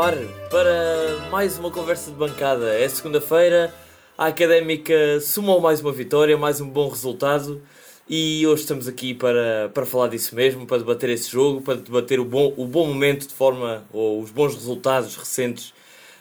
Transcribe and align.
ar 0.00 0.14
para 0.48 1.28
mais 1.28 1.58
uma 1.58 1.70
conversa 1.72 2.10
de 2.10 2.16
bancada. 2.16 2.72
É 2.72 2.88
segunda-feira, 2.88 3.74
a 4.16 4.26
Académica 4.26 5.20
somou 5.20 5.60
mais 5.60 5.80
uma 5.80 5.90
vitória, 5.90 6.36
mais 6.36 6.60
um 6.60 6.68
bom 6.68 6.88
resultado 6.88 7.60
e 8.08 8.46
hoje 8.46 8.62
estamos 8.62 8.86
aqui 8.86 9.12
para, 9.12 9.70
para 9.74 9.84
falar 9.84 10.08
disso 10.08 10.36
mesmo, 10.36 10.66
para 10.66 10.78
debater 10.78 11.10
esse 11.10 11.28
jogo, 11.28 11.60
para 11.62 11.74
debater 11.74 12.20
o 12.20 12.24
bom, 12.24 12.54
o 12.56 12.64
bom 12.64 12.86
momento 12.86 13.26
de 13.26 13.34
forma, 13.34 13.84
ou 13.92 14.22
os 14.22 14.30
bons 14.30 14.54
resultados 14.54 15.16
recentes 15.16 15.74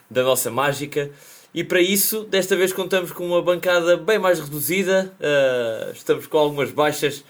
da 0.10 0.24
nossa 0.24 0.50
mágica. 0.50 1.12
E 1.54 1.64
para 1.64 1.80
isso, 1.80 2.24
desta 2.24 2.56
vez 2.56 2.74
contamos 2.74 3.12
com 3.12 3.28
uma 3.28 3.44
bancada 3.44 3.96
bem 3.96 4.18
mais 4.18 4.40
reduzida, 4.40 5.14
uh, 5.20 5.92
estamos 5.92 6.26
com 6.26 6.38
algumas 6.40 6.72
baixas 6.72 7.24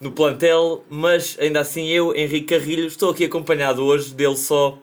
no 0.00 0.10
plantel, 0.10 0.84
mas 0.90 1.36
ainda 1.40 1.60
assim 1.60 1.86
eu, 1.86 2.12
Henrique 2.14 2.58
Carrilho, 2.58 2.86
estou 2.86 3.10
aqui 3.10 3.24
acompanhado 3.24 3.84
hoje 3.84 4.12
dele 4.12 4.36
só 4.36 4.78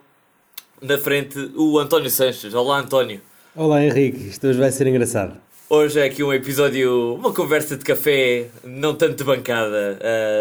na 0.80 0.98
frente 0.98 1.38
o 1.54 1.78
António 1.78 2.10
Sanches. 2.10 2.54
Olá 2.54 2.80
António. 2.80 3.20
Olá 3.54 3.84
Henrique, 3.84 4.28
isto 4.28 4.46
hoje 4.46 4.58
vai 4.58 4.70
ser 4.70 4.86
engraçado. 4.86 5.36
Hoje 5.68 6.00
é 6.00 6.04
aqui 6.04 6.22
um 6.24 6.32
episódio, 6.32 7.14
uma 7.14 7.32
conversa 7.32 7.76
de 7.76 7.84
café, 7.84 8.48
não 8.64 8.94
tanto 8.94 9.16
de 9.16 9.24
bancada. 9.24 9.98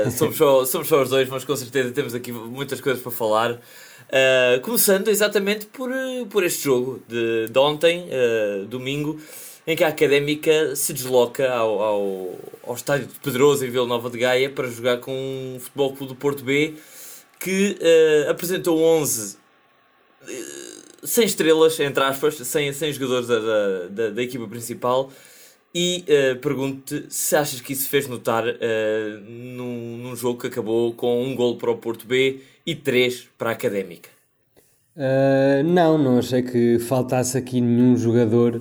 Uh, 0.07 0.09
somos, 0.17 0.37
só, 0.37 0.65
somos 0.65 0.87
só 0.87 1.01
os 1.03 1.09
dois, 1.09 1.29
mas 1.29 1.43
com 1.43 1.55
certeza 1.55 1.91
temos 1.91 2.15
aqui 2.15 2.31
muitas 2.31 2.81
coisas 2.81 3.01
para 3.01 3.11
falar. 3.11 3.51
Uh, 3.51 4.59
começando 4.63 5.07
exatamente 5.09 5.67
por, 5.67 5.91
por 6.31 6.43
este 6.43 6.63
jogo 6.63 6.99
de, 7.07 7.47
de 7.47 7.59
ontem, 7.59 8.07
uh, 8.07 8.65
domingo, 8.65 9.19
em 9.67 9.75
que 9.75 9.83
a 9.83 9.89
Académica 9.89 10.75
se 10.75 10.93
desloca 10.93 11.51
ao, 11.51 11.79
ao, 11.79 12.29
ao 12.65 12.73
estádio 12.73 13.05
de 13.05 13.19
Pedroso 13.19 13.63
em 13.63 13.69
Vila 13.69 13.85
Nova 13.85 14.09
de 14.09 14.17
Gaia 14.17 14.49
para 14.49 14.67
jogar 14.67 14.97
com 14.97 15.11
o 15.57 15.59
Futebol 15.59 15.93
Clube 15.93 16.13
do 16.13 16.15
Porto 16.15 16.43
B, 16.43 16.73
que 17.39 17.77
apresentou 18.27 18.81
11 18.81 19.38
sem 21.03 21.25
estrelas, 21.25 21.79
entre 21.79 22.03
aspas, 22.03 22.35
sem, 22.35 22.71
sem 22.73 22.91
jogadores 22.91 23.27
da, 23.27 23.87
da, 23.89 24.09
da 24.11 24.23
equipa 24.23 24.47
principal. 24.47 25.09
E 25.73 26.03
uh, 26.07 26.39
pergunto-te 26.39 27.13
se 27.13 27.35
achas 27.35 27.61
que 27.61 27.73
isso 27.73 27.87
fez 27.89 28.07
notar 28.07 28.43
uh, 28.43 29.19
num, 29.27 29.97
num, 29.97 30.15
jogo 30.15 30.39
que 30.39 30.47
acabou 30.47 30.93
com 30.93 31.23
um 31.23 31.35
gol 31.35 31.57
para 31.57 31.69
o 31.69 31.77
Porto 31.77 32.07
B 32.07 32.41
e 32.65 32.75
três 32.75 33.29
para 33.37 33.51
a 33.51 33.53
Académica. 33.53 34.09
Uh, 34.95 35.63
não, 35.63 35.97
não 35.97 36.17
achei 36.17 36.41
que 36.41 36.79
faltasse 36.79 37.37
aqui 37.37 37.61
nenhum 37.61 37.95
jogador 37.95 38.59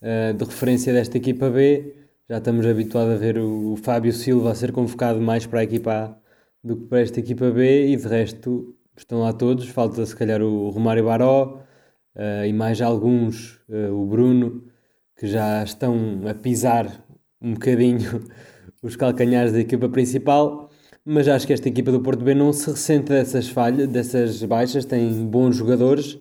de 0.00 0.44
referência 0.44 0.94
desta 0.94 1.18
equipa 1.18 1.50
B. 1.50 1.94
Já 2.28 2.38
estamos 2.38 2.64
habituados 2.64 3.12
a 3.12 3.16
ver 3.18 3.36
o, 3.36 3.72
o 3.72 3.76
Fábio 3.76 4.14
Silva 4.14 4.50
a 4.50 4.54
ser 4.54 4.72
convocado 4.72 5.20
mais 5.20 5.44
para 5.44 5.60
a 5.60 5.64
equipa 5.64 5.92
A 5.92 6.16
do 6.64 6.76
que 6.76 6.86
para 6.86 7.02
esta 7.02 7.20
equipa 7.20 7.50
B 7.50 7.88
e 7.88 7.96
de 7.96 8.08
resto 8.08 8.74
estão 8.96 9.20
lá 9.20 9.32
todos. 9.32 9.68
Falta 9.68 10.04
se 10.04 10.14
calhar 10.14 10.42
o 10.42 10.70
Romário 10.70 11.04
Baró, 11.04 11.62
uh, 12.16 12.44
e 12.46 12.52
mais 12.52 12.80
alguns, 12.80 13.60
uh, 13.68 13.92
o 13.92 14.06
Bruno, 14.06 14.64
que 15.16 15.26
já 15.26 15.62
estão 15.62 16.22
a 16.28 16.34
pisar 16.34 17.04
um 17.40 17.54
bocadinho 17.54 18.24
os 18.82 18.96
calcanhares 18.96 19.52
da 19.52 19.60
equipa 19.60 19.88
principal, 19.88 20.70
mas 21.04 21.28
acho 21.28 21.46
que 21.46 21.52
esta 21.52 21.68
equipa 21.68 21.90
do 21.90 22.00
Porto 22.00 22.24
B 22.24 22.34
não 22.34 22.52
se 22.52 22.70
ressente 22.70 23.10
dessas 23.10 23.48
falhas, 23.48 23.88
dessas 23.88 24.42
baixas, 24.44 24.84
tem 24.84 25.10
bons 25.26 25.56
jogadores. 25.56 26.14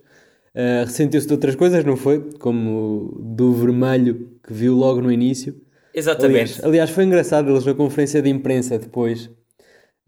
Uh, 0.55 0.83
ressentiu-se 0.85 1.27
de 1.27 1.33
outras 1.33 1.55
coisas, 1.55 1.83
não 1.85 1.95
foi? 1.95 2.31
Como 2.39 3.17
do 3.19 3.53
vermelho 3.53 4.39
que 4.43 4.51
viu 4.51 4.75
logo 4.75 5.01
no 5.01 5.11
início. 5.11 5.55
Exatamente. 5.93 6.53
Aliás, 6.53 6.63
aliás 6.63 6.89
foi 6.89 7.03
engraçado 7.03 7.49
eles 7.49 7.65
na 7.65 7.73
conferência 7.73 8.21
de 8.21 8.29
imprensa 8.29 8.77
depois, 8.77 9.29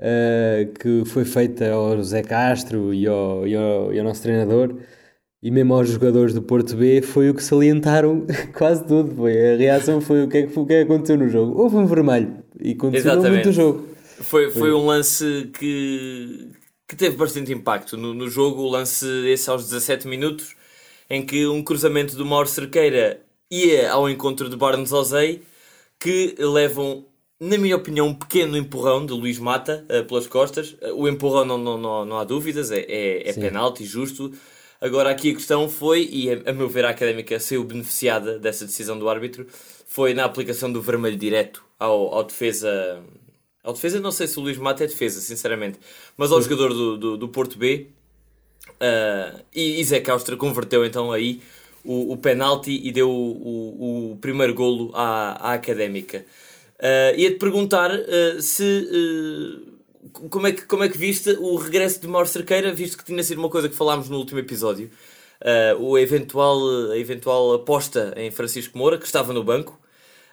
uh, 0.01 0.73
que 0.73 1.03
foi 1.05 1.23
feita 1.23 1.71
ao 1.71 2.01
Zé 2.03 2.23
Castro 2.23 2.93
e 2.93 3.07
ao, 3.07 3.47
e 3.47 3.55
ao, 3.55 3.93
e 3.93 3.99
ao 3.99 4.05
nosso 4.05 4.21
treinador, 4.23 4.75
e 5.41 5.49
mesmo 5.49 5.73
aos 5.73 5.89
jogadores 5.89 6.33
do 6.33 6.41
Porto 6.41 6.75
B 6.75 7.01
foi 7.01 7.29
o 7.29 7.33
que 7.33 7.43
salientaram 7.43 8.25
quase 8.53 8.85
tudo. 8.85 9.15
Foi. 9.15 9.53
A 9.53 9.57
reação 9.57 10.01
foi 10.01 10.23
o 10.23 10.27
que, 10.27 10.37
é 10.37 10.47
que, 10.47 10.59
o 10.59 10.65
que, 10.65 10.73
é 10.73 10.85
que 10.85 10.91
aconteceu 10.91 11.17
no 11.17 11.29
jogo. 11.29 11.59
Houve 11.59 11.77
um 11.77 11.85
vermelho 11.85 12.43
e 12.59 12.75
continuou 12.75 13.29
muito 13.29 13.49
o 13.49 13.53
jogo. 13.53 13.87
Foi, 14.21 14.51
foi 14.51 14.71
um 14.71 14.85
lance 14.85 15.49
que, 15.57 16.49
que 16.87 16.95
teve 16.95 17.17
bastante 17.17 17.51
impacto 17.51 17.97
no, 17.97 18.13
no 18.13 18.29
jogo. 18.29 18.61
O 18.61 18.69
lance 18.69 19.05
esse 19.27 19.49
aos 19.49 19.63
17 19.63 20.07
minutos, 20.07 20.55
em 21.09 21.25
que 21.25 21.47
um 21.47 21.63
cruzamento 21.63 22.15
do 22.15 22.25
Mauro 22.25 22.47
Cerqueira 22.47 23.19
ia 23.49 23.91
ao 23.91 24.07
encontro 24.07 24.47
de 24.47 24.55
Barnes 24.55 24.91
Ozei, 24.93 25.41
que 25.99 26.35
levam, 26.37 27.05
na 27.41 27.57
minha 27.57 27.75
opinião, 27.75 28.07
um 28.07 28.13
pequeno 28.13 28.55
empurrão 28.55 29.05
de 29.05 29.11
Luís 29.11 29.37
Mata 29.37 29.85
uh, 29.89 30.05
pelas 30.05 30.27
costas. 30.27 30.77
Uh, 30.81 30.93
o 30.95 31.09
empurrão 31.09 31.43
não, 31.43 31.57
não, 31.57 31.77
não, 31.77 32.05
não 32.05 32.17
há 32.17 32.23
dúvidas, 32.23 32.71
é, 32.71 32.79
é, 32.79 33.29
é 33.29 33.33
penalti, 33.33 33.83
justo 33.83 34.31
Agora, 34.81 35.11
aqui 35.11 35.29
a 35.29 35.35
questão 35.35 35.69
foi, 35.69 36.09
e 36.11 36.31
a, 36.31 36.49
a 36.49 36.53
meu 36.53 36.67
ver 36.67 36.85
a 36.85 36.89
académica 36.89 37.39
saiu 37.39 37.63
beneficiada 37.63 38.39
dessa 38.39 38.65
decisão 38.65 38.97
do 38.97 39.07
árbitro, 39.07 39.45
foi 39.85 40.15
na 40.15 40.25
aplicação 40.25 40.71
do 40.71 40.81
vermelho 40.81 41.17
direto 41.17 41.63
ao, 41.77 42.11
ao 42.11 42.23
defesa. 42.23 42.99
Ao 43.63 43.73
defesa, 43.73 43.99
não 43.99 44.11
sei 44.11 44.25
se 44.25 44.39
o 44.39 44.41
Luís 44.41 44.57
Mata 44.57 44.83
é 44.83 44.87
defesa, 44.87 45.21
sinceramente, 45.21 45.77
mas 46.17 46.31
ao 46.31 46.41
jogador 46.41 46.73
do, 46.73 46.97
do, 46.97 47.17
do 47.17 47.29
Porto 47.29 47.59
B. 47.59 47.89
Uh, 48.71 49.39
e, 49.53 49.79
e 49.79 49.83
Zé 49.83 49.99
Caustra 49.99 50.35
converteu 50.35 50.83
então 50.83 51.11
aí 51.11 51.41
o, 51.83 52.13
o 52.13 52.17
penalti 52.17 52.81
e 52.83 52.91
deu 52.91 53.07
o, 53.07 53.13
o, 53.13 54.11
o 54.13 54.17
primeiro 54.17 54.55
golo 54.55 54.89
à, 54.95 55.49
à 55.49 55.53
académica. 55.53 56.25
Uh, 56.81 57.15
Ia-te 57.15 57.37
perguntar 57.37 57.91
uh, 57.91 58.41
se 58.41 58.63
uh, 58.63 59.71
como 60.29 60.47
é 60.47 60.51
que, 60.51 60.65
como 60.65 60.83
é 60.83 60.89
que 60.89 60.97
viste 60.97 61.29
o 61.39 61.55
regresso 61.55 62.01
de 62.01 62.07
Mauro 62.07 62.27
Cerqueira, 62.27 62.73
visto 62.73 62.97
que 62.97 63.05
tinha 63.05 63.21
sido 63.23 63.37
uma 63.37 63.49
coisa 63.49 63.69
que 63.69 63.75
falámos 63.75 64.09
no 64.09 64.17
último 64.17 64.39
episódio? 64.39 64.89
Uh, 65.41 65.81
o 65.81 65.97
eventual, 65.97 66.59
a 66.91 66.97
eventual 66.97 67.53
aposta 67.53 68.13
em 68.17 68.31
Francisco 68.31 68.77
Moura, 68.77 68.97
que 68.97 69.05
estava 69.05 69.31
no 69.31 69.43
banco, 69.43 69.79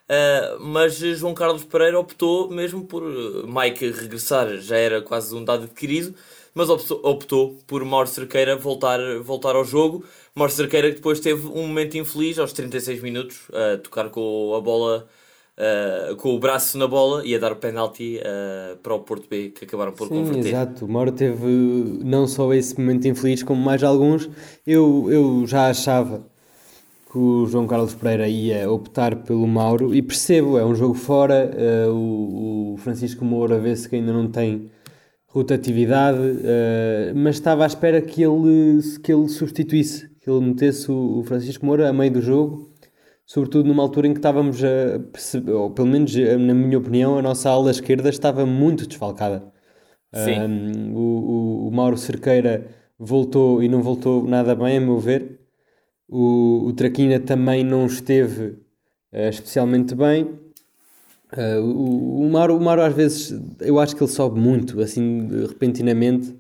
uh, 0.09 0.61
mas 0.61 0.97
João 0.97 1.35
Carlos 1.35 1.65
Pereira 1.65 1.99
optou 1.99 2.51
mesmo 2.51 2.85
por 2.85 3.03
Mike 3.47 3.91
regressar, 3.91 4.57
já 4.59 4.77
era 4.77 5.03
quase 5.03 5.35
um 5.35 5.45
dado 5.45 5.65
adquirido, 5.65 6.15
mas 6.55 6.69
optou, 6.71 7.59
por 7.67 7.85
Mauro 7.85 8.09
Cerqueira 8.09 8.57
voltar, 8.57 8.99
voltar 9.21 9.55
ao 9.55 9.65
jogo. 9.65 10.05
Mauro 10.35 10.53
Cerqueira 10.53 10.89
que 10.89 10.97
depois 10.97 11.21
teve 11.21 11.47
um 11.47 11.67
momento 11.67 11.97
infeliz 11.97 12.39
aos 12.39 12.53
36 12.53 13.03
minutos, 13.03 13.39
a 13.53 13.75
uh, 13.75 13.79
tocar 13.79 14.09
com 14.11 14.55
a 14.57 14.61
bola 14.61 15.09
uh, 15.59 16.17
com 16.17 16.35
o 16.35 16.39
braço 16.39 16.79
na 16.79 16.87
bola 16.87 17.27
e 17.27 17.35
a 17.35 17.39
dar 17.39 17.53
o 17.53 17.57
penalti 17.57 18.19
uh, 18.19 18.77
para 18.79 18.95
o 18.95 19.01
Porto 19.01 19.29
B, 19.29 19.51
que 19.51 19.65
acabaram 19.65 19.93
por 19.93 20.09
Sim, 20.09 20.25
converter. 20.25 20.49
Exato, 20.49 20.85
o 20.85 20.89
Mauro 20.89 21.13
teve 21.13 21.47
não 22.05 22.27
só 22.27 22.53
esse 22.55 22.79
momento 22.79 23.07
infeliz, 23.09 23.43
como 23.43 23.61
mais 23.61 23.83
alguns. 23.83 24.29
Eu, 24.67 25.09
eu 25.11 25.47
já 25.47 25.69
achava 25.69 26.23
que 27.11 27.19
o 27.19 27.47
João 27.47 27.67
Carlos 27.67 27.95
Pereira 27.95 28.29
ia 28.29 28.71
optar 28.71 29.17
pelo 29.17 29.47
Mauro 29.47 29.95
e 29.95 30.03
percebo, 30.03 30.59
é 30.59 30.65
um 30.65 30.75
jogo 30.75 30.95
fora, 30.95 31.51
uh, 31.55 31.91
o, 31.91 32.75
o, 32.75 32.77
Francisco 32.77 33.25
Moura 33.25 33.59
vê-se 33.59 33.89
que 33.89 33.97
ainda 33.97 34.13
não 34.13 34.29
tem 34.29 34.71
rotatividade, 35.27 36.19
uh, 36.19 37.15
mas 37.15 37.37
estava 37.37 37.65
à 37.65 37.67
espera 37.67 38.01
que 38.03 38.23
ele, 38.23 38.81
que 39.03 39.13
ele 39.13 39.29
substituísse, 39.29 40.11
que 40.21 40.31
ele 40.31 40.41
metesse 40.41 40.91
o, 40.91 41.21
o 41.21 41.23
Francisco 41.25 41.65
Moura 41.65 41.89
a 41.89 41.93
meio 41.93 42.13
do 42.13 42.21
jogo 42.21 42.68
sobretudo 43.29 43.69
numa 43.69 43.83
altura 43.83 44.07
em 44.09 44.13
que 44.15 44.19
estávamos 44.19 44.65
a 44.65 44.99
perceber, 45.13 45.53
ou 45.53 45.71
pelo 45.71 45.87
menos 45.87 46.17
na 46.17 46.55
minha 46.55 46.79
opinião, 46.79 47.19
a 47.19 47.23
nossa 47.23 47.51
ala 47.51 47.71
esquerda 47.71 48.09
estava 48.09 48.47
muito 48.47 48.87
desfalcada. 48.87 49.53
Sim. 50.15 50.41
Um, 50.41 50.95
o, 50.97 51.69
o, 51.69 51.71
Mauro 51.71 51.99
Cerqueira 51.99 52.67
voltou 52.99 53.63
e 53.63 53.69
não 53.69 53.83
voltou 53.83 54.27
nada 54.27 54.55
bem, 54.55 54.79
a 54.79 54.81
meu 54.81 54.99
ver. 54.99 55.41
O, 56.09 56.69
o 56.69 56.73
Traquina 56.73 57.21
também 57.21 57.63
não 57.63 57.85
esteve 57.85 58.57
uh, 59.13 59.29
especialmente 59.29 59.95
bem. 59.95 60.25
Uh, 61.37 61.61
o, 61.61 62.23
o, 62.23 62.31
Mauro, 62.31 62.57
o 62.57 62.61
Mauro, 62.61 62.81
às 62.81 62.95
vezes, 62.95 63.39
eu 63.61 63.79
acho 63.79 63.95
que 63.95 64.03
ele 64.03 64.11
sobe 64.11 64.41
muito, 64.41 64.81
assim, 64.81 65.29
repentinamente 65.47 66.35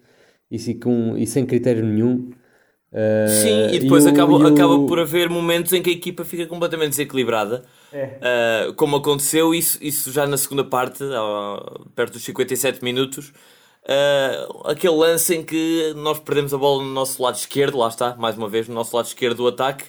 e, 0.50 0.74
com, 0.74 1.14
e 1.18 1.26
sem 1.26 1.44
critério 1.44 1.84
nenhum. 1.84 2.30
Uh, 2.92 3.28
Sim, 3.28 3.74
e 3.74 3.78
depois 3.80 4.06
e 4.06 4.08
acaba, 4.08 4.32
o... 4.32 4.46
acaba 4.46 4.86
por 4.86 4.98
haver 4.98 5.28
momentos 5.28 5.72
em 5.72 5.82
que 5.82 5.90
a 5.90 5.92
equipa 5.92 6.24
fica 6.24 6.46
completamente 6.46 6.90
desequilibrada, 6.90 7.64
é. 7.92 8.68
uh, 8.68 8.74
como 8.74 8.96
aconteceu 8.96 9.54
isso, 9.54 9.78
isso 9.82 10.10
já 10.10 10.26
na 10.26 10.38
segunda 10.38 10.64
parte, 10.64 11.04
uh, 11.04 11.86
perto 11.94 12.14
dos 12.14 12.24
57 12.24 12.82
minutos. 12.82 13.32
Ah, 13.88 14.46
aquele 14.66 14.94
lance 14.94 15.34
em 15.34 15.42
que 15.42 15.94
nós 15.96 16.18
perdemos 16.18 16.52
a 16.52 16.58
bola 16.58 16.84
no 16.84 16.90
nosso 16.90 17.22
lado 17.22 17.36
esquerdo, 17.36 17.78
lá 17.78 17.88
está, 17.88 18.14
mais 18.16 18.36
uma 18.36 18.46
vez, 18.46 18.68
no 18.68 18.74
nosso 18.74 18.94
lado 18.94 19.06
esquerdo 19.06 19.38
do 19.38 19.48
ataque. 19.48 19.84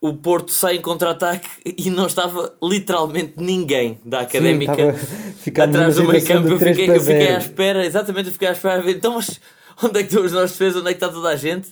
O 0.00 0.14
Porto 0.14 0.50
sai 0.50 0.76
em 0.76 0.80
contra-ataque 0.80 1.48
e 1.64 1.90
não 1.90 2.06
estava 2.06 2.54
literalmente 2.60 3.34
ninguém 3.36 4.00
da 4.04 4.20
académica 4.20 4.94
Sim, 5.38 5.50
atrás 5.60 5.94
do 5.94 6.04
meio 6.04 6.26
campo. 6.26 6.48
Eu 6.48 6.58
fiquei, 6.58 6.90
eu 6.90 7.00
fiquei 7.00 7.28
à 7.28 7.38
espera, 7.38 7.86
exatamente, 7.86 8.28
eu 8.28 8.32
fiquei 8.32 8.48
à 8.48 8.52
espera 8.52 8.90
então, 8.90 9.14
mas 9.14 9.40
onde 9.80 10.00
é 10.00 10.02
que 10.02 10.08
estão 10.08 10.24
os 10.24 10.32
nossos 10.32 10.52
defesas, 10.52 10.80
onde 10.80 10.90
é 10.90 10.94
que 10.94 11.04
está 11.04 11.08
toda 11.08 11.28
a 11.28 11.36
gente? 11.36 11.68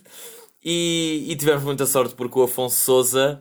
E, 0.64 1.26
e 1.28 1.36
tivemos 1.36 1.62
muita 1.62 1.86
sorte 1.86 2.14
porque 2.14 2.38
o 2.38 2.42
Afonso 2.42 2.76
Souza 2.76 3.40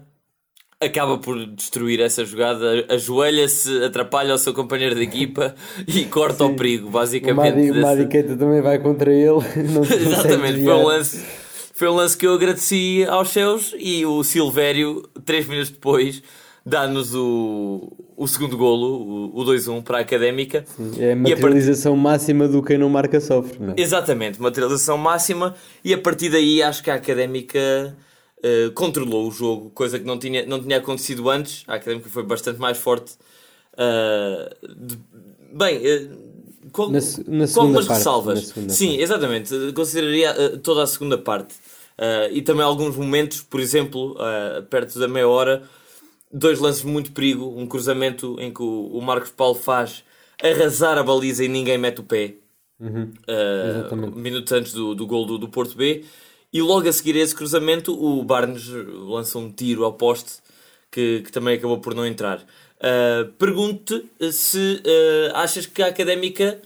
acaba 0.80 1.18
por 1.18 1.44
destruir 1.48 2.00
essa 2.00 2.24
jogada, 2.24 2.86
ajoelha-se, 2.90 3.84
atrapalha 3.84 4.34
o 4.34 4.38
seu 4.38 4.54
companheiro 4.54 4.96
de 4.96 5.02
equipa 5.02 5.56
e 5.88 6.06
corta 6.06 6.46
Sim. 6.46 6.52
o 6.52 6.56
perigo, 6.56 6.90
basicamente. 6.90 7.72
O 7.72 7.74
dessa... 7.74 8.06
Keita 8.06 8.36
também 8.36 8.62
vai 8.62 8.80
contra 8.80 9.12
ele. 9.12 9.40
Exatamente, 10.00 10.64
foi 10.64 10.74
um 10.74 10.84
lance. 10.84 11.26
foi 11.74 11.88
um 11.88 11.96
lance 11.96 12.18
que 12.18 12.28
eu 12.28 12.34
agradeci 12.34 13.06
aos 13.10 13.30
céus 13.30 13.74
e 13.78 14.06
o 14.06 14.24
Silvério, 14.24 15.04
3 15.26 15.48
minutos 15.48 15.72
depois, 15.72 16.22
dá-nos 16.68 17.16
o, 17.16 17.92
o 18.18 18.28
segundo 18.28 18.58
golo, 18.58 19.32
o, 19.34 19.40
o 19.40 19.46
2-1 19.46 19.84
para 19.84 20.00
a 20.00 20.02
Académica. 20.02 20.66
É 21.00 21.14
a 21.14 21.16
materialização 21.16 21.94
part... 21.94 22.04
máxima 22.04 22.48
do 22.48 22.62
quem 22.62 22.78
não 22.78 22.90
marca 22.90 23.22
sofre, 23.22 23.58
não 23.60 23.72
é? 23.72 23.76
Exatamente, 23.78 24.42
materialização 24.42 24.98
máxima 24.98 25.56
e 25.84 25.94
a 25.94 25.98
partir 25.98 26.30
daí 26.30 26.62
acho 26.62 26.84
que 26.84 26.92
a 26.92 26.96
Académica 26.96 27.96
uh, 28.40 28.72
controlou 28.74 29.30
o 29.30 29.32
jogo, 29.32 29.70
coisa 29.70 29.98
que 29.98 30.06
não 30.06 30.20
tinha, 30.20 30.46
não 30.46 30.62
tinha 30.62 30.78
acontecido 30.78 31.30
antes. 31.30 31.64
A 31.68 31.76
Académica 31.76 32.10
foi 32.10 32.24
bastante 32.24 32.60
mais 32.60 32.78
forte. 32.78 33.14
Uh, 33.74 34.76
de... 34.76 35.00
Bem, 35.54 35.78
uh, 35.78 36.70
com, 36.74 36.88
na, 36.88 37.00
na 37.28 37.48
com 37.48 37.62
algumas 37.62 37.86
parte, 37.86 37.98
ressalvas. 37.98 38.54
Sim, 38.68 38.88
parte. 38.88 39.02
exatamente. 39.02 39.72
Consideraria 39.74 40.58
toda 40.62 40.84
a 40.84 40.88
segunda 40.88 41.18
parte. 41.18 41.56
e 42.34 42.42
também 42.42 42.64
alguns 42.64 42.98
momentos, 42.98 43.42
por 43.42 43.62
exemplo, 43.62 44.18
perto 44.70 45.00
da 45.00 45.08
meia 45.08 45.30
hora, 45.30 45.64
dois 46.32 46.60
lances 46.60 46.82
de 46.82 46.88
muito 46.88 47.12
perigo. 47.12 47.54
Um 47.58 47.68
cruzamento 47.68 48.36
em 48.40 48.54
que 48.54 48.62
o, 48.62 49.00
Marcos 49.02 49.32
Paulo 49.32 49.56
faz 49.56 50.04
arrasar 50.42 50.98
a 50.98 51.04
baliza 51.04 51.44
e 51.44 51.48
ninguém 51.48 51.78
mete 51.78 52.02
o 52.02 52.04
pé. 52.04 52.36
Uhum. 52.80 53.12
Uh, 53.28 54.16
minutos 54.16 54.52
antes 54.52 54.74
do, 54.74 54.94
do 54.94 55.08
gol 55.08 55.26
do, 55.26 55.38
do 55.38 55.50
Porto 55.50 55.76
B. 55.76 56.06
E 56.54 56.62
logo 56.62 56.88
a 56.88 56.94
seguir 56.94 57.16
a 57.16 57.20
esse 57.20 57.36
cruzamento, 57.36 57.94
o 57.94 58.24
Barnes 58.24 58.68
lança 58.68 59.38
um 59.38 59.52
tiro 59.52 59.84
ao 59.84 59.94
poste 59.94 60.42
que, 60.92 61.22
que 61.22 61.32
também 61.32 61.58
acabou 61.58 61.80
por 61.80 61.94
não 61.94 62.06
entrar. 62.06 62.40
Uh, 62.78 63.32
Pergunto-te 63.38 64.32
se 64.32 64.82
uh, 64.86 65.36
achas 65.36 65.66
que 65.66 65.82
a 65.82 65.88
académica 65.88 66.62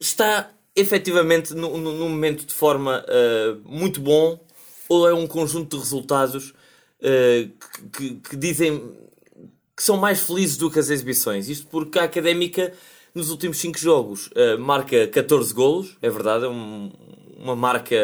está 0.00 0.50
efetivamente 0.74 1.54
num, 1.54 1.76
num 1.76 2.08
momento 2.08 2.46
de 2.46 2.54
forma 2.54 3.04
uh, 3.04 3.60
muito 3.68 4.00
bom 4.00 4.38
ou 4.88 5.08
é 5.08 5.12
um 5.12 5.26
conjunto 5.26 5.76
de 5.76 5.82
resultados 5.82 6.54
uh, 7.02 7.88
que, 7.92 8.14
que, 8.14 8.36
dizem 8.36 8.92
que 9.76 9.82
são 9.82 9.96
mais 9.96 10.20
felizes 10.20 10.56
do 10.56 10.70
que 10.70 10.78
as 10.78 10.90
exibições. 10.90 11.48
Isto 11.48 11.66
porque 11.68 11.98
a 11.98 12.04
Académica, 12.04 12.72
nos 13.14 13.30
últimos 13.30 13.58
5 13.58 13.78
jogos, 13.78 14.28
uh, 14.28 14.58
marca 14.58 15.06
14 15.06 15.52
golos, 15.54 15.96
é 16.02 16.10
verdade, 16.10 16.44
é 16.44 16.48
um, 16.48 16.90
uma 17.38 17.54
marca 17.54 17.96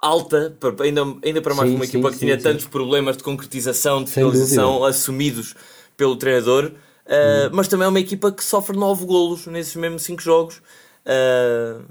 alta, 0.00 0.56
ainda, 0.80 1.02
ainda 1.24 1.40
para 1.40 1.54
mais 1.54 1.70
sim, 1.70 1.76
uma 1.76 1.84
equipa 1.84 2.08
sim, 2.08 2.14
que 2.14 2.18
tinha 2.20 2.36
sim, 2.36 2.42
tantos 2.42 2.66
problemas 2.66 3.16
de 3.16 3.22
concretização, 3.22 4.02
de 4.02 4.10
finalização 4.10 4.84
assumidos 4.84 5.54
pelo 5.96 6.16
treinador, 6.16 6.66
uh, 6.66 6.70
hum. 6.70 7.50
mas 7.52 7.68
também 7.68 7.86
é 7.86 7.88
uma 7.88 8.00
equipa 8.00 8.32
que 8.32 8.42
sofre 8.42 8.76
9 8.76 9.06
golos 9.06 9.46
nesses 9.46 9.76
mesmos 9.76 10.02
5 10.02 10.20
jogos. 10.20 10.62
Uh, 11.06 11.82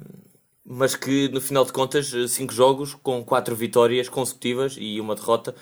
mas 0.73 0.95
que 0.95 1.27
no 1.27 1.41
final 1.41 1.65
de 1.65 1.73
contas, 1.73 2.13
5 2.29 2.53
jogos 2.53 2.95
com 3.03 3.21
4 3.25 3.53
vitórias 3.53 4.07
consecutivas 4.07 4.77
e 4.79 5.01
uma 5.01 5.15
derrota. 5.15 5.53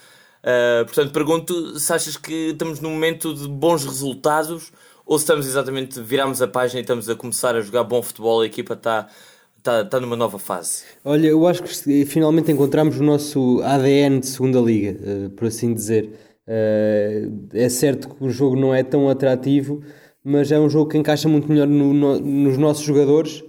Uh, 0.43 0.85
portanto, 0.85 1.11
pergunto 1.11 1.79
se 1.79 1.91
achas 1.91 2.15
que 2.15 2.51
estamos 2.51 2.79
num 2.79 2.91
momento 2.91 3.33
de 3.33 3.47
bons 3.47 3.83
resultados 3.83 4.71
ou 5.07 5.17
se 5.17 5.23
estamos 5.23 5.47
exatamente, 5.47 5.99
viramos 5.99 6.43
a 6.43 6.47
página 6.47 6.79
e 6.79 6.81
estamos 6.81 7.09
a 7.09 7.15
começar 7.15 7.55
a 7.55 7.61
jogar 7.61 7.83
bom 7.85 8.03
futebol, 8.03 8.41
a 8.41 8.45
equipa 8.45 8.75
está, 8.75 9.07
está, 9.57 9.81
está 9.81 9.99
numa 9.99 10.15
nova 10.15 10.37
fase. 10.37 10.83
Olha, 11.03 11.25
eu 11.25 11.47
acho 11.47 11.63
que 11.63 12.05
finalmente 12.05 12.51
encontramos 12.51 12.99
o 12.99 13.03
nosso 13.03 13.61
ADN 13.63 14.19
de 14.19 14.27
segunda 14.27 14.59
liga, 14.59 14.95
uh, 15.01 15.29
por 15.31 15.47
assim 15.47 15.73
dizer. 15.73 16.27
É 17.53 17.69
certo 17.69 18.09
que 18.09 18.23
o 18.23 18.29
jogo 18.31 18.55
não 18.55 18.73
é 18.73 18.81
tão 18.81 19.07
atrativo, 19.07 19.83
mas 20.23 20.51
é 20.51 20.59
um 20.59 20.67
jogo 20.67 20.89
que 20.89 20.97
encaixa 20.97 21.29
muito 21.29 21.47
melhor 21.47 21.67
no, 21.67 21.93
no, 21.93 22.19
nos 22.19 22.57
nossos 22.57 22.83
jogadores 22.83 23.43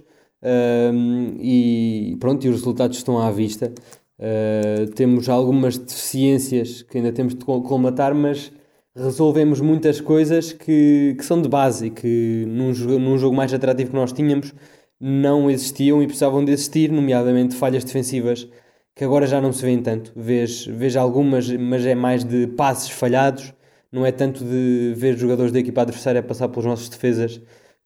e 1.39 2.17
pronto, 2.19 2.45
e 2.45 2.49
os 2.49 2.57
resultados 2.57 2.97
estão 2.97 3.19
à 3.19 3.31
vista. 3.31 3.73
Uh, 4.19 4.87
temos 4.91 5.27
algumas 5.29 5.77
deficiências 5.77 6.83
que 6.83 6.97
ainda 6.97 7.11
temos 7.11 7.33
de 7.33 7.43
colmatar, 7.43 8.13
mas 8.13 8.51
resolvemos 8.95 9.61
muitas 9.61 9.99
coisas 9.99 10.53
que, 10.53 11.15
que 11.17 11.25
são 11.25 11.41
de 11.41 11.49
base 11.49 11.87
e 11.87 11.89
que 11.89 12.45
num, 12.47 12.71
num 12.99 13.17
jogo 13.17 13.35
mais 13.35 13.53
atrativo 13.53 13.91
que 13.91 13.95
nós 13.95 14.13
tínhamos 14.13 14.53
não 14.99 15.49
existiam 15.49 16.03
e 16.03 16.05
precisavam 16.05 16.45
de 16.45 16.51
existir, 16.51 16.91
nomeadamente 16.91 17.55
falhas 17.55 17.83
defensivas 17.83 18.47
que 18.95 19.03
agora 19.03 19.25
já 19.25 19.41
não 19.41 19.51
se 19.51 19.63
vêem 19.63 19.81
tanto. 19.81 20.11
Vejo, 20.15 20.73
vejo 20.75 20.99
algumas, 20.99 21.49
mas 21.49 21.85
é 21.85 21.95
mais 21.95 22.23
de 22.23 22.45
passes 22.47 22.89
falhados, 22.89 23.53
não 23.91 24.05
é 24.05 24.11
tanto 24.11 24.43
de 24.43 24.93
ver 24.95 25.17
jogadores 25.17 25.51
da 25.51 25.59
equipa 25.59 25.81
adversária 25.81 26.21
passar 26.21 26.49
pelas 26.49 26.65
nossas 26.65 26.89
defesas 26.89 27.41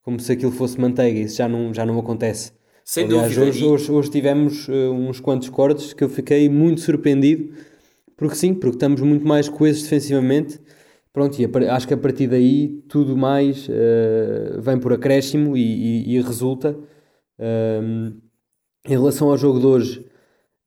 como 0.06 0.19
se 0.19 0.31
aquilo 0.31 0.52
fosse 0.52 0.80
manteiga, 0.80 1.19
isso 1.19 1.38
já 1.38 1.50
não, 1.50 1.74
já 1.74 1.84
não 1.84 1.98
acontece. 1.98 2.54
Sem 2.86 3.06
Aliás, 3.06 3.34
dúvida. 3.34 3.50
Hoje, 3.50 3.66
hoje, 3.66 3.92
hoje 3.92 4.12
tivemos 4.12 4.68
uh, 4.68 4.92
uns 4.92 5.19
quantos 5.19 5.50
cortes 5.50 5.92
que 5.94 6.04
eu 6.04 6.10
fiquei 6.10 6.48
muito 6.48 6.81
surpreendido, 6.81 7.52
porque 8.16 8.36
sim, 8.36 8.54
porque 8.54 8.75
estamos 8.75 9.02
muito 9.02 9.28
mais 9.28 9.50
coesos 9.50 9.81
defensivamente. 9.81 10.60
Pronto, 11.12 11.40
e 11.42 11.46
a, 11.46 11.75
acho 11.75 11.88
que 11.88 11.96
a 11.96 11.98
partir 11.98 12.28
daí 12.28 12.84
tudo 12.88 13.18
mais 13.18 13.68
uh, 13.68 14.62
vem 14.62 14.78
por 14.78 14.94
acréscimo 14.94 15.57
e, 15.57 15.62
e, 15.62 16.16
e 16.16 16.22
resulta. 16.22 16.78
Um, 17.40 18.22
em 18.86 18.92
relação 18.92 19.31
ao 19.31 19.38
jogo 19.38 19.60
de 19.60 19.66
hoje, 19.66 20.06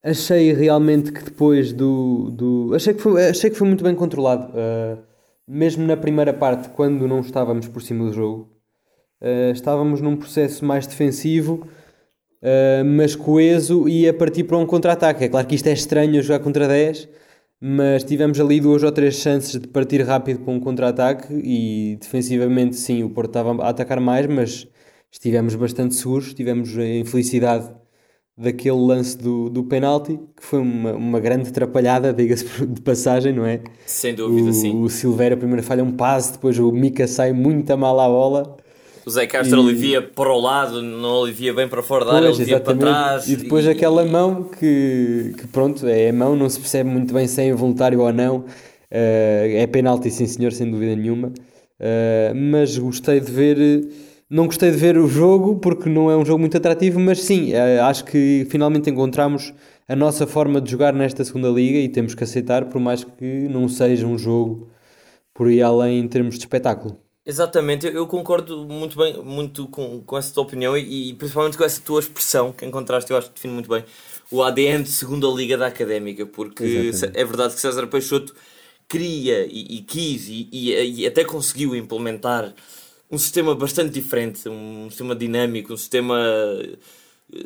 achei 0.03 0.53
realmente 0.53 1.13
que 1.13 1.23
depois 1.23 1.73
do. 1.73 2.33
do 2.33 2.75
achei, 2.75 2.93
que 2.93 3.01
foi, 3.01 3.29
achei 3.29 3.51
que 3.51 3.57
foi 3.57 3.69
muito 3.69 3.85
bem 3.85 3.95
controlado. 3.95 4.53
Uh, 4.53 4.99
mesmo 5.47 5.87
na 5.87 5.97
primeira 5.97 6.33
parte, 6.35 6.71
quando 6.71 7.07
não 7.07 7.21
estávamos 7.21 7.69
por 7.69 7.81
cima 7.81 8.05
do 8.05 8.13
jogo, 8.13 8.58
Uh, 9.21 9.51
estávamos 9.53 10.01
num 10.01 10.17
processo 10.17 10.65
mais 10.65 10.87
defensivo, 10.87 11.67
uh, 12.43 12.85
mas 12.85 13.17
coeso 13.17 13.89
e 13.89 14.09
a 14.09 14.15
partir 14.15 14.45
para 14.45 14.57
um 14.57 14.67
contra-ataque. 14.67 15.25
É 15.25 15.29
claro 15.29 15.47
que 15.47 15.57
isto 15.57 15.67
é 15.67 15.73
estranho 15.73 16.23
jogar 16.23 16.39
contra 16.39 16.69
10, 16.69 17.09
mas 17.61 18.05
tivemos 18.05 18.39
ali 18.39 18.61
duas 18.61 18.83
ou 18.85 18.93
três 18.93 19.17
chances 19.17 19.61
de 19.61 19.67
partir 19.67 20.03
rápido 20.03 20.41
para 20.41 20.53
um 20.53 20.61
contra-ataque 20.61 21.35
e 21.35 21.97
defensivamente 22.01 22.77
sim, 22.77 23.03
o 23.03 23.11
Porto 23.11 23.31
estava 23.31 23.63
a 23.63 23.69
atacar 23.69 24.01
mais, 24.01 24.27
mas 24.27 24.69
estivemos 25.11 25.55
bastante 25.57 25.97
seguros, 25.97 26.33
tivemos 26.33 26.79
a 26.79 26.87
infelicidade 26.87 27.69
daquele 28.37 28.79
lance 28.79 29.19
do, 29.19 29.51
do 29.51 29.65
penalti, 29.65 30.17
que 30.37 30.45
foi 30.45 30.61
uma, 30.61 30.93
uma 30.93 31.19
grande 31.19 31.49
atrapalhada, 31.49 32.13
diga-se 32.15 32.65
de 32.65 32.81
passagem, 32.83 33.33
não 33.33 33.45
é? 33.45 33.61
Sem 33.85 34.15
dúvida, 34.15 34.51
o, 34.51 34.53
sim. 34.53 34.81
O 34.81 34.89
Silveira 34.89 35.37
primeiro 35.37 35.65
falha 35.65 35.83
um 35.83 35.91
passe, 35.91 36.35
depois 36.35 36.57
o 36.61 36.71
Mika 36.71 37.09
sai 37.09 37.33
muito 37.33 37.69
a 37.73 37.77
mal 37.77 37.99
à 37.99 38.07
bola 38.07 38.57
o 39.09 39.11
Zé 39.11 39.27
Castro 39.27 39.59
e... 39.59 39.61
alivia 39.63 40.03
para 40.03 40.31
o 40.31 40.39
lado, 40.39 40.83
não 40.83 41.23
alivia 41.23 41.53
bem 41.55 41.67
para 41.67 41.83
fora 41.83 42.05
da 42.05 42.13
área, 42.13 42.29
alivia 42.29 42.61
para 42.61 42.77
trás. 42.77 43.29
E 43.29 43.37
depois 43.37 43.65
e... 43.65 43.71
aquela 43.71 44.05
mão 44.05 44.45
que, 44.45 45.35
que, 45.37 45.47
pronto, 45.49 45.87
é 45.87 46.11
a 46.11 46.13
mão, 46.13 46.37
não 46.37 46.49
se 46.49 46.61
percebe 46.61 46.89
muito 46.89 47.13
bem 47.13 47.27
se 47.27 47.41
é 47.41 47.49
involuntário 47.49 48.01
ou 48.01 48.13
não. 48.13 48.37
Uh, 48.91 49.57
é 49.57 49.67
penalti, 49.67 50.11
sim 50.11 50.27
senhor, 50.27 50.53
sem 50.53 50.71
dúvida 50.71 50.95
nenhuma. 50.95 51.29
Uh, 51.29 52.35
mas 52.35 52.77
gostei 52.77 53.19
de 53.21 53.33
ver. 53.33 53.89
Não 54.31 54.45
gostei 54.45 54.71
de 54.71 54.77
ver 54.77 54.99
o 54.99 55.09
jogo 55.09 55.57
porque 55.57 55.89
não 55.89 56.11
é 56.11 56.17
um 56.17 56.25
jogo 56.25 56.39
muito 56.39 56.55
atrativo, 56.55 57.01
mas 57.01 57.23
sim, 57.23 57.53
uh, 57.55 57.85
acho 57.85 58.05
que 58.05 58.47
finalmente 58.51 58.91
encontramos 58.91 59.55
a 59.89 59.97
nossa 59.97 60.27
forma 60.27 60.61
de 60.61 60.71
jogar 60.71 60.93
nesta 60.93 61.25
segunda 61.25 61.49
liga 61.49 61.79
e 61.79 61.89
temos 61.89 62.15
que 62.15 62.23
aceitar, 62.23 62.67
por 62.67 62.79
mais 62.79 63.05
que 63.05 63.49
não 63.49 63.67
seja 63.69 64.07
um 64.07 64.19
jogo 64.19 64.69
por 65.33 65.47
aí 65.47 65.63
além 65.63 66.01
em 66.01 66.09
termos 66.09 66.35
de 66.35 66.41
espetáculo. 66.41 66.99
Exatamente, 67.29 67.87
eu, 67.87 68.07
concordo 68.07 68.65
muito 68.65 68.97
bem 68.97 69.23
muito 69.23 69.69
com, 69.69 70.01
com 70.01 70.17
essa 70.17 70.33
tua 70.33 70.45
opinião 70.45 70.75
e, 70.75 71.11
e, 71.11 71.15
principalmente 71.15 71.59
com 71.59 71.65
essa 71.65 71.79
tua 71.79 72.01
expressão 72.01 72.51
que 72.53 72.65
encontraste, 72.65 73.11
eu 73.11 73.19
acho 73.19 73.29
que 73.29 73.35
define 73.35 73.53
muito 73.53 73.69
bem 73.69 73.85
o 74.31 74.43
ADN 74.43 74.83
de 74.83 74.91
segunda 74.91 75.27
liga 75.27 75.59
da 75.59 75.67
académica, 75.67 76.25
porque 76.25 76.65
Exatamente. 76.65 77.21
é 77.21 77.25
verdade 77.27 77.55
que 77.55 77.61
César 77.61 77.87
Peixoto 77.87 78.35
queria 78.89 79.45
e, 79.45 79.77
e 79.77 79.83
quis 79.83 80.27
e, 80.27 80.49
e, 80.51 81.07
até 81.07 81.23
conseguiu 81.23 81.77
implementar 81.77 82.55
um 83.11 83.19
sistema 83.19 83.55
bastante 83.55 83.93
diferente, 83.93 84.49
um 84.49 84.89
sistema 84.89 85.15
dinâmico, 85.15 85.75
um 85.75 85.77
sistema 85.77 86.19
eh, 87.31 87.39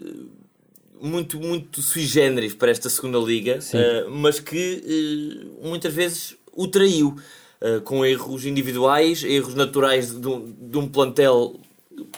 muito, 1.01 1.41
muito 1.41 1.83
sui 1.83 2.03
generis 2.03 2.55
para 2.55 2.71
esta 2.71 2.89
segunda 2.89 3.19
liga, 3.19 3.59
uh, 3.59 4.11
mas 4.11 4.39
que 4.39 5.51
uh, 5.61 5.69
muitas 5.69 5.93
vezes 5.93 6.37
o 6.53 6.69
traiu. 6.69 7.17
Eh, 7.64 7.78
com 7.78 8.04
erros 8.04 8.45
individuais, 8.45 9.23
erros 9.23 9.54
naturais 9.54 10.12
de 10.12 10.26
um, 10.26 10.52
de 10.52 10.76
um 10.76 10.88
plantel, 10.88 11.61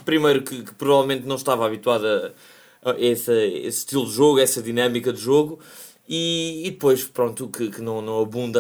primeiro 0.02 0.40
que, 0.40 0.62
que, 0.62 0.74
provavelmente 0.74 1.26
não 1.26 1.36
estava 1.36 1.66
habituado 1.66 2.06
a, 2.06 2.92
a 2.92 2.98
esse, 2.98 3.30
esse, 3.30 3.80
estilo 3.80 4.06
de 4.06 4.12
jogo, 4.12 4.38
essa 4.38 4.62
dinâmica 4.62 5.12
de 5.12 5.20
jogo. 5.20 5.58
E, 6.08 6.66
e 6.66 6.70
depois, 6.70 7.04
pronto, 7.04 7.46
que, 7.48 7.70
que 7.70 7.82
não, 7.82 8.00
não 8.00 8.22
abunda 8.22 8.58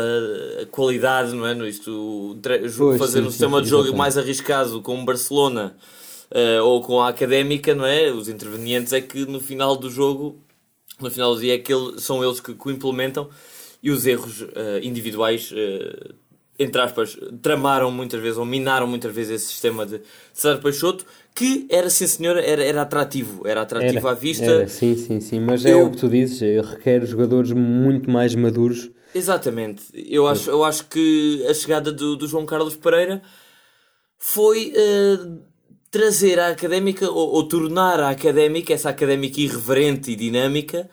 a 0.60 0.66
qualidade, 0.66 1.32
não 1.32 1.46
é? 1.46 1.54
Isto, 1.66 2.38
pois, 2.76 2.98
fazer 2.98 3.20
sim, 3.20 3.28
um 3.28 3.30
sistema 3.30 3.58
sim, 3.58 3.64
de 3.64 3.70
jogo 3.70 3.96
mais 3.96 4.18
arriscado 4.18 4.82
com 4.82 5.00
o 5.00 5.04
Barcelona 5.06 5.74
uh, 6.30 6.64
ou 6.64 6.82
com 6.82 7.00
a 7.00 7.08
Académica, 7.08 7.74
não 7.74 7.86
é? 7.86 8.10
Os 8.10 8.28
intervenientes 8.28 8.92
é 8.92 9.00
que 9.00 9.24
no 9.24 9.40
final 9.40 9.74
do 9.74 9.90
jogo, 9.90 10.38
no 11.00 11.10
final 11.10 11.34
do 11.34 11.40
dia, 11.40 11.54
é 11.54 11.58
que 11.58 11.72
ele, 11.72 11.98
são 11.98 12.22
eles 12.22 12.40
que, 12.40 12.52
que 12.52 12.68
o 12.68 12.70
implementam 12.70 13.30
e 13.82 13.90
os 13.90 14.06
erros 14.06 14.42
uh, 14.42 14.80
individuais 14.82 15.50
uh, 15.52 16.14
entre 16.58 16.80
aspas, 16.80 17.16
tramaram 17.42 17.90
muitas 17.90 18.20
vezes, 18.20 18.38
ou 18.38 18.44
minaram 18.44 18.86
muitas 18.86 19.12
vezes 19.14 19.42
esse 19.42 19.46
sistema 19.52 19.84
de 19.84 20.00
César 20.32 20.58
Peixoto, 20.60 21.04
que 21.34 21.66
era, 21.68 21.90
sim 21.90 22.06
senhor, 22.06 22.36
era, 22.36 22.62
era 22.64 22.82
atrativo, 22.82 23.46
era 23.46 23.62
atrativo 23.62 24.06
Era, 24.06 24.10
à 24.10 24.14
vista. 24.14 24.44
era, 24.44 24.68
sim, 24.68 24.96
sim, 24.96 25.20
sim. 25.20 25.40
Mas 25.40 25.66
é 25.66 25.74
Eu- 25.74 25.86
o 25.86 25.90
que 25.90 25.96
tu 25.98 26.08
dizes, 26.08 26.40
requer 26.66 27.04
jogadores 27.04 27.50
muito 27.52 28.08
mais 28.10 28.34
maduros. 28.34 28.90
Exatamente. 29.14 29.84
Eu 29.94 30.26
acho, 30.26 30.50
eu 30.50 30.64
acho 30.64 30.86
que 30.88 31.44
a 31.48 31.54
chegada 31.54 31.92
do, 31.92 32.16
do 32.16 32.26
João 32.26 32.44
Carlos 32.46 32.76
Pereira 32.76 33.22
foi 34.18 34.72
eh, 34.74 35.18
trazer 35.90 36.38
a 36.40 36.48
académica, 36.48 37.10
ou, 37.10 37.30
ou 37.34 37.46
tornar 37.48 38.00
a 38.00 38.10
académica, 38.10 38.72
essa 38.72 38.90
académica 38.90 39.40
irreverente 39.40 40.10
e 40.12 40.16
dinâmica, 40.16 40.88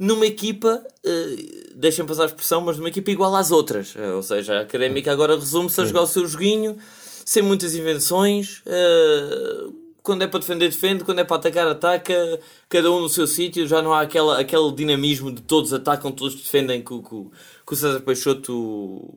numa 0.00 0.24
equipa, 0.24 0.82
eh, 1.04 1.72
deixem 1.74 2.06
passar 2.06 2.22
a 2.22 2.26
expressão, 2.26 2.62
mas 2.62 2.78
numa 2.78 2.88
equipa 2.88 3.10
igual 3.10 3.36
às 3.36 3.50
outras. 3.50 3.94
Eh, 3.94 4.12
ou 4.12 4.22
seja, 4.22 4.54
a 4.54 4.60
académica 4.62 5.12
agora 5.12 5.34
resume-se 5.34 5.78
a 5.78 5.84
jogar 5.84 6.00
o 6.00 6.06
seu 6.06 6.26
joguinho, 6.26 6.78
sem 7.22 7.42
muitas 7.42 7.74
invenções. 7.74 8.62
eh, 8.64 9.68
quando 10.02 10.22
é 10.22 10.26
para 10.26 10.40
defender, 10.40 10.70
defende, 10.70 11.04
quando 11.04 11.18
é 11.18 11.24
para 11.24 11.36
atacar, 11.36 11.68
ataca, 11.68 12.40
cada 12.70 12.90
um 12.90 13.00
no 13.02 13.08
seu 13.10 13.26
sítio, 13.26 13.66
já 13.66 13.82
não 13.82 13.92
há 13.92 14.00
aquela, 14.00 14.40
aquele 14.40 14.72
dinamismo 14.72 15.30
de 15.30 15.42
todos 15.42 15.74
atacam, 15.74 16.10
todos 16.10 16.34
defendem 16.34 16.80
que, 16.82 16.98
que, 17.02 17.26
que 17.66 17.72
o 17.74 17.76
César 17.76 18.00
Peixoto 18.00 19.12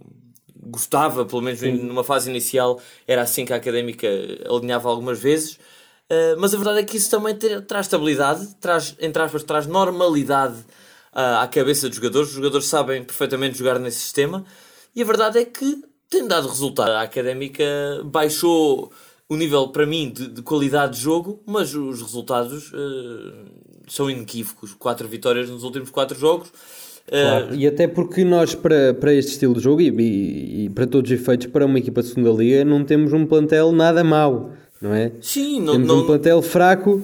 gostava, 0.53 1.25
pelo 1.25 1.41
menos 1.41 1.61
numa 1.61 2.03
fase 2.03 2.29
inicial, 2.29 2.81
era 3.07 3.21
assim 3.21 3.45
que 3.45 3.53
a 3.53 3.55
académica 3.55 4.07
alinhava 4.49 4.89
algumas 4.89 5.17
vezes. 5.19 5.57
Uh, 6.13 6.39
mas 6.39 6.53
a 6.53 6.57
verdade 6.57 6.79
é 6.79 6.83
que 6.83 6.97
isso 6.97 7.09
também 7.09 7.35
ter- 7.35 7.61
traz 7.61 7.85
estabilidade, 7.85 8.47
traz, 8.59 8.95
entre 8.99 9.21
aspas, 9.21 9.43
traz 9.43 9.65
normalidade 9.65 10.55
uh, 11.13 11.41
à 11.41 11.47
cabeça 11.47 11.87
dos 11.87 11.95
jogadores. 11.97 12.29
Os 12.29 12.35
jogadores 12.35 12.67
sabem 12.67 13.03
perfeitamente 13.03 13.57
jogar 13.57 13.79
nesse 13.79 13.99
sistema 13.99 14.43
e 14.95 15.01
a 15.01 15.05
verdade 15.05 15.39
é 15.39 15.45
que 15.45 15.81
tem 16.09 16.27
dado 16.27 16.47
resultado. 16.47 16.91
A 16.91 17.01
académica 17.01 17.63
baixou 18.05 18.91
o 19.29 19.35
nível, 19.35 19.69
para 19.69 19.85
mim, 19.85 20.11
de, 20.11 20.27
de 20.27 20.41
qualidade 20.41 20.97
de 20.97 21.01
jogo, 21.01 21.41
mas 21.45 21.73
os 21.73 22.01
resultados 22.01 22.71
uh, 22.73 23.45
são 23.87 24.09
inequívocos. 24.09 24.73
Quatro 24.73 25.07
vitórias 25.07 25.49
nos 25.49 25.63
últimos 25.63 25.89
quatro 25.89 26.17
jogos. 26.19 26.49
Claro, 27.09 27.53
E 27.55 27.67
até 27.67 27.85
porque 27.87 28.23
nós, 28.23 28.55
para, 28.55 28.93
para 28.93 29.13
este 29.13 29.31
estilo 29.33 29.53
de 29.55 29.59
jogo 29.59 29.81
e, 29.81 29.89
e- 29.89 30.65
e 30.65 30.69
para 30.69 30.87
todos 30.87 31.11
os 31.11 31.19
efeitos, 31.19 31.47
para 31.47 31.65
uma 31.65 31.77
equipa 31.77 32.01
de 32.01 32.07
segunda 32.09 32.29
liga, 32.31 32.63
não 32.63 32.83
temos 32.85 33.11
um 33.11 33.25
plantel 33.25 33.71
nada 33.73 34.03
mau, 34.05 34.53
não 34.83 34.93
é? 34.93 35.11
Sim, 35.21 35.59
não, 35.61 35.73
temos 35.73 35.87
não, 35.87 35.99
um 36.01 36.05
plantel 36.05 36.41
fraco 36.41 37.01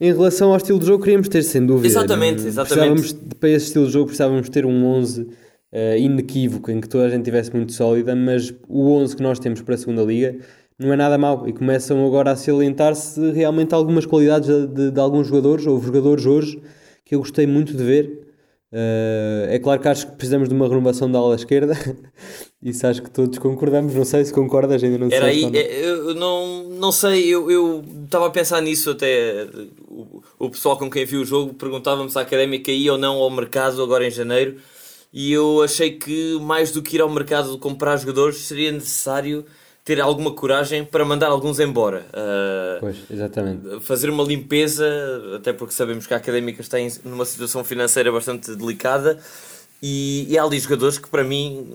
em 0.00 0.12
relação 0.12 0.50
ao 0.50 0.56
estilo 0.56 0.78
de 0.78 0.86
jogo 0.86 0.98
que 0.98 1.04
queríamos 1.04 1.28
ter, 1.28 1.42
sem 1.42 1.64
dúvida. 1.64 1.86
Exatamente, 1.86 2.40
Não- 2.42 2.48
exatamente. 2.48 2.92
precisávamos- 3.02 3.34
para 3.38 3.48
esse 3.50 3.66
estilo 3.66 3.86
de 3.86 3.92
jogo 3.92 4.06
precisávamos 4.06 4.48
ter 4.48 4.64
um 4.66 4.84
11 4.86 5.28
eh, 5.70 5.98
inequívoco, 5.98 6.70
em 6.70 6.80
que 6.80 6.88
toda 6.88 7.04
a 7.04 7.08
gente 7.10 7.20
estivesse 7.20 7.54
muito 7.54 7.72
sólida, 7.72 8.16
mas 8.16 8.54
o 8.68 8.90
11 8.92 9.14
que 9.14 9.22
nós 9.22 9.38
temos 9.38 9.60
para 9.60 9.74
a 9.74 9.78
segunda 9.78 10.02
liga 10.02 10.36
não 10.78 10.92
é 10.92 10.96
nada 10.96 11.18
mau 11.18 11.46
e 11.46 11.52
começam 11.52 12.06
agora 12.06 12.30
a 12.30 12.36
salientar-se 12.36 13.20
realmente 13.32 13.74
algumas 13.74 14.06
qualidades 14.06 14.48
de, 14.48 14.66
de- 14.66 14.90
de 14.92 15.00
alguns 15.00 15.26
jogadores, 15.26 15.66
ou 15.66 15.78
jogadores 15.82 16.24
hoje, 16.24 16.58
que 17.04 17.14
eu 17.14 17.18
gostei 17.18 17.46
muito 17.46 17.76
de 17.76 17.82
ver. 17.84 18.27
Eh, 18.70 19.46
é 19.50 19.58
claro 19.58 19.80
que 19.80 19.88
acho 19.88 20.06
que 20.06 20.12
precisamos 20.12 20.48
de 20.48 20.54
uma 20.54 20.68
renovação 20.68 21.10
da 21.10 21.18
ala 21.18 21.34
esquerda. 21.34 21.74
Isso 22.62 22.86
acho 22.86 23.02
que 23.02 23.10
todos 23.10 23.38
concordamos. 23.38 23.94
Não 23.94 24.04
sei 24.04 24.24
se 24.24 24.32
concordas, 24.32 24.82
ainda 24.82 24.98
não 24.98 25.08
Era 25.10 25.32
sei. 25.32 25.44
aí, 25.44 25.56
é, 25.56 25.84
eu 25.88 26.14
não, 26.14 26.64
não 26.64 26.92
sei, 26.92 27.26
eu 27.28 27.50
eu 27.50 27.84
estava 28.04 28.26
a 28.26 28.30
pensar 28.30 28.60
nisso 28.60 28.90
até. 28.90 29.46
O, 29.88 30.22
o 30.38 30.50
pessoal 30.50 30.76
com 30.76 30.90
quem 30.90 31.04
viu 31.04 31.22
o 31.22 31.24
jogo 31.24 31.54
perguntava-me 31.54 32.10
se 32.10 32.18
a 32.18 32.22
académica 32.22 32.70
ia 32.70 32.92
ou 32.92 32.98
não 32.98 33.16
ao 33.16 33.30
mercado 33.30 33.82
agora 33.82 34.06
em 34.06 34.10
janeiro. 34.10 34.56
E 35.12 35.32
eu 35.32 35.62
achei 35.62 35.92
que 35.92 36.38
mais 36.40 36.70
do 36.70 36.82
que 36.82 36.96
ir 36.96 37.00
ao 37.00 37.08
mercado 37.08 37.56
comprar 37.58 37.96
jogadores 37.96 38.36
seria 38.38 38.70
necessário 38.70 39.46
ter 39.88 40.02
alguma 40.02 40.30
coragem 40.32 40.84
para 40.84 41.02
mandar 41.02 41.28
alguns 41.28 41.58
embora. 41.58 42.04
Ah, 42.12 42.76
Pois, 42.78 42.98
exatamente. 43.10 43.80
fazer 43.80 44.10
uma 44.10 44.22
limpeza, 44.22 44.86
até 45.34 45.50
porque 45.50 45.72
sabemos 45.72 46.06
que 46.06 46.12
a 46.12 46.18
Académica 46.18 46.60
está 46.60 46.78
em- 46.78 46.92
numa 47.06 47.24
situação 47.24 47.64
financeira 47.64 48.12
bastante 48.12 48.54
delicada 48.54 49.18
e, 49.82 50.26
e 50.28 50.36
há 50.36 50.42
ali 50.44 50.58
jogadores 50.60 50.98
que 50.98 51.08
para 51.08 51.24
mim 51.24 51.74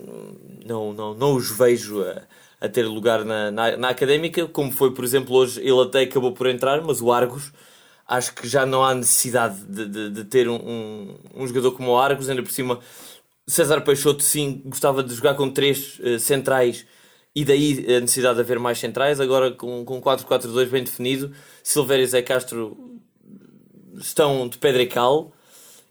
não, 0.64 0.94
não, 0.94 1.14
não 1.16 1.36
os 1.36 1.50
vejo 1.50 2.04
a, 2.04 2.22
a 2.62 2.70
ter 2.70 2.84
lugar 2.84 3.26
na, 3.26 3.50
na, 3.50 3.78
na 3.78 3.90
Académica, 3.90 4.46
como 4.48 4.72
foi, 4.72 4.92
por 4.94 5.04
exemplo, 5.04 5.36
hoje 5.36 5.60
ele 5.60 5.82
até 5.82 6.02
acabou 6.02 6.34
por 6.34 6.46
entrar, 6.46 6.84
mas 6.84 7.02
o 7.02 7.12
Argos 7.12 7.52
acho 8.08 8.36
que 8.36 8.48
já 8.48 8.64
não 8.64 8.84
há 8.86 8.94
necessidade 8.94 9.58
de, 9.66 9.88
de, 9.88 10.10
de 10.12 10.24
ter 10.26 10.48
um, 10.48 10.58
um, 10.58 11.16
um 11.38 11.48
jogador 11.48 11.72
como 11.72 11.90
o 11.94 11.98
Argos, 11.98 12.30
ainda 12.30 12.44
por 12.44 12.52
cima 12.52 12.80
César 13.48 13.82
Peixoto 13.82 14.22
sim 14.22 14.62
gostava 14.66 15.02
de 15.04 15.16
jogar 15.16 15.34
com 15.34 15.50
três 15.50 16.00
eh, 16.04 16.20
centrais 16.20 16.86
e 17.36 17.44
daí 17.44 17.86
a 17.98 18.00
necessidade 18.00 18.36
de 18.36 18.42
haver 18.42 18.60
mais 18.60 18.78
centrais. 18.80 19.20
Agora 19.20 19.52
com, 19.52 19.84
com 19.86 20.02
4-4-2 20.02 20.70
bem 20.70 20.84
definido, 20.84 21.32
Silvério 21.64 22.04
e 22.04 22.08
Zé 22.08 22.22
Castro 22.22 22.78
estão 23.98 24.48
de 24.48 24.58
pedra 24.58 24.82
e 24.82 24.88
cal. 24.88 25.32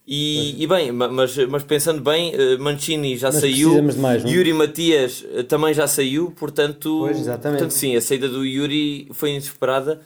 E, 0.06 0.60
e 0.60 0.66
bem, 0.66 0.90
ma- 0.90 1.08
mas, 1.08 1.36
mas 1.48 1.62
pensando 1.62 2.00
bem, 2.02 2.34
eh, 2.34 2.56
Mancini 2.58 3.16
já 3.16 3.28
Mas 3.30 3.40
saiu, 3.40 3.80
mais, 3.98 4.24
é? 4.24 4.28
Yuri 4.28 4.52
Matias 4.52 5.24
eh, 5.32 5.44
também 5.44 5.72
já 5.72 5.86
saiu, 5.86 6.32
portanto, 6.32 6.98
Pois, 7.02 7.24
portanto 7.24 7.70
sim, 7.70 7.94
a 7.94 8.00
saída 8.00 8.28
do 8.28 8.44
Yuri 8.44 9.08
foi 9.12 9.30
inesperada. 9.30 10.00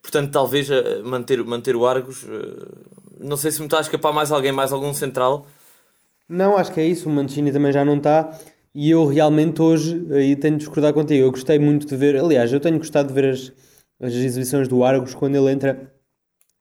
Portanto, 0.00 0.30
talvez 0.30 0.70
eh, 0.70 1.02
manter, 1.02 1.42
manter 1.44 1.74
o 1.74 1.84
Argos. 1.84 2.24
Não 3.18 3.36
sei 3.36 3.50
se 3.50 3.58
me 3.58 3.66
está 3.66 3.78
a 3.78 3.80
escapar 3.82 4.12
mais 4.12 4.30
alguém, 4.30 4.52
mais 4.52 4.72
algum 4.72 4.94
central. 4.94 5.46
Não, 6.28 6.56
acho 6.56 6.72
que 6.72 6.78
é 6.80 6.86
isso. 6.86 7.08
O 7.08 7.12
Mancini 7.12 7.52
também 7.52 7.72
já 7.72 7.84
não 7.84 7.96
está. 7.96 8.32
E 8.74 8.90
eu 8.90 9.06
realmente 9.06 9.60
hoje 9.60 10.06
aí 10.12 10.36
tenho 10.36 10.54
de 10.54 10.64
discordar 10.64 10.92
contigo. 10.92 11.24
Eu 11.24 11.30
gostei 11.30 11.58
muito 11.58 11.86
de 11.86 11.96
ver. 11.96 12.16
Aliás, 12.16 12.52
eu 12.52 12.60
tenho 12.60 12.78
gostado 12.78 13.08
de 13.08 13.14
ver 13.14 13.30
as, 13.30 13.52
as 14.00 14.12
exibições 14.12 14.68
do 14.68 14.84
Argos 14.84 15.14
quando 15.14 15.34
ele 15.34 15.50
entra 15.50 15.92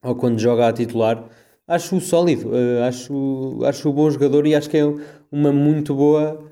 ou 0.04 0.16
quando 0.16 0.40
joga 0.40 0.68
a 0.68 0.74
titular. 0.74 1.24
Acho-o 1.68 2.02
sólido, 2.02 2.50
eh, 2.56 2.88
acho, 2.88 3.60
acho-o 3.64 3.94
bom 3.94 4.10
jogador 4.10 4.48
e 4.48 4.56
acho 4.56 4.68
que 4.68 4.78
é 4.78 4.84
uma 5.32 5.52
muito 5.52 5.94
boa 5.94 6.44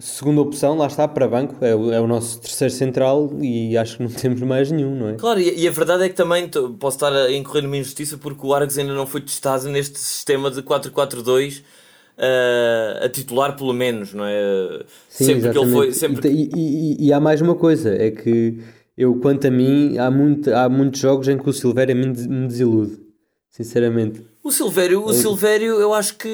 segunda 0.00 0.40
opção. 0.40 0.76
Lá 0.76 0.88
está, 0.88 1.06
para 1.06 1.28
banco. 1.28 1.64
É 1.64 1.72
o, 1.72 1.92
é 1.92 2.00
o 2.00 2.08
nosso 2.08 2.40
terceiro 2.40 2.74
central 2.74 3.30
e 3.40 3.76
acho 3.78 3.98
que 3.98 4.02
não 4.02 4.10
temos 4.12 4.40
mais 4.40 4.72
nenhum, 4.72 4.96
não 4.96 5.08
é? 5.10 5.14
Claro, 5.14 5.40
e, 5.40 5.60
e 5.60 5.68
a 5.68 5.70
verdade 5.70 6.02
é 6.02 6.08
que 6.08 6.16
também 6.16 6.48
posso 6.80 6.96
estar 6.96 7.12
a 7.12 7.32
incorrer 7.32 7.62
numa 7.62 7.76
injustiça 7.76 8.18
porque 8.18 8.44
o 8.44 8.52
Argos 8.52 8.76
ainda 8.76 8.92
não 8.92 9.06
foi 9.06 9.20
testado 9.20 9.68
neste 9.68 10.00
sistema 10.00 10.50
de 10.50 10.62
4-4-2 10.62 11.62
eh, 12.20 13.00
a 13.04 13.08
titular, 13.08 13.56
pelo 13.56 13.72
menos, 13.72 14.12
não 14.12 14.24
é? 14.26 14.82
Sim, 15.08 15.24
sempre 15.24 15.50
que 15.50 15.58
ele 15.58 15.72
foi. 15.72 15.86
exatamente. 15.88 15.98
Sempre... 15.98 16.28
E, 16.30 16.50
e- 16.54 17.06
e- 17.06 17.12
há 17.12 17.18
mais 17.18 17.40
uma 17.40 17.54
coisa, 17.54 17.94
é 17.94 18.10
que 18.10 18.58
eu, 18.96 19.14
quanto 19.16 19.46
a 19.46 19.50
mim, 19.50 19.96
há, 19.96 20.10
muito, 20.10 20.52
há 20.54 20.68
muitos 20.68 21.00
jogos 21.00 21.26
em 21.28 21.38
que 21.38 21.48
o 21.48 21.52
Silvério 21.52 21.96
me, 21.96 22.12
des- 22.12 22.26
me 22.26 22.46
desilude, 22.46 22.98
sinceramente. 23.48 24.22
O 24.42 24.50
Silvério, 24.50 25.04
o 25.04 25.12
Silvério, 25.12 25.74
eu 25.80 25.92
acho 25.94 26.16
que 26.16 26.28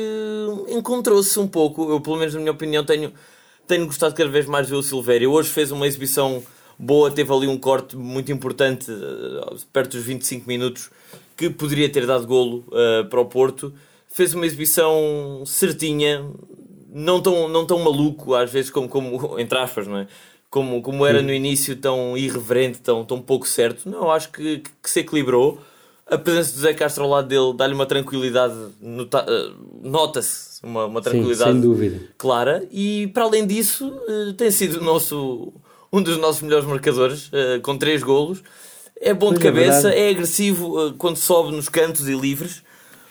encontrou-se 0.69 1.39
um 1.39 1.47
pouco. 1.47 1.91
Eu, 1.91 2.01
pelo 2.01 2.17
menos 2.17 2.35
na 2.35 2.41
minha 2.41 2.53
opinião, 2.53 2.85
tenho, 2.85 3.13
tenho 3.67 3.87
gostado 3.87 4.15
cada 4.15 4.31
vez 4.31 4.47
mais 4.47 4.67
de 4.67 4.73
ver 4.73 4.79
o 4.79 4.83
Silvério. 4.83 5.31
Hoje 5.33 5.49
fez 5.51 5.71
uma 5.73 5.87
exibição 5.87 6.43
boa, 6.79 7.11
teve 7.11 7.33
ali 7.33 7.47
um 7.47 7.59
corte 7.59 7.97
muito 7.97 8.31
importante, 8.31 8.91
eh, 8.91 9.57
perto 9.73 9.97
dos 9.97 10.07
25 10.07 10.47
minutos, 10.47 10.89
que 11.37 11.51
poderia 11.51 11.89
ter 11.89 12.07
dado 12.07 12.27
golo 12.27 12.65
eh, 12.73 13.03
para 13.11 13.21
o 13.21 13.25
Porto. 13.27 13.73
Fez 14.17 14.33
uma 14.33 14.47
exibição 14.47 15.43
certinha, 15.45 16.25
não 16.91 17.21
tão, 17.21 17.49
não 17.51 17.67
tão 17.67 17.79
maluco, 17.81 18.33
às 18.35 18.51
vezes, 18.51 18.71
como, 18.71 18.89
como 18.89 19.39
entre 19.39 19.59
aspas, 19.59 19.87
não 19.87 19.99
é? 19.99 20.07
Como, 20.49 20.81
como 20.81 21.05
era 21.05 21.21
no 21.21 21.31
início, 21.35 21.77
tão 21.77 22.17
irreverente, 22.17 22.79
tão, 22.81 23.05
tão 23.05 23.21
pouco 23.21 23.47
certo. 23.47 23.87
Não, 23.91 24.11
acho 24.11 24.31
que, 24.33 24.63
que 24.83 24.89
se 24.89 25.01
equilibrou. 25.01 25.61
A 26.07 26.17
presença 26.17 26.55
do 26.55 26.61
Zé 26.61 26.73
Castro 26.73 27.05
ao 27.05 27.11
lado 27.11 27.29
dele 27.29 27.53
dá-lhe 27.55 27.75
uma 27.75 27.85
tranquilidade, 27.85 28.55
nota- 28.81 29.27
eh, 29.29 29.51
nota-se 29.83 30.61
uma, 30.63 30.87
uma 30.87 31.03
Sim, 31.03 31.11
tranquilidade 31.11 31.53
sem 31.53 31.61
dúvida. 31.61 32.01
clara. 32.17 32.67
E 32.73 33.09
para 33.09 33.25
além 33.25 33.47
disso, 33.47 33.93
eh, 34.09 34.33
tem 34.35 34.51
sido 34.51 34.81
nosso, 34.81 35.53
um 35.93 36.01
dos 36.01 36.17
nossos 36.17 36.41
melhores 36.41 36.65
marcadores, 36.67 37.29
eh, 37.35 37.59
com 37.59 37.77
três 37.77 38.03
golos. 38.03 38.43
É 38.99 39.13
bom 39.13 39.31
de 39.35 39.41
Pois 39.41 39.41
é 39.41 39.43
cabeça, 39.43 39.89
verdade. 39.89 39.99
é 40.07 40.09
agressivo 40.09 40.95
quando 40.97 41.17
sobe 41.19 41.55
nos 41.55 41.69
cantos 41.69 42.09
e 42.09 42.15
livres. 42.15 42.63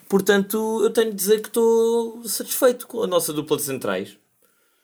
Portanto, 0.09 0.81
eu 0.83 0.89
tenho 0.89 1.09
de 1.09 1.15
dizer 1.15 1.41
que 1.41 1.47
estou 1.47 2.21
satisfeito 2.25 2.87
com 2.87 3.03
a 3.03 3.07
nossa 3.07 3.33
dupla 3.33 3.57
de 3.57 3.63
centrais. 3.63 4.17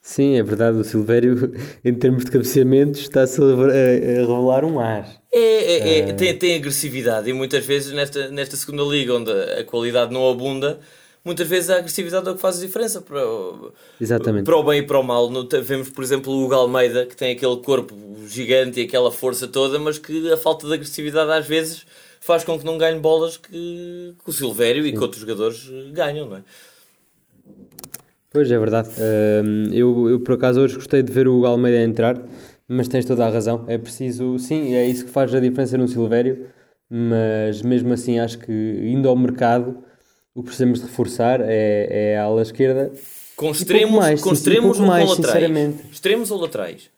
Sim, 0.01 0.35
é 0.35 0.41
verdade, 0.43 0.77
o 0.79 0.83
Silvério, 0.83 1.53
em 1.85 1.93
termos 1.93 2.25
de 2.25 2.31
cabeceamentos, 2.31 3.01
está-se 3.01 3.39
a, 3.39 3.45
revelar 3.45 4.65
um 4.65 4.79
ar. 4.79 5.07
É, 5.31 5.39
é- 5.39 5.99
é- 6.09 6.13
tem, 6.13 6.35
tem 6.37 6.55
agressividade 6.55 7.29
e 7.29 7.33
muitas 7.33 7.63
vezes 7.65 7.93
nesta, 7.93 8.29
nesta 8.29 8.57
segunda 8.57 8.83
liga 8.83 9.13
onde 9.13 9.31
a 9.31 9.63
qualidade 9.63 10.11
não 10.11 10.27
abunda, 10.27 10.79
muitas 11.23 11.47
vezes 11.47 11.69
a 11.69 11.77
agressividade 11.77 12.27
é 12.27 12.31
o 12.31 12.35
que 12.35 12.41
faz 12.41 12.57
a 12.57 12.65
diferença 12.65 12.99
para, 12.99 13.25
o- 13.25 13.71
Exatamente. 14.01 14.43
para 14.43 14.57
o 14.57 14.63
bem 14.63 14.79
e 14.79 14.83
para 14.83 14.99
o 14.99 15.03
mal. 15.03 15.29
Vemos, 15.63 15.89
por 15.89 16.03
exemplo, 16.03 16.33
o 16.33 16.43
Hugo 16.45 16.55
Almeida 16.55 17.05
que 17.05 17.15
tem 17.15 17.33
aquele 17.33 17.57
corpo 17.57 17.95
gigante 18.27 18.81
e 18.81 18.83
aquela 18.85 19.11
força 19.11 19.47
toda, 19.47 19.77
mas 19.77 19.99
que 19.99 20.31
a 20.31 20.37
falta 20.37 20.65
de 20.67 20.73
agressividade 20.73 21.31
às 21.31 21.45
vezes 21.45 21.85
faz 22.21 22.43
com 22.43 22.57
que 22.57 22.65
não 22.65 22.77
ganhe 22.77 22.99
bolas 22.99 23.35
que, 23.35 24.13
que 24.23 24.29
o 24.29 24.31
Silvério 24.31 24.85
e 24.85 24.93
que 24.93 24.99
outros 24.99 25.19
jogadores 25.19 25.69
ganham, 25.91 26.29
não 26.29 26.37
é? 26.37 26.43
Pois 28.29 28.49
é 28.49 28.57
verdade. 28.57 28.89
Uh, 28.91 29.73
eu, 29.73 30.09
eu 30.09 30.19
por 30.21 30.35
acaso 30.35 30.61
hoje 30.61 30.75
gostei 30.75 31.03
de 31.03 31.11
ver 31.11 31.27
o 31.27 31.45
Almeida 31.45 31.81
entrar, 31.81 32.21
mas 32.67 32.87
tens 32.87 33.03
toda 33.03 33.25
a 33.25 33.29
razão. 33.29 33.65
É 33.67 33.77
preciso, 33.77 34.39
sim, 34.39 34.73
é 34.73 34.87
isso 34.87 35.05
que 35.05 35.11
faz 35.11 35.35
a 35.35 35.39
diferença 35.39 35.77
no 35.77 35.87
Silvério, 35.87 36.47
mas 36.89 37.61
mesmo 37.61 37.91
assim 37.91 38.19
acho 38.19 38.37
que 38.37 38.51
indo 38.51 39.09
ao 39.09 39.17
mercado 39.17 39.83
o 40.33 40.41
que 40.41 40.45
precisamos 40.45 40.79
de 40.79 40.85
reforçar 40.85 41.41
é, 41.41 42.13
é 42.13 42.17
a 42.17 42.23
ala 42.23 42.41
esquerda. 42.41 42.93
Com 43.35 43.51
extremos, 43.51 43.95
mais, 43.95 44.21
com, 44.21 44.31
extremos 44.31 44.79
um 44.79 44.83
ou 44.83 44.87
mais, 44.87 45.09
com 45.13 45.21
laterais? 45.21 45.75
Extremos 45.91 46.31
ou 46.31 46.39
laterais? 46.39 46.89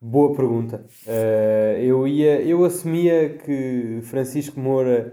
Boa 0.00 0.32
pergunta. 0.34 0.84
Uh, 1.06 1.78
eu, 1.80 2.06
ia, 2.06 2.40
eu 2.42 2.64
assumia 2.64 3.30
que 3.30 3.98
Francisco 4.02 4.60
Moura 4.60 5.12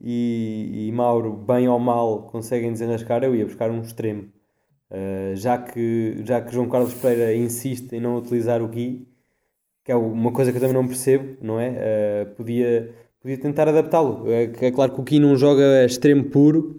e, 0.00 0.86
e, 0.88 0.92
Mauro, 0.92 1.34
bem 1.34 1.68
ou 1.68 1.78
mal, 1.78 2.22
conseguem 2.22 2.72
desenrascar. 2.72 3.22
Eu 3.22 3.36
ia 3.36 3.44
buscar 3.44 3.70
um 3.70 3.82
extremo. 3.82 4.32
Uh, 4.90 5.36
já, 5.36 5.58
que, 5.58 6.22
já 6.24 6.40
que 6.40 6.52
João 6.52 6.68
Carlos 6.68 6.94
Pereira 6.94 7.34
insiste 7.34 7.92
em 7.92 8.00
não 8.00 8.16
utilizar 8.16 8.62
o 8.62 8.68
Gui, 8.68 9.06
que 9.84 9.92
é 9.92 9.96
uma 9.96 10.32
coisa 10.32 10.50
que 10.50 10.56
eu 10.56 10.62
também 10.62 10.76
não 10.76 10.88
percebo, 10.88 11.36
não 11.42 11.60
é? 11.60 11.70
Uh, 11.70 12.34
podia, 12.34 12.94
podia 13.20 13.38
tentar 13.38 13.68
adaptá-lo. 13.68 14.30
É, 14.30 14.44
é, 14.44 14.70
claro 14.70 14.94
que 14.94 15.00
o 15.00 15.04
Gui 15.04 15.20
não 15.20 15.36
joga 15.36 15.84
extremo 15.84 16.24
puro, 16.24 16.78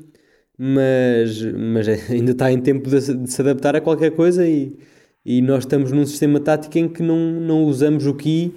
mas, 0.57 1.39
mas 1.53 1.87
ainda 2.09 2.31
está 2.31 2.51
em 2.51 2.61
tempo 2.61 2.89
de, 2.89 3.15
de 3.15 3.31
se 3.31 3.41
adaptar 3.41 3.75
a 3.75 3.81
qualquer 3.81 4.11
coisa 4.11 4.47
e 4.47 4.77
e 5.25 5.41
nós 5.41 5.59
estamos 5.59 5.91
num 5.91 6.05
sistema 6.05 6.39
tático 6.39 6.77
em 6.77 6.87
que 6.87 7.01
não, 7.01 7.17
não 7.17 7.63
usamos 7.63 8.05
o 8.05 8.13
Ki, 8.13 8.53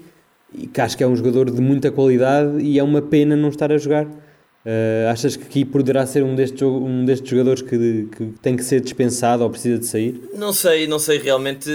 que 0.72 0.80
acho 0.80 0.96
que 0.96 1.04
é 1.04 1.06
um 1.06 1.14
jogador 1.14 1.50
de 1.50 1.60
muita 1.60 1.90
qualidade 1.90 2.60
e 2.60 2.78
é 2.78 2.82
uma 2.82 3.02
pena 3.02 3.36
não 3.36 3.50
estar 3.50 3.70
a 3.70 3.78
jogar. 3.78 4.06
Uh, 4.06 5.08
achas 5.12 5.36
que 5.36 5.44
Ki 5.44 5.64
poderá 5.64 6.04
ser 6.06 6.24
um 6.24 6.34
destes, 6.34 6.62
um 6.62 7.04
destes 7.04 7.30
jogadores 7.30 7.62
que, 7.62 8.08
que 8.16 8.26
tem 8.42 8.56
que 8.56 8.64
ser 8.64 8.80
dispensado 8.80 9.44
ou 9.44 9.50
precisa 9.50 9.78
de 9.78 9.86
sair? 9.86 10.20
Não 10.34 10.52
sei, 10.52 10.88
não 10.88 10.98
sei, 10.98 11.18
realmente 11.18 11.70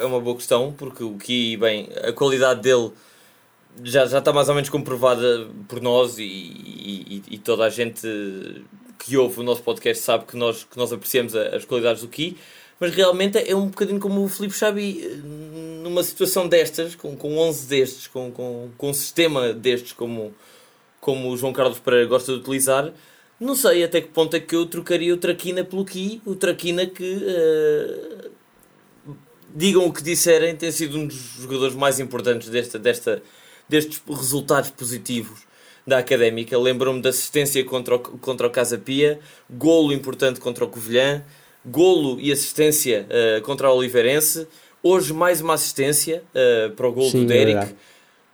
é 0.00 0.04
uma 0.06 0.20
boa 0.20 0.36
questão, 0.36 0.72
porque 0.72 1.04
o 1.04 1.18
Ki, 1.18 1.58
bem, 1.58 1.88
a 2.02 2.12
qualidade 2.12 2.62
dele 2.62 2.92
já, 3.82 4.06
já 4.06 4.20
está 4.20 4.32
mais 4.32 4.48
ou 4.48 4.54
menos 4.54 4.70
comprovada 4.70 5.48
por 5.68 5.82
nós 5.82 6.16
e, 6.18 6.22
e, 6.22 7.22
e 7.32 7.38
toda 7.38 7.64
a 7.64 7.68
gente 7.68 8.08
que 8.98 9.18
ouve 9.18 9.40
o 9.40 9.42
nosso 9.42 9.62
podcast 9.62 10.02
sabe 10.02 10.24
que 10.24 10.34
nós, 10.34 10.64
que 10.64 10.78
nós 10.78 10.90
apreciamos 10.94 11.36
as 11.36 11.66
qualidades 11.66 12.00
do 12.00 12.08
Ki 12.08 12.38
mas 12.78 12.94
realmente 12.94 13.38
é 13.38 13.54
um 13.54 13.66
bocadinho 13.66 14.00
como 14.00 14.24
o 14.24 14.28
Filipe 14.28 14.54
Xabi, 14.54 15.00
eh, 15.04 15.16
numa 15.82 16.02
situação 16.02 16.48
destas, 16.48 16.94
com, 16.94 17.16
com 17.16 17.38
11 17.38 17.66
destes, 17.66 18.06
com, 18.06 18.30
com, 18.30 18.70
com 18.76 18.90
um 18.90 18.94
sistema 18.94 19.52
destes, 19.52 19.92
como, 19.92 20.34
como 21.00 21.30
o 21.30 21.36
João 21.36 21.52
Carlos 21.52 21.78
Pereira 21.78 22.06
gosta 22.06 22.32
de 22.32 22.38
utilizar, 22.38 22.92
não 23.38 23.54
sei 23.54 23.84
até 23.84 24.00
que 24.00 24.08
ponto 24.08 24.34
é 24.36 24.40
que 24.40 24.54
eu 24.54 24.64
trocaria 24.66 25.12
o 25.12 25.16
Traquina 25.16 25.64
pelo 25.64 25.84
Ki, 25.84 26.22
o 26.24 26.34
Traquina 26.34 26.86
que, 26.86 27.16
uh, 27.16 28.30
digam 29.54 29.86
o 29.86 29.92
que 29.92 30.02
disserem, 30.02 30.56
tem 30.56 30.70
sido 30.70 30.98
um 30.98 31.06
dos 31.06 31.16
jogadores 31.40 31.74
mais 31.74 31.98
importantes 32.00 32.48
desta, 32.48 32.78
desta, 32.78 33.22
destes 33.68 34.00
resultados 34.08 34.70
positivos 34.70 35.40
da 35.86 35.98
Académica. 35.98 36.58
Lembro-me 36.58 37.02
da 37.02 37.10
assistência 37.10 37.62
contra 37.64 37.96
o, 37.96 37.98
contra 37.98 38.46
o 38.46 38.50
Casa 38.50 38.78
Pia, 38.78 39.18
golo 39.50 39.92
importante 39.92 40.40
contra 40.40 40.64
o 40.64 40.68
Covilhã, 40.68 41.24
golo 41.64 42.18
e 42.20 42.30
assistência 42.30 43.06
uh, 43.08 43.42
contra 43.42 43.70
o 43.70 43.76
Oliveirense. 43.76 44.46
Hoje 44.82 45.12
mais 45.12 45.40
uma 45.40 45.54
assistência 45.54 46.22
uh, 46.34 46.70
para 46.72 46.86
o 46.86 46.92
golo 46.92 47.10
Sim, 47.10 47.20
do 47.20 47.26
Derek. 47.26 47.58
É 47.58 47.68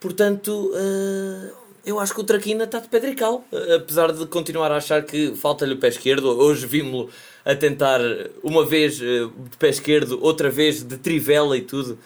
Portanto, 0.01 0.73
uh, 0.73 1.53
eu 1.85 2.01
acho 2.01 2.15
que 2.15 2.21
o 2.21 2.25
Traquina 2.25 2.65
está 2.65 2.81
de 2.81 2.89
pedrical. 2.89 3.45
apesar 3.77 4.13
de 4.13 4.27
continuar 4.27 4.73
a 4.73 4.77
achar 4.77 5.03
que 5.03 5.35
falta-lhe 5.37 5.75
o 5.75 5.79
pé 5.79 5.89
esquerdo. 5.89 6.27
Hoje 6.27 6.67
vimos-lo 6.67 7.09
a 7.45 7.55
tentar 7.55 8.01
uma 8.43 8.65
vez 8.65 8.97
de 8.97 9.31
pé 9.59 9.69
esquerdo, 9.69 10.19
outra 10.23 10.51
vez 10.51 10.83
de 10.83 10.97
trivela 10.97 11.57
e 11.57 11.63
tudo 11.63 11.99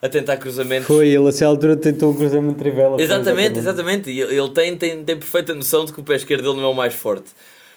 a 0.00 0.08
tentar 0.08 0.36
cruzamentos. 0.36 0.88
Foi, 0.88 1.08
ele 1.08 1.28
a 1.28 1.46
altura 1.46 1.76
tentou 1.76 2.10
um 2.10 2.16
cruzamento 2.16 2.54
de 2.54 2.58
trivela. 2.58 3.00
Exatamente, 3.00 3.58
exatamente. 3.58 4.10
E 4.10 4.20
ele 4.20 4.50
tem, 4.50 4.76
tem, 4.76 5.04
tem 5.04 5.16
perfeita 5.16 5.54
noção 5.54 5.84
de 5.84 5.92
que 5.92 6.00
o 6.00 6.02
pé 6.02 6.16
esquerdo 6.16 6.42
dele 6.42 6.56
não 6.56 6.64
é 6.64 6.68
o 6.68 6.74
mais 6.74 6.92
forte 6.92 7.30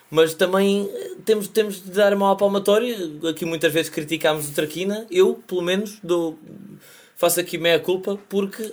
mas 0.10 0.34
também 0.34 0.90
eh, 0.94 1.12
temos, 1.26 1.48
temos 1.48 1.84
de 1.84 1.92
dar 1.92 2.14
uma 2.14 2.36
palmatória. 2.36 2.96
Aqui 3.30 3.46
muitas 3.46 3.72
vezes 3.72 3.90
criticámos 3.90 4.50
o 4.50 4.54
Traquina, 4.54 5.06
eu, 5.10 5.42
pelo 5.48 5.62
menos, 5.62 5.98
dou, 6.04 6.38
faço 7.16 7.40
aqui 7.40 7.58
meia 7.58 7.80
culpa 7.80 8.18
porque 8.30 8.64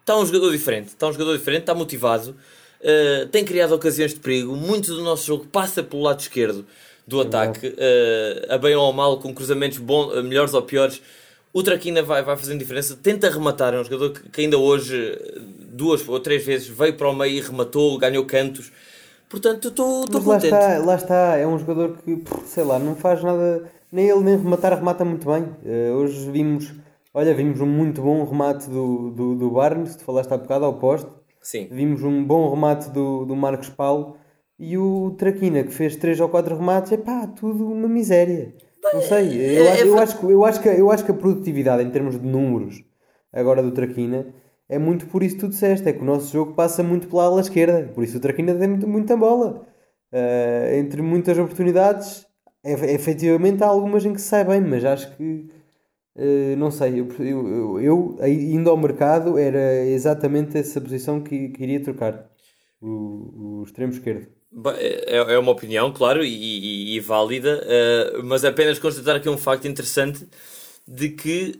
está 0.00 0.18
um 0.18 0.26
jogador 0.26 0.50
diferente, 0.50 0.88
está 0.88 1.06
um 1.06 1.12
jogador 1.12 1.36
diferente, 1.36 1.62
está 1.62 1.74
motivado, 1.74 2.36
uh, 2.80 3.26
tem 3.28 3.44
criado 3.44 3.72
ocasiões 3.72 4.12
de 4.12 4.20
perigo, 4.20 4.54
muito 4.54 4.94
do 4.94 5.02
nosso 5.02 5.26
jogo 5.26 5.46
passa 5.46 5.82
pelo 5.82 6.02
lado 6.02 6.20
esquerdo 6.20 6.66
do 7.06 7.20
ataque, 7.20 7.68
uh, 7.68 8.52
a 8.52 8.58
bem 8.58 8.74
ou 8.74 8.90
a 8.90 8.92
mal, 8.92 9.18
com 9.18 9.34
cruzamentos 9.34 9.78
bons, 9.78 10.22
melhores 10.22 10.52
ou 10.52 10.62
piores. 10.62 11.00
O 11.54 11.62
Traquina 11.62 12.02
vai, 12.02 12.22
vai 12.22 12.36
fazendo 12.36 12.58
diferença, 12.58 12.98
tenta 13.00 13.30
rematar, 13.30 13.72
é 13.72 13.80
um 13.80 13.84
jogador 13.84 14.10
que, 14.10 14.28
que 14.28 14.40
ainda 14.42 14.58
hoje, 14.58 15.16
duas 15.60 16.06
ou 16.06 16.20
três 16.20 16.44
vezes, 16.44 16.66
veio 16.68 16.94
para 16.94 17.08
o 17.08 17.14
meio 17.14 17.38
e 17.38 17.40
rematou, 17.40 17.96
ganhou 17.96 18.26
cantos. 18.26 18.72
Portanto, 19.34 19.66
estou 19.66 20.06
contente. 20.06 20.28
Lá 20.28 20.36
está, 20.36 20.78
lá 20.78 20.94
está, 20.94 21.36
é 21.36 21.44
um 21.44 21.58
jogador 21.58 21.96
que, 21.98 22.22
sei 22.46 22.62
lá, 22.62 22.78
não 22.78 22.94
faz 22.94 23.20
nada, 23.20 23.64
nem 23.90 24.08
ele 24.08 24.20
nem 24.20 24.36
rematar, 24.36 24.76
remata 24.76 25.04
muito 25.04 25.26
bem. 25.26 25.42
Uh, 25.42 25.94
hoje 25.94 26.30
vimos, 26.30 26.72
olha, 27.12 27.34
vimos 27.34 27.60
um 27.60 27.66
muito 27.66 28.00
bom 28.00 28.24
remate 28.24 28.70
do, 28.70 29.10
do, 29.10 29.34
do 29.34 29.50
Barnes, 29.50 29.96
que 29.96 30.04
falaste 30.04 30.30
há 30.32 30.36
bocado 30.36 30.64
ao 30.66 30.74
poste. 30.74 31.10
Sim. 31.42 31.66
Vimos 31.68 32.04
um 32.04 32.24
bom 32.24 32.48
remate 32.48 32.90
do, 32.90 33.24
do 33.24 33.34
Marcos 33.34 33.68
Paulo 33.68 34.16
e 34.56 34.78
o 34.78 35.10
Traquina, 35.18 35.64
que 35.64 35.72
fez 35.72 35.96
3 35.96 36.20
ou 36.20 36.28
4 36.28 36.56
remates, 36.56 36.92
é 36.92 36.96
pá, 36.96 37.26
tudo 37.26 37.66
uma 37.66 37.88
miséria. 37.88 38.54
Não 38.92 39.02
sei, 39.02 39.34
eu, 39.34 39.64
é, 39.64 39.80
é, 39.80 39.82
eu, 39.82 39.98
acho, 39.98 40.30
eu, 40.30 40.44
acho 40.44 40.60
que, 40.60 40.68
eu 40.68 40.90
acho 40.92 41.04
que 41.04 41.10
a 41.10 41.14
produtividade 41.14 41.82
em 41.82 41.90
termos 41.90 42.20
de 42.20 42.26
números 42.26 42.84
agora 43.32 43.60
do 43.62 43.72
Traquina 43.72 44.26
é 44.68 44.78
muito 44.78 45.06
por 45.06 45.22
isso 45.22 45.36
que 45.36 45.40
tu 45.42 45.48
disseste, 45.48 45.88
é 45.88 45.92
que 45.92 46.00
o 46.00 46.04
nosso 46.04 46.32
jogo 46.32 46.54
passa 46.54 46.82
muito 46.82 47.08
pela 47.08 47.24
ala 47.24 47.40
esquerda, 47.40 47.90
por 47.94 48.02
isso 48.02 48.16
o 48.16 48.20
Traquina 48.20 48.54
tem 48.54 48.68
muita 48.68 49.16
bola. 49.16 49.66
Uh, 50.12 50.74
entre 50.76 51.02
muitas 51.02 51.36
oportunidades, 51.36 52.24
é, 52.64 52.94
efetivamente 52.94 53.64
há 53.64 53.66
algumas 53.66 54.04
em 54.04 54.12
que 54.12 54.20
se 54.20 54.28
sai 54.28 54.44
bem, 54.44 54.60
mas 54.60 54.84
acho 54.84 55.14
que 55.16 55.48
uh, 56.16 56.56
não 56.56 56.70
sei, 56.70 57.00
eu, 57.00 57.08
eu, 57.18 57.80
eu, 57.80 58.16
indo 58.28 58.70
ao 58.70 58.76
mercado 58.76 59.36
era 59.36 59.84
exatamente 59.84 60.56
essa 60.56 60.80
posição 60.80 61.20
que, 61.20 61.48
que 61.48 61.62
iria 61.62 61.82
trocar 61.82 62.30
o, 62.80 63.60
o 63.60 63.64
extremo 63.64 63.92
esquerdo. 63.92 64.28
É, 64.76 65.34
é 65.34 65.38
uma 65.38 65.50
opinião, 65.50 65.92
claro, 65.92 66.24
e, 66.24 66.28
e, 66.28 66.96
e 66.96 67.00
válida, 67.00 67.60
uh, 67.64 68.22
mas 68.22 68.44
apenas 68.44 68.78
constatar 68.78 69.16
aqui 69.16 69.28
um 69.28 69.36
facto 69.36 69.66
interessante 69.66 70.26
de 70.86 71.08
que, 71.08 71.58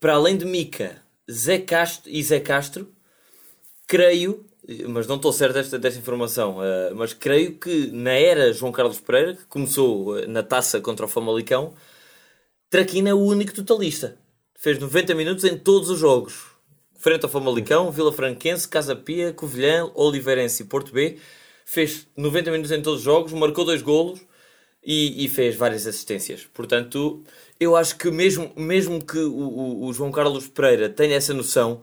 para 0.00 0.14
além 0.14 0.36
de 0.36 0.46
Mica, 0.46 0.96
Zé 1.30 1.58
Castro 1.58 2.10
e 2.10 2.22
Zé 2.22 2.40
Castro, 2.40 2.88
creio, 3.86 4.44
mas 4.88 5.06
não 5.06 5.16
estou 5.16 5.32
certo 5.32 5.54
desta, 5.54 5.78
desta 5.78 5.98
informação, 5.98 6.58
uh, 6.58 6.94
mas 6.94 7.12
creio 7.12 7.58
que 7.58 7.90
na 7.92 8.12
era 8.12 8.52
João 8.52 8.72
Carlos 8.72 9.00
Pereira, 9.00 9.34
que 9.34 9.44
começou 9.46 10.14
uh, 10.14 10.28
na 10.28 10.42
taça 10.42 10.80
contra 10.80 11.06
o 11.06 11.08
Famalicão, 11.08 11.74
Traquina 12.70 13.08
é 13.08 13.14
o 13.14 13.18
único 13.18 13.54
totalista. 13.54 14.18
Fez 14.54 14.78
90 14.78 15.14
minutos 15.14 15.44
em 15.44 15.56
todos 15.56 15.88
os 15.88 15.98
jogos. 15.98 16.44
Frente 16.98 17.24
ao 17.24 17.30
Famalicão, 17.30 17.90
Vila 17.90 18.12
Franquense, 18.12 18.68
Casa 18.68 18.94
Pia, 18.94 19.32
Covilhã, 19.32 19.90
Oliveirense 19.94 20.62
e 20.62 20.66
Porto 20.66 20.92
B. 20.92 21.16
Fez 21.64 22.06
90 22.14 22.50
minutos 22.50 22.70
em 22.70 22.82
todos 22.82 22.98
os 22.98 23.04
jogos, 23.04 23.32
marcou 23.32 23.64
dois 23.64 23.80
golos 23.80 24.20
e, 24.84 25.24
e 25.24 25.28
fez 25.28 25.56
várias 25.56 25.86
assistências. 25.86 26.46
Portanto, 26.52 27.22
eu 27.58 27.76
acho 27.76 27.96
que 27.96 28.10
mesmo, 28.10 28.50
mesmo 28.56 29.04
que 29.04 29.18
o, 29.18 29.32
o, 29.32 29.86
o, 29.86 29.92
João 29.92 30.10
Carlos 30.10 30.46
Pereira 30.48 30.88
tenha 30.88 31.16
essa 31.16 31.34
noção 31.34 31.80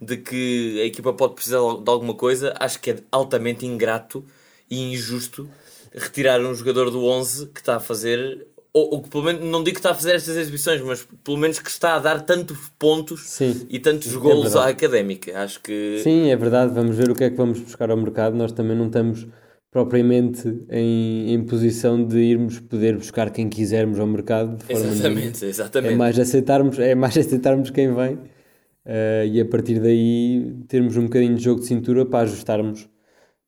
de 0.00 0.16
que 0.16 0.80
a 0.80 0.84
equipa 0.84 1.12
pode 1.12 1.34
precisar 1.34 1.58
de 1.58 1.90
alguma 1.90 2.14
coisa, 2.14 2.54
acho 2.58 2.80
que 2.80 2.90
é 2.90 2.96
altamente 3.10 3.66
ingrato 3.66 4.24
e 4.70 4.92
injusto 4.92 5.48
retirar 5.92 6.40
um 6.40 6.54
jogador 6.54 6.90
do 6.90 7.04
11 7.04 7.46
que 7.46 7.60
está 7.60 7.76
a 7.76 7.80
fazer, 7.80 8.46
ou, 8.72 8.94
ou 8.94 9.02
que 9.02 9.08
pelo 9.08 9.24
menos, 9.24 9.42
não 9.44 9.62
digo 9.62 9.74
que 9.74 9.80
está 9.80 9.90
a 9.90 9.94
fazer 9.94 10.14
estas 10.14 10.36
exibições, 10.36 10.80
mas 10.82 11.06
pelo 11.24 11.36
menos 11.36 11.58
que 11.58 11.70
está 11.70 11.94
a 11.94 11.98
dar 11.98 12.20
tantos 12.22 12.58
pontos 12.78 13.22
Sim, 13.28 13.66
e 13.68 13.78
tantos 13.78 14.14
é 14.14 14.16
golos 14.16 14.54
à 14.54 14.68
académica. 14.68 15.38
Acho 15.38 15.60
que. 15.60 16.00
Sim, 16.02 16.30
é 16.30 16.36
verdade. 16.36 16.72
Vamos 16.72 16.96
ver 16.96 17.10
o 17.10 17.14
que 17.14 17.24
é 17.24 17.30
que 17.30 17.36
vamos 17.36 17.58
buscar 17.58 17.90
ao 17.90 17.96
mercado. 17.96 18.36
Nós 18.36 18.52
também 18.52 18.76
não 18.76 18.86
estamos 18.86 19.26
propriamente 19.70 20.62
em, 20.70 21.34
em 21.34 21.44
posição 21.44 22.02
de 22.02 22.18
irmos 22.18 22.58
poder 22.58 22.96
buscar 22.96 23.30
quem 23.30 23.48
quisermos 23.48 23.98
ao 24.00 24.06
mercado. 24.06 24.56
De 24.56 24.64
forma 24.64 24.86
exatamente, 24.86 25.44
exatamente. 25.44 25.94
É 25.94 25.96
mais 25.96 26.18
aceitarmos, 26.18 26.78
é 26.78 26.94
mais 26.94 27.16
aceitarmos 27.18 27.70
quem 27.70 27.94
vem 27.94 28.14
uh, 28.14 29.26
e 29.30 29.40
a 29.40 29.44
partir 29.44 29.78
daí 29.78 30.54
termos 30.68 30.96
um 30.96 31.04
bocadinho 31.04 31.34
de 31.34 31.44
jogo 31.44 31.60
de 31.60 31.66
cintura 31.66 32.06
para 32.06 32.20
ajustarmos 32.20 32.88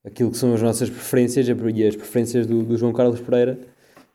aquilo 0.04 0.30
que 0.30 0.36
são 0.36 0.52
as 0.54 0.62
nossas 0.62 0.90
preferências 0.90 1.46
e 1.48 1.86
as 1.86 1.96
preferências 1.96 2.46
do, 2.46 2.62
do 2.62 2.76
João 2.76 2.92
Carlos 2.92 3.20
Pereira 3.20 3.58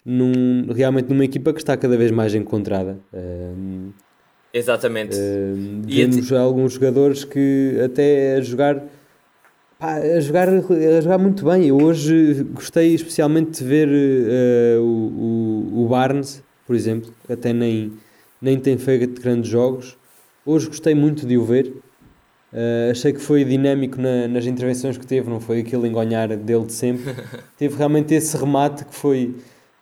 num, 0.06 0.72
realmente 0.72 1.10
numa 1.10 1.26
equipa 1.26 1.52
que 1.52 1.60
está 1.60 1.76
cada 1.76 1.98
vez 1.98 2.12
mais 2.12 2.36
encontrada. 2.36 3.00
Uh, 3.12 3.92
Exatamente. 4.54 5.18
Uh, 5.18 5.82
vemos 5.84 6.32
alguns 6.32 6.74
jogadores 6.74 7.26
que 7.26 7.78
até 7.84 8.36
a 8.36 8.42
jogar 8.42 8.86
Pá, 9.80 9.96
a, 9.96 10.20
jogar, 10.20 10.48
a 10.50 11.02
jogar 11.02 11.18
muito 11.18 11.46
bem. 11.46 11.68
Eu 11.68 11.78
hoje 11.78 12.46
gostei 12.54 12.94
especialmente 12.94 13.64
de 13.64 13.70
ver 13.70 13.88
uh, 13.88 14.82
o, 14.82 15.84
o, 15.84 15.88
Barnes 15.88 16.44
por 16.66 16.76
exemplo, 16.76 17.14
até 17.30 17.54
nem, 17.54 17.94
nem 18.42 18.60
tem 18.60 18.78
feito 18.78 19.22
grandes 19.22 19.50
jogos. 19.50 19.98
Hoje 20.46 20.68
gostei 20.68 20.96
muito 20.96 21.26
de 21.26 21.38
o 21.38 21.44
ver. 21.44 21.68
Uh, 22.52 22.92
achei 22.92 23.12
que 23.12 23.20
foi 23.20 23.44
dinâmico 23.44 24.00
na, 24.02 24.28
nas 24.28 24.46
intervenções 24.46 24.98
que 24.98 25.06
teve, 25.06 25.30
não 25.30 25.40
foi 25.40 25.60
aquele 25.60 25.88
engonhar 25.88 26.30
dele 26.36 26.66
de 26.66 26.74
sempre. 26.74 27.14
teve 27.58 27.76
realmente 27.78 28.14
esse 28.14 28.36
remate 28.38 28.86
que 28.86 28.96
foi, 28.96 29.36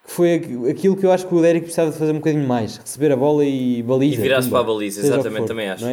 que 0.06 0.12
foi 0.12 0.36
aquilo 0.70 0.98
que 0.98 1.06
eu 1.06 1.12
acho 1.12 1.28
que 1.28 1.36
o 1.36 1.42
Derek 1.42 1.62
precisava 1.62 1.92
de 1.92 1.98
fazer 1.98 2.12
um 2.12 2.16
bocadinho 2.16 2.48
mais: 2.48 2.78
receber 2.78 3.12
a 3.12 3.16
bola 3.16 3.46
e 3.46 3.82
baliza. 3.84 4.16
E 4.16 4.22
virar-se 4.22 4.50
para 4.50 4.60
a 4.60 4.64
baliza, 4.64 5.02
exatamente, 5.02 5.42
for, 5.42 5.48
também 5.48 5.70
acho. 5.70 5.86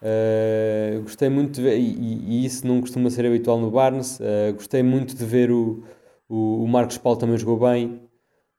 Uh, 0.00 1.02
gostei 1.02 1.28
muito 1.28 1.56
de 1.56 1.62
ver, 1.62 1.76
e, 1.76 1.82
e, 1.82 2.44
isso 2.44 2.64
não 2.66 2.80
costuma 2.80 3.10
ser 3.10 3.26
habitual 3.26 3.60
no 3.60 3.70
Barnes. 3.70 4.20
Uh, 4.20 4.54
gostei 4.54 4.82
muito 4.82 5.16
de 5.16 5.24
ver 5.24 5.50
o, 5.50 5.82
o, 6.28 6.62
o, 6.64 6.68
Marcos 6.68 6.98
Paulo 6.98 7.18
também 7.18 7.36
jogou 7.36 7.58
bem. 7.68 8.00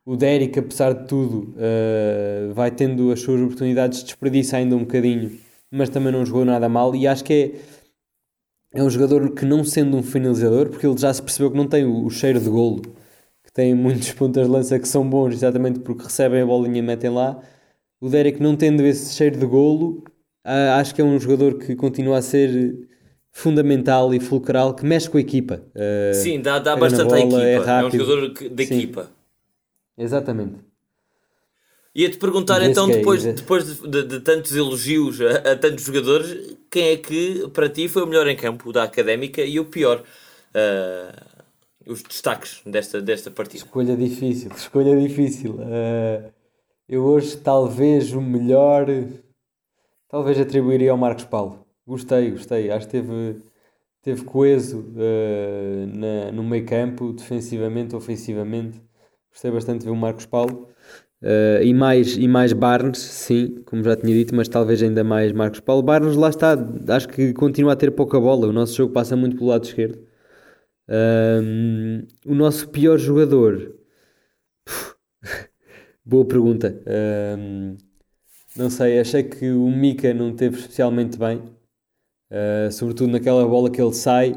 O 0.06 0.18
Derek, 0.18 0.60
apesar 0.60 0.94
de 0.94 1.08
tudo, 1.08 1.54
uh, 1.56 2.54
vai 2.54 2.72
tendo 2.72 3.12
as 3.12 3.22
suas 3.22 3.42
oportunidades, 3.42 4.04
desperdiça 4.04 4.58
ainda 4.58 4.76
um 4.76 4.80
bocadinho, 4.80 5.32
mas 5.72 5.90
também 5.90 6.12
não 6.12 6.26
jogou 6.26 6.44
nada 6.44 6.68
mal. 6.68 6.96
E 6.96 7.08
acho 7.08 7.24
que 7.24 7.56
é, 8.74 8.80
é 8.80 8.84
um 8.84 8.90
jogador 8.90 9.34
que, 9.34 9.46
não 9.46 9.64
sendo 9.64 9.96
um 9.98 10.04
finalizador, 10.04 10.70
porque 10.70 10.86
ele 10.86 10.98
já 10.98 11.14
se 11.14 11.22
percebeu 11.22 11.52
que 11.52 11.58
não 11.58 11.68
tem 11.68 11.86
o, 11.86 12.06
o 12.06 12.10
cheiro 12.10 12.40
de 12.40 12.50
golo, 12.50 12.82
que 13.44 13.52
tem 13.54 13.74
muitos 13.76 14.12
pontas 14.12 14.46
de 14.46 14.52
lança 14.52 14.78
que 14.80 14.88
são 14.88 15.10
bons 15.10 15.34
exatamente 15.36 15.80
porque 15.80 16.04
recebem 16.04 16.42
a 16.42 16.46
bolinha 16.46 16.80
e 16.80 16.82
metem 16.82 17.10
lá. 17.12 17.42
O 18.02 18.10
Derek, 18.10 18.42
não 18.42 18.56
tendo 18.56 18.84
esse 18.84 19.14
cheiro 19.14 19.38
de 19.38 19.46
golo, 19.46 20.04
Uh, 20.46 20.80
acho 20.80 20.96
que 20.96 21.02
é 21.02 21.04
um 21.04 21.20
jogador 21.20 21.58
que 21.58 21.76
continua 21.76 22.18
a 22.18 22.22
ser 22.22 22.88
fundamental 23.32 24.14
e 24.14 24.20
fulcral, 24.20 24.74
que 24.74 24.86
mexe 24.86 25.10
com 25.10 25.18
a 25.18 25.22
equipa. 25.22 25.62
Uh, 25.76 26.14
Sim, 26.14 26.42
dá, 26.42 26.60
dá 26.60 26.76
bastante 26.76 27.14
à 27.14 27.20
equipa. 27.20 27.42
É, 27.42 27.54
é, 27.56 27.86
um 27.86 27.92
jogador 27.92 28.34
da 28.50 28.64
equipa. 28.64 29.12
Exatamente. 29.98 30.56
Ia-te 31.94 32.18
perguntar 32.18 32.62
então, 32.64 32.90
é, 32.90 32.98
depois, 32.98 33.24
depois 33.24 33.66
de, 33.66 33.88
de, 33.88 34.04
de, 34.04 34.20
tantos 34.22 34.56
elogios 34.56 35.20
a, 35.22 35.52
a, 35.52 35.56
tantos 35.56 35.84
jogadores, 35.84 36.56
quem 36.70 36.90
é 36.90 36.98
que 36.98 37.48
para 37.50 37.68
ti 37.68 37.88
foi 37.88 38.04
o 38.04 38.08
melhor 38.08 38.28
em 38.28 38.36
campo 38.36 38.72
da 38.72 38.84
académica 38.84 39.42
e 39.42 39.60
o 39.60 39.66
pior? 39.66 40.04
Uh, 40.50 41.30
os 41.86 42.04
destaques 42.04 42.62
desta, 42.66 43.02
desta 43.02 43.32
partida. 43.32 43.64
Escolha 43.64 43.98
difícil, 43.98 44.52
escolha 44.56 44.96
difícil. 44.96 45.54
Uh, 45.56 46.32
eu 46.88 47.04
hoje 47.04 47.38
talvez 47.38 48.14
o 48.14 48.22
melhor 48.22 48.86
Talvez 50.10 50.40
atribuiria 50.40 50.92
ao 50.92 50.98
Marcos 50.98 51.26
Paulo. 51.26 51.66
Gostei, 51.86 52.32
gostei. 52.32 52.72
Acho 52.72 52.88
que 52.88 52.92
teve, 52.92 53.42
teve 54.02 54.24
coeso 54.24 54.80
uh, 54.80 55.88
na, 55.88 56.32
no 56.32 56.44
meio 56.44 56.66
campo, 56.66 57.14
defensivamente, 57.14 57.96
ofensivamente. 57.96 58.82
Gostei 59.32 59.52
bastante 59.52 59.82
de 59.82 59.86
ver 59.86 59.92
o 59.92 59.96
Marcos 59.96 60.26
Paulo. 60.26 60.68
Uh, 61.22 61.62
e, 61.62 61.74
mais, 61.74 62.18
e 62.18 62.28
mais 62.28 62.54
Barnes, 62.54 62.98
sim, 62.98 63.62
como 63.66 63.84
já 63.84 63.96
tinha 63.96 64.14
dito, 64.14 64.34
mas 64.34 64.48
talvez 64.48 64.82
ainda 64.82 65.04
mais 65.04 65.32
Marcos 65.32 65.60
Paulo. 65.60 65.84
Barnes, 65.84 66.16
lá 66.16 66.30
está, 66.30 66.56
acho 66.90 67.08
que 67.08 67.32
continua 67.34 67.74
a 67.74 67.76
ter 67.76 67.92
pouca 67.92 68.20
bola. 68.20 68.48
O 68.48 68.54
nosso 68.54 68.76
jogo 68.76 68.92
passa 68.92 69.16
muito 69.16 69.38
pelo 69.38 69.50
lado 69.50 69.66
esquerdo. 69.66 70.00
Um, 70.90 72.08
o 72.26 72.34
nosso 72.34 72.68
pior 72.70 72.98
jogador. 72.98 73.76
Boa 76.04 76.26
pergunta. 76.26 76.82
Não 78.60 78.70
sei, 78.70 79.00
achei 79.00 79.24
que 79.24 79.50
o 79.50 79.70
Mika 79.72 80.14
não 80.14 80.34
teve 80.36 80.58
especialmente 80.58 81.18
bem, 81.18 81.38
uh, 81.38 82.72
sobretudo 82.72 83.12
naquela 83.12 83.48
bola 83.48 83.70
que 83.70 83.82
ele 83.82 83.94
sai. 83.94 84.36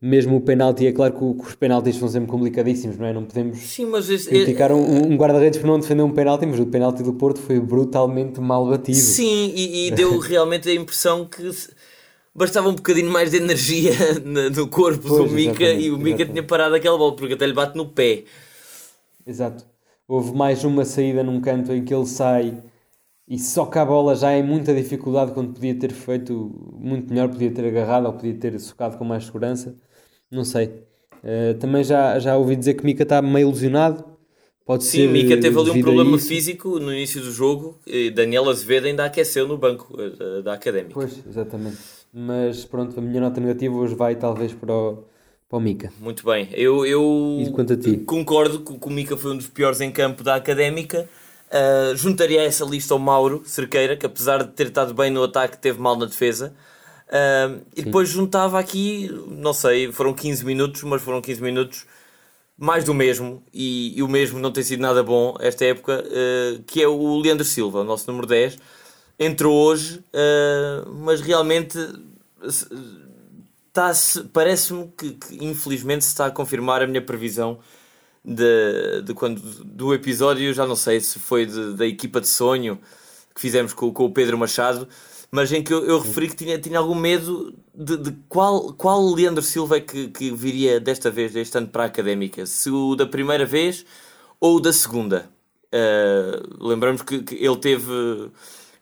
Mesmo 0.00 0.36
o 0.36 0.40
penalti, 0.42 0.86
é 0.86 0.92
claro 0.92 1.14
que, 1.14 1.24
os 1.24 1.54
penaltis 1.54 1.96
são 1.96 2.06
sempre 2.06 2.30
complicadíssimos, 2.30 2.98
não 2.98 3.06
é? 3.06 3.14
Não 3.14 3.24
podemos 3.24 3.58
Sim, 3.58 3.86
mas 3.86 4.10
esse, 4.10 4.28
criticar 4.28 4.70
um, 4.70 5.10
um 5.10 5.16
guarda-redes 5.16 5.58
por 5.58 5.66
não 5.66 5.80
defender 5.80 6.02
um 6.02 6.12
penalti, 6.12 6.44
mas 6.44 6.60
o 6.60 6.66
penalti 6.66 7.02
do 7.02 7.14
Porto 7.14 7.40
foi 7.40 7.58
brutalmente 7.58 8.38
mal 8.38 8.68
batido. 8.68 8.98
Sim, 8.98 9.54
e, 9.56 9.86
e 9.86 9.90
deu 9.92 10.18
realmente 10.20 10.68
a 10.68 10.74
impressão 10.74 11.24
que 11.24 11.50
bastava 12.34 12.68
um 12.68 12.74
bocadinho 12.74 13.10
mais 13.10 13.30
de 13.30 13.38
energia 13.38 13.92
no 14.54 14.68
corpo 14.68 15.08
pois, 15.08 15.30
do 15.30 15.34
Mika 15.34 15.64
e 15.64 15.90
o 15.90 15.96
Mika 15.96 16.26
tinha 16.26 16.42
parado 16.42 16.74
aquela 16.74 16.98
bola, 16.98 17.16
porque 17.16 17.32
até 17.32 17.46
lhe 17.46 17.54
bate 17.54 17.74
no 17.74 17.86
pé. 17.86 18.24
Exato. 19.26 19.64
Houve 20.06 20.36
mais 20.36 20.62
uma 20.62 20.84
saída 20.84 21.22
num 21.22 21.40
canto 21.40 21.72
em 21.72 21.82
que 21.82 21.94
ele 21.94 22.06
sai 22.06 22.62
e 23.28 23.38
só 23.38 23.66
que 23.66 23.78
a 23.78 23.84
bola 23.84 24.14
já 24.14 24.30
é 24.30 24.42
muita 24.42 24.72
dificuldade 24.72 25.32
quando 25.32 25.52
podia 25.52 25.74
ter 25.74 25.92
feito 25.92 26.54
muito 26.78 27.12
melhor, 27.12 27.28
podia 27.28 27.50
ter 27.50 27.66
agarrado 27.66 28.06
ou 28.06 28.12
podia 28.12 28.34
ter 28.34 28.58
socado 28.60 28.96
com 28.96 29.04
mais 29.04 29.24
segurança. 29.24 29.76
Não 30.30 30.44
sei. 30.44 30.84
Uh, 31.24 31.54
também 31.58 31.82
já, 31.82 32.18
já 32.20 32.36
ouvi 32.36 32.54
dizer 32.54 32.74
que 32.74 32.84
Mika 32.84 33.02
está 33.02 33.20
meio 33.20 33.48
ilusionado. 33.48 34.04
Pode 34.64 34.84
Sim, 34.84 34.98
ser 34.98 35.08
Mika 35.08 35.40
teve 35.40 35.58
ali 35.58 35.70
um 35.70 35.80
problema 35.80 36.18
físico 36.18 36.78
no 36.78 36.92
início 36.92 37.20
do 37.20 37.32
jogo 37.32 37.78
e 37.86 38.10
Daniel 38.10 38.48
Azevedo 38.48 38.86
ainda 38.86 39.04
aqueceu 39.04 39.46
no 39.46 39.56
banco 39.56 39.96
uh, 39.96 40.42
da 40.42 40.54
Académica. 40.54 40.94
Pois, 40.94 41.20
exatamente. 41.26 41.78
Mas 42.12 42.64
pronto, 42.64 42.98
a 42.98 43.02
minha 43.02 43.20
nota 43.20 43.40
negativa 43.40 43.74
hoje 43.74 43.94
vai 43.96 44.14
talvez 44.14 44.52
para 44.52 44.72
o, 44.72 45.04
para 45.48 45.58
o 45.58 45.60
Mika. 45.60 45.92
Muito 46.00 46.24
bem. 46.24 46.48
Eu, 46.52 46.86
eu 46.86 47.38
concordo 48.06 48.60
que 48.60 48.88
o 48.88 48.90
Mika 48.90 49.16
foi 49.16 49.32
um 49.32 49.36
dos 49.36 49.48
piores 49.48 49.80
em 49.80 49.90
campo 49.90 50.22
da 50.22 50.36
Académica 50.36 51.08
Uh, 51.46 51.94
juntaria 51.94 52.40
a 52.40 52.44
essa 52.44 52.64
lista 52.64 52.94
o 52.94 52.98
Mauro 52.98 53.42
Cerqueira, 53.46 53.96
que 53.96 54.04
apesar 54.04 54.42
de 54.42 54.50
ter 54.50 54.66
estado 54.66 54.92
bem 54.92 55.10
no 55.10 55.22
ataque, 55.22 55.56
teve 55.56 55.80
mal 55.80 55.96
na 55.96 56.06
defesa. 56.06 56.52
Uh, 57.08 57.62
e 57.74 57.82
depois 57.82 58.08
juntava 58.08 58.58
aqui, 58.58 59.08
não 59.28 59.52
sei, 59.52 59.92
foram 59.92 60.12
15 60.12 60.44
minutos, 60.44 60.82
mas 60.82 61.02
foram 61.02 61.20
15 61.20 61.40
minutos 61.40 61.86
mais 62.58 62.84
do 62.84 62.94
mesmo, 62.94 63.44
e, 63.52 63.96
e 63.96 64.02
o 64.02 64.08
mesmo 64.08 64.40
não 64.40 64.50
tem 64.50 64.64
sido 64.64 64.80
nada 64.80 65.02
bom 65.02 65.36
esta 65.40 65.64
época, 65.64 66.02
uh, 66.04 66.62
que 66.64 66.82
é 66.82 66.88
o 66.88 67.18
Leandro 67.18 67.44
Silva, 67.44 67.80
o 67.80 67.84
nosso 67.84 68.10
número 68.10 68.26
10. 68.26 68.58
Entrou 69.18 69.56
hoje, 69.56 70.04
mas 71.00 71.22
realmente 71.22 71.78
parece-me 74.30 74.88
que, 74.88 75.12
que 75.12 75.42
infelizmente 75.42 76.04
se 76.04 76.10
está 76.10 76.26
a 76.26 76.30
confirmar 76.30 76.82
a 76.82 76.86
minha 76.86 77.00
previsão 77.00 77.58
de, 78.26 79.02
de 79.02 79.14
quando, 79.14 79.40
do 79.64 79.94
episódio, 79.94 80.52
já 80.52 80.66
não 80.66 80.74
sei 80.74 81.00
se 81.00 81.20
foi 81.20 81.46
de, 81.46 81.74
da 81.74 81.86
equipa 81.86 82.20
de 82.20 82.26
sonho 82.26 82.78
que 83.32 83.40
fizemos 83.40 83.72
com, 83.72 83.92
com 83.92 84.06
o 84.06 84.10
Pedro 84.10 84.36
Machado, 84.36 84.88
mas 85.30 85.52
em 85.52 85.62
que 85.62 85.72
eu, 85.72 85.84
eu 85.86 86.00
referi 86.00 86.28
que 86.28 86.36
tinha, 86.36 86.58
tinha 86.58 86.78
algum 86.78 86.94
medo 86.94 87.54
de, 87.72 87.96
de 87.96 88.12
qual, 88.28 88.72
qual 88.72 89.14
Leandro 89.14 89.42
Silva 89.42 89.76
é 89.76 89.80
que, 89.80 90.08
que 90.08 90.30
viria 90.32 90.80
desta 90.80 91.10
vez, 91.10 91.32
deste 91.32 91.56
ano 91.56 91.68
para 91.68 91.84
a 91.84 91.86
académica, 91.86 92.46
se 92.46 92.70
o 92.70 92.96
da 92.96 93.06
primeira 93.06 93.46
vez 93.46 93.84
ou 94.40 94.56
o 94.56 94.60
da 94.60 94.72
segunda. 94.72 95.30
Uh, 95.66 96.66
lembramos 96.66 97.02
que, 97.02 97.22
que, 97.22 97.34
ele 97.34 97.56
teve 97.56 98.30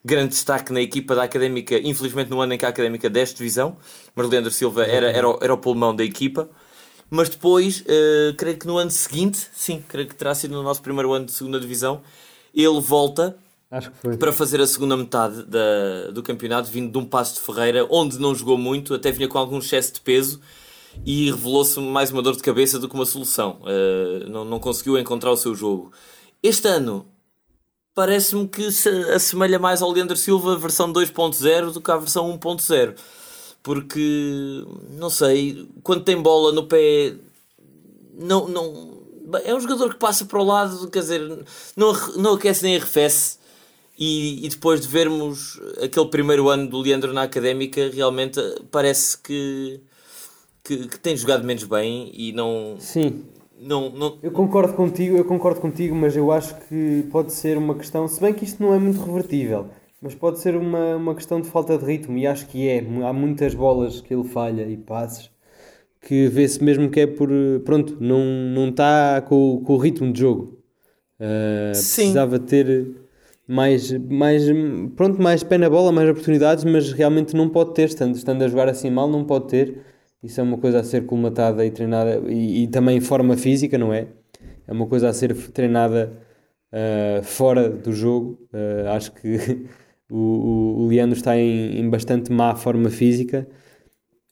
grande 0.04 0.28
destaque 0.28 0.72
na 0.72 0.80
equipa 0.80 1.14
da 1.14 1.24
académica, 1.24 1.78
infelizmente 1.78 2.30
no 2.30 2.40
ano 2.40 2.54
em 2.54 2.58
que 2.58 2.64
a 2.64 2.68
académica 2.68 3.10
deste 3.10 3.38
divisão, 3.38 3.76
mas 4.14 4.28
Leandro 4.28 4.50
Silva 4.50 4.84
era, 4.84 5.10
era, 5.10 5.26
era 5.40 5.54
o 5.54 5.58
pulmão 5.58 5.94
da 5.94 6.04
equipa. 6.04 6.48
Mas 7.10 7.28
depois, 7.28 7.80
uh, 7.80 8.34
creio 8.36 8.58
que 8.58 8.66
no 8.66 8.78
ano 8.78 8.90
seguinte, 8.90 9.48
sim, 9.52 9.82
creio 9.88 10.08
que 10.08 10.14
terá 10.14 10.34
sido 10.34 10.54
no 10.54 10.62
nosso 10.62 10.82
primeiro 10.82 11.12
ano 11.12 11.26
de 11.26 11.32
segunda 11.32 11.60
divisão, 11.60 12.02
ele 12.54 12.80
volta 12.80 13.36
para 14.18 14.32
fazer 14.32 14.60
a 14.60 14.66
segunda 14.66 14.96
metade 14.96 15.42
da, 15.44 16.10
do 16.12 16.22
campeonato, 16.22 16.70
vindo 16.70 16.92
de 16.92 16.98
um 16.98 17.04
passo 17.04 17.34
de 17.34 17.40
Ferreira, 17.40 17.86
onde 17.90 18.18
não 18.18 18.34
jogou 18.34 18.56
muito, 18.56 18.94
até 18.94 19.10
vinha 19.10 19.28
com 19.28 19.38
algum 19.38 19.58
excesso 19.58 19.94
de 19.94 20.00
peso 20.00 20.40
e 21.04 21.30
revelou-se 21.30 21.80
mais 21.80 22.10
uma 22.10 22.22
dor 22.22 22.36
de 22.36 22.42
cabeça 22.42 22.78
do 22.78 22.88
que 22.88 22.94
uma 22.94 23.06
solução. 23.06 23.60
Uh, 23.62 24.28
não, 24.30 24.44
não 24.44 24.60
conseguiu 24.60 24.96
encontrar 24.98 25.32
o 25.32 25.36
seu 25.36 25.54
jogo. 25.54 25.92
Este 26.42 26.68
ano 26.68 27.06
parece-me 27.94 28.46
que 28.46 28.70
se 28.70 28.88
assemelha 29.10 29.58
mais 29.58 29.82
ao 29.82 29.90
Leandro 29.90 30.16
Silva 30.16 30.56
versão 30.56 30.92
2.0 30.92 31.72
do 31.72 31.80
que 31.80 31.90
à 31.90 31.96
versão 31.96 32.36
1.0 32.38 32.94
porque 33.64 34.62
não 34.90 35.08
sei, 35.08 35.66
quando 35.82 36.04
tem 36.04 36.20
bola 36.20 36.52
no 36.52 36.64
pé, 36.64 37.14
não, 38.12 38.46
não 38.46 38.94
é 39.42 39.54
um 39.54 39.58
jogador 39.58 39.94
que 39.94 39.98
passa 39.98 40.26
para 40.26 40.38
o 40.38 40.44
lado, 40.44 40.88
quer 40.90 41.00
dizer, 41.00 41.44
não, 41.74 41.92
não 42.16 42.34
aquece 42.34 42.62
nem 42.62 42.76
arrefece. 42.76 43.38
E, 43.98 44.44
e 44.44 44.48
depois 44.48 44.80
de 44.80 44.88
vermos 44.88 45.58
aquele 45.82 46.06
primeiro 46.08 46.48
ano 46.48 46.68
do 46.68 46.80
Leandro 46.80 47.12
na 47.12 47.22
académica, 47.22 47.90
realmente 47.90 48.40
parece 48.70 49.16
que, 49.16 49.80
que, 50.62 50.88
que 50.88 50.98
tem 50.98 51.16
jogado 51.16 51.44
menos 51.44 51.64
bem 51.64 52.10
e 52.12 52.32
não. 52.32 52.76
Sim. 52.78 53.24
Não, 53.58 53.88
não... 53.88 54.18
Eu 54.22 54.32
concordo 54.32 54.74
contigo, 54.74 55.16
eu 55.16 55.24
concordo 55.24 55.60
contigo, 55.60 55.94
mas 55.94 56.14
eu 56.14 56.30
acho 56.30 56.54
que 56.68 57.06
pode 57.10 57.32
ser 57.32 57.56
uma 57.56 57.74
questão, 57.76 58.06
se 58.06 58.20
bem 58.20 58.34
que 58.34 58.44
isto 58.44 58.62
não 58.62 58.74
é 58.74 58.78
muito 58.78 59.00
revertível 59.00 59.70
mas 60.04 60.14
pode 60.14 60.38
ser 60.38 60.54
uma, 60.54 60.94
uma 60.96 61.14
questão 61.14 61.40
de 61.40 61.48
falta 61.48 61.76
de 61.76 61.84
ritmo, 61.84 62.16
e 62.16 62.26
acho 62.26 62.46
que 62.46 62.68
é. 62.68 62.78
Há 62.78 63.12
muitas 63.12 63.54
bolas 63.54 64.00
que 64.00 64.14
ele 64.14 64.24
falha 64.24 64.62
e 64.68 64.76
passes 64.76 65.34
que 66.06 66.28
vê-se 66.28 66.62
mesmo 66.62 66.90
que 66.90 67.00
é 67.00 67.06
por. 67.06 67.30
Pronto, 67.64 67.96
não, 68.00 68.24
não 68.24 68.68
está 68.68 69.22
com, 69.22 69.62
com 69.64 69.74
o 69.74 69.78
ritmo 69.78 70.12
de 70.12 70.20
jogo. 70.20 70.58
Uh, 71.18 71.70
precisava 71.70 72.38
ter 72.38 72.86
mais, 73.46 73.90
mais, 73.92 74.42
pronto, 74.94 75.20
mais 75.20 75.42
pé 75.42 75.58
na 75.58 75.70
bola, 75.70 75.90
mais 75.90 76.08
oportunidades, 76.08 76.64
mas 76.64 76.92
realmente 76.92 77.34
não 77.34 77.48
pode 77.48 77.72
ter, 77.74 77.88
estando, 77.88 78.14
estando 78.14 78.42
a 78.42 78.48
jogar 78.48 78.68
assim 78.68 78.90
mal, 78.90 79.08
não 79.08 79.24
pode 79.24 79.48
ter. 79.48 79.78
Isso 80.22 80.40
é 80.40 80.42
uma 80.42 80.58
coisa 80.58 80.80
a 80.80 80.84
ser 80.84 81.06
colmatada 81.06 81.64
e 81.64 81.70
treinada, 81.70 82.22
e, 82.30 82.64
e 82.64 82.68
também 82.68 83.00
forma 83.00 83.36
física, 83.36 83.76
não 83.78 83.92
é? 83.92 84.08
É 84.66 84.72
uma 84.72 84.86
coisa 84.86 85.08
a 85.08 85.12
ser 85.12 85.34
treinada 85.52 86.12
uh, 86.72 87.22
fora 87.22 87.68
do 87.68 87.92
jogo. 87.92 88.38
Uh, 88.52 88.88
acho 88.90 89.12
que 89.12 89.66
o, 90.16 90.84
o, 90.84 90.86
Leandro 90.86 91.16
está 91.16 91.36
em, 91.36 91.80
em 91.80 91.90
bastante 91.90 92.30
má 92.30 92.54
forma 92.54 92.88
física. 92.88 93.48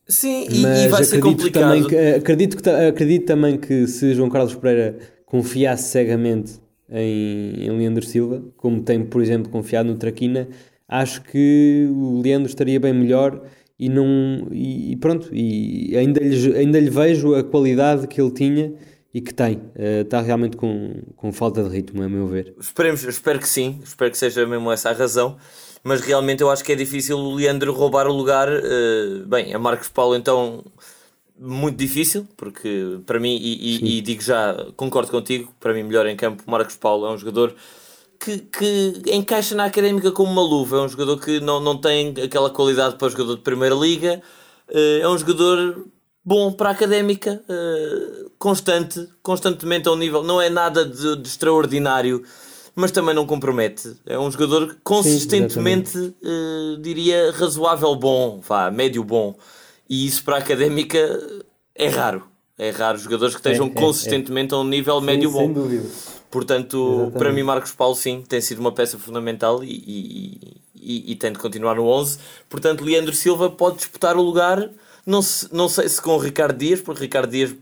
Sim, 0.06 0.46
e, 0.48 0.84
e 0.84 0.88
vai 0.88 1.02
ser 1.02 1.18
complicado. 1.20 1.62
Também 1.64 1.86
que, 1.86 1.96
acredito, 1.96 2.62
que, 2.62 2.70
acredito 2.70 3.26
também 3.26 3.56
que 3.56 3.86
se 3.88 4.14
João 4.14 4.30
Carlos 4.30 4.54
Pereira 4.54 4.98
confiasse 5.26 5.90
cegamente 5.90 6.60
em, 6.88 7.64
em 7.64 7.70
Leandro 7.76 8.04
Silva, 8.04 8.42
como 8.56 8.80
tem, 8.82 9.04
por 9.04 9.20
exemplo, 9.20 9.50
confiado 9.50 9.88
no 9.88 9.96
Traquina, 9.96 10.48
acho 10.86 11.22
que 11.22 11.88
o 11.90 12.20
Leandro 12.20 12.48
estaria 12.48 12.78
bem 12.78 12.92
melhor 12.92 13.42
e 13.78 13.88
não 13.88 14.46
e, 14.52 14.94
pronto 14.96 15.28
e 15.32 15.96
ainda 15.96 16.20
lhe, 16.20 16.56
ainda 16.56 16.78
lhe 16.78 16.90
vejo 16.90 17.34
a 17.34 17.42
qualidade 17.42 18.06
que 18.06 18.20
ele 18.20 18.30
tinha 18.30 18.72
e 19.14 19.20
que 19.20 19.32
tem. 19.32 19.56
Uh, 19.56 20.02
está 20.02 20.20
realmente 20.20 20.56
com, 20.56 21.02
com 21.16 21.32
falta 21.32 21.62
de 21.62 21.68
ritmo 21.68 22.02
a 22.02 22.08
meu 22.08 22.26
ver. 22.26 22.54
Esperemos 22.58 23.04
espero 23.04 23.38
que 23.38 23.48
sim 23.48 23.80
espero 23.84 24.10
que 24.10 24.18
seja 24.18 24.46
mesmo 24.46 24.70
essa 24.70 24.90
a 24.90 24.92
razão. 24.92 25.36
Mas 25.84 26.00
realmente 26.00 26.42
eu 26.42 26.50
acho 26.50 26.62
que 26.62 26.72
é 26.72 26.76
difícil 26.76 27.18
o 27.18 27.34
Leandro 27.34 27.72
roubar 27.72 28.06
o 28.06 28.12
lugar. 28.12 28.48
Uh, 28.48 29.26
bem 29.26 29.52
a 29.54 29.58
Marcos 29.58 29.88
Paulo 29.88 30.14
então 30.16 30.64
muito 31.38 31.76
difícil 31.76 32.26
porque 32.36 33.00
para 33.04 33.18
mim 33.18 33.36
e, 33.36 33.96
e, 33.96 33.98
e 33.98 34.00
digo 34.00 34.22
já 34.22 34.54
concordo 34.76 35.10
contigo 35.10 35.52
para 35.58 35.74
mim 35.74 35.82
melhor 35.82 36.06
em 36.06 36.14
campo 36.14 36.44
Marcos 36.46 36.76
Paulo 36.76 37.06
é 37.06 37.10
um 37.10 37.18
jogador 37.18 37.56
que, 38.22 38.38
que 38.38 39.02
encaixa 39.12 39.54
na 39.54 39.64
académica 39.64 40.12
como 40.12 40.30
uma 40.30 40.42
luva. 40.42 40.78
É 40.78 40.80
um 40.82 40.88
jogador 40.88 41.18
que 41.18 41.40
não, 41.40 41.60
não 41.60 41.76
tem 41.76 42.14
aquela 42.24 42.50
qualidade 42.50 42.96
para 42.96 43.06
o 43.06 43.10
jogador 43.10 43.36
de 43.36 43.42
Primeira 43.42 43.74
Liga. 43.74 44.22
Eh, 44.68 45.00
é 45.00 45.08
um 45.08 45.18
jogador 45.18 45.84
bom 46.24 46.52
para 46.52 46.68
a 46.68 46.72
académica, 46.72 47.42
eh, 47.48 48.26
constante, 48.38 49.08
constantemente 49.22 49.88
a 49.88 49.92
um 49.92 49.96
nível. 49.96 50.22
Não 50.22 50.40
é 50.40 50.48
nada 50.48 50.84
de, 50.84 51.16
de 51.16 51.28
extraordinário, 51.28 52.22
mas 52.74 52.90
também 52.90 53.14
não 53.14 53.26
compromete. 53.26 53.96
É 54.06 54.18
um 54.18 54.30
jogador 54.30 54.76
consistentemente, 54.82 55.90
Sim, 55.90 56.14
uh, 56.22 56.76
diria, 56.80 57.32
razoável 57.32 57.94
bom, 57.96 58.40
vá, 58.40 58.70
médio 58.70 59.04
bom. 59.04 59.36
E 59.88 60.06
isso 60.06 60.24
para 60.24 60.36
a 60.36 60.38
académica 60.38 60.98
é 61.74 61.88
raro. 61.88 62.24
É 62.58 62.70
raro 62.70 62.98
jogadores 62.98 63.34
que 63.34 63.40
estejam 63.40 63.66
é, 63.66 63.70
é, 63.70 63.72
consistentemente 63.74 64.54
é. 64.54 64.56
a 64.56 64.60
um 64.60 64.64
nível 64.64 65.00
Sim, 65.00 65.06
médio 65.06 65.30
bom. 65.30 65.52
Portanto, 66.30 66.76
Exatamente. 66.76 67.18
para 67.18 67.32
mim, 67.32 67.42
Marcos 67.42 67.72
Paulo, 67.72 67.94
sim, 67.94 68.24
tem 68.26 68.40
sido 68.40 68.58
uma 68.58 68.72
peça 68.72 68.98
fundamental 68.98 69.62
e, 69.62 69.68
e, 69.70 70.62
e, 70.74 71.12
e, 71.12 71.16
tem 71.16 71.30
de 71.30 71.38
continuar 71.38 71.74
no 71.74 71.86
11. 71.86 72.18
Portanto, 72.48 72.82
Leandro 72.82 73.14
Silva 73.14 73.50
pode 73.50 73.76
disputar 73.76 74.16
o 74.16 74.22
lugar, 74.22 74.70
não, 75.06 75.22
se, 75.22 75.52
não 75.52 75.68
sei 75.68 75.88
se 75.88 76.00
com 76.00 76.12
o 76.12 76.18
Ricardo 76.18 76.58
Dias, 76.58 76.80
porque 76.80 77.02
Ricardo 77.02 77.30
Dias, 77.30 77.54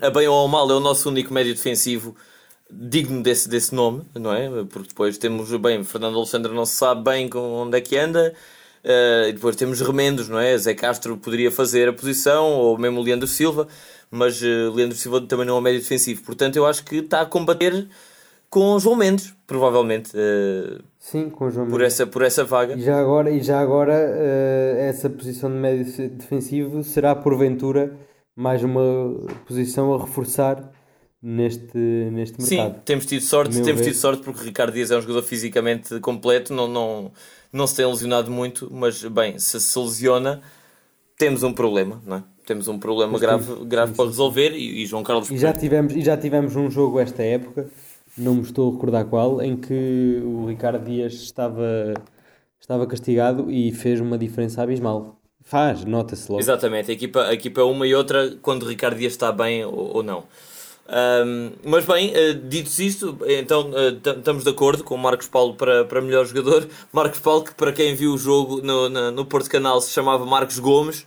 a 0.00 0.10
bem 0.10 0.28
ou 0.28 0.36
ao 0.36 0.48
mal, 0.48 0.70
é 0.70 0.74
o 0.74 0.80
nosso 0.80 1.08
único 1.08 1.32
médio 1.32 1.54
defensivo 1.54 2.16
digno 2.70 3.22
desse, 3.22 3.48
desse 3.48 3.74
nome, 3.74 4.02
não 4.14 4.32
é? 4.32 4.48
Porque 4.64 4.88
depois 4.88 5.16
temos, 5.18 5.50
bem, 5.56 5.84
Fernando 5.84 6.16
Alexandre 6.16 6.52
não 6.52 6.66
se 6.66 6.74
sabe 6.74 7.04
bem 7.04 7.28
com 7.28 7.38
onde 7.38 7.78
é 7.78 7.80
que 7.80 7.96
anda. 7.96 8.34
Uh, 8.84 9.28
e 9.28 9.32
depois 9.32 9.56
temos 9.56 9.80
remendos, 9.80 10.28
não 10.28 10.38
é? 10.38 10.56
Zé 10.56 10.72
Castro 10.72 11.16
poderia 11.16 11.50
fazer 11.50 11.88
a 11.88 11.92
posição, 11.92 12.52
ou 12.52 12.78
mesmo 12.78 13.02
Leandro 13.02 13.26
Silva 13.26 13.66
mas 14.10 14.40
uh, 14.42 14.72
Leandro 14.74 14.96
Silva 14.96 15.20
também 15.22 15.46
não 15.46 15.58
é 15.58 15.60
médio 15.60 15.80
defensivo. 15.80 16.22
Portanto, 16.22 16.56
eu 16.56 16.66
acho 16.66 16.84
que 16.84 16.96
está 16.96 17.20
a 17.20 17.26
combater 17.26 17.86
com 18.50 18.78
João 18.78 18.96
Mendes, 18.96 19.34
provavelmente. 19.46 20.12
Uh, 20.16 20.82
Sim, 20.98 21.30
com 21.30 21.50
João 21.50 21.66
por 21.66 21.78
Mendes. 21.78 21.94
Essa, 21.94 22.06
por 22.06 22.22
essa 22.22 22.44
vaga. 22.44 22.74
E 22.74 22.82
já 22.82 22.98
agora, 23.00 23.30
e 23.30 23.40
já 23.42 23.60
agora 23.60 23.92
uh, 23.94 24.78
essa 24.78 25.10
posição 25.10 25.50
de 25.50 25.56
médio 25.56 26.10
defensivo 26.10 26.82
será, 26.82 27.14
porventura, 27.14 27.96
mais 28.34 28.62
uma 28.62 28.82
posição 29.46 29.94
a 29.94 29.98
reforçar 29.98 30.72
neste, 31.22 31.76
neste 31.76 32.40
mercado. 32.40 32.74
Sim, 32.74 32.80
temos 32.84 33.06
tido 33.06 33.22
sorte, 33.22 33.62
temos 33.62 33.82
tido 33.82 33.94
sorte 33.94 34.22
porque 34.22 34.44
Ricardo 34.44 34.72
Dias 34.72 34.90
é 34.90 34.96
um 34.96 35.00
jogador 35.00 35.22
fisicamente 35.22 35.98
completo, 36.00 36.52
não, 36.54 36.68
não, 36.68 37.12
não 37.52 37.66
se 37.66 37.76
tem 37.76 37.86
lesionado 37.86 38.30
muito, 38.30 38.68
mas 38.70 39.02
bem, 39.04 39.38
se 39.38 39.60
se 39.60 39.78
lesiona, 39.78 40.40
temos 41.18 41.42
um 41.42 41.52
problema, 41.52 42.00
não 42.06 42.18
é? 42.18 42.24
temos 42.46 42.68
um 42.68 42.78
problema 42.78 43.18
grave, 43.18 43.64
grave 43.64 43.92
para 43.94 44.04
resolver 44.04 44.52
e, 44.52 44.82
e, 44.82 44.86
João 44.86 45.02
Carlos 45.02 45.28
e 45.30 45.36
já 45.36 45.52
tivemos 45.52 45.94
e 45.96 46.00
já 46.00 46.16
tivemos 46.16 46.54
um 46.54 46.70
jogo 46.70 47.00
esta 47.00 47.22
época 47.22 47.68
não 48.16 48.34
me 48.34 48.42
estou 48.42 48.70
a 48.70 48.72
recordar 48.72 49.04
qual 49.06 49.42
em 49.42 49.56
que 49.56 50.20
o 50.24 50.46
Ricardo 50.46 50.84
Dias 50.84 51.14
estava 51.14 51.94
estava 52.60 52.86
castigado 52.86 53.50
e 53.50 53.72
fez 53.72 54.00
uma 54.00 54.18
diferença 54.18 54.62
abismal. 54.62 55.20
Faz 55.42 55.84
nota-se 55.84 56.30
logo. 56.30 56.40
Exatamente 56.40 56.90
a 56.90 56.94
equipa 56.94 57.22
a 57.24 57.34
equipa 57.34 57.60
é 57.60 57.64
uma 57.64 57.86
e 57.86 57.94
outra 57.94 58.36
quando 58.42 58.64
o 58.64 58.68
Ricardo 58.68 58.98
Dias 58.98 59.12
está 59.12 59.30
bem 59.30 59.64
ou, 59.64 59.96
ou 59.96 60.02
não. 60.02 60.24
Um, 60.88 61.50
mas 61.64 61.84
bem, 61.84 62.12
uh, 62.12 62.34
dito 62.48 62.70
isto, 62.80 63.18
então 63.26 63.70
uh, 63.70 64.18
estamos 64.18 64.44
de 64.44 64.50
acordo 64.50 64.84
com 64.84 64.94
o 64.94 64.98
Marcos 64.98 65.26
Paulo 65.26 65.54
para, 65.54 65.84
para 65.84 66.00
melhor 66.00 66.24
jogador. 66.24 66.68
Marcos 66.92 67.18
Paulo, 67.18 67.44
que 67.44 67.54
para 67.54 67.72
quem 67.72 67.94
viu 67.94 68.12
o 68.12 68.18
jogo 68.18 68.62
no, 68.62 68.88
no, 68.88 69.10
no 69.10 69.24
Porto 69.24 69.50
Canal 69.50 69.80
se 69.80 69.90
chamava 69.90 70.24
Marcos 70.24 70.58
Gomes, 70.58 71.04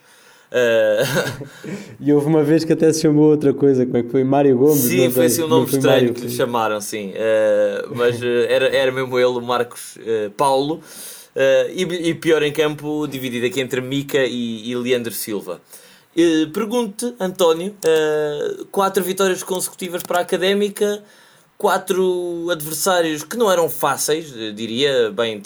Uh... 0.51 1.47
e 1.99 2.11
houve 2.11 2.27
uma 2.27 2.43
vez 2.43 2.63
que 2.63 2.73
até 2.73 2.91
se 2.91 3.01
chamou 3.01 3.29
outra 3.29 3.53
coisa, 3.53 3.85
como 3.85 3.97
é 3.97 4.03
que 4.03 4.09
foi? 4.09 4.23
Mário 4.23 4.57
Gomes? 4.57 4.79
Sim, 4.79 5.09
foi 5.11 5.25
assim 5.25 5.43
um 5.43 5.47
nome 5.47 5.65
estranho 5.65 5.85
Mário, 5.85 6.13
que 6.13 6.21
lhe 6.21 6.29
chamaram, 6.29 6.81
sim. 6.81 7.11
Uh, 7.11 7.95
mas 7.95 8.21
uh, 8.21 8.25
era, 8.47 8.67
era 8.75 8.91
mesmo 8.91 9.17
ele, 9.17 9.37
o 9.37 9.41
Marcos 9.41 9.97
Paulo. 10.35 10.81
E, 11.73 11.83
e, 11.83 12.13
pior 12.15 12.43
em 12.43 12.51
campo, 12.51 13.07
dividido 13.07 13.45
aqui 13.45 13.61
entre 13.61 13.79
Mica 13.79 14.25
e, 14.25 14.69
e 14.69 14.75
Leandro 14.75 15.13
Silva. 15.13 15.61
Pergunto-te, 16.53 17.15
António, 17.17 17.73
quatro 18.71 19.01
vitórias 19.01 19.41
consecutivas 19.41 20.03
para 20.03 20.17
a 20.17 20.21
Académica, 20.21 21.01
quatro 21.57 22.49
adversários 22.51 23.23
que 23.23 23.37
não 23.37 23.49
eram 23.49 23.69
fáceis, 23.69 24.33
diria, 24.53 25.11
bem, 25.11 25.41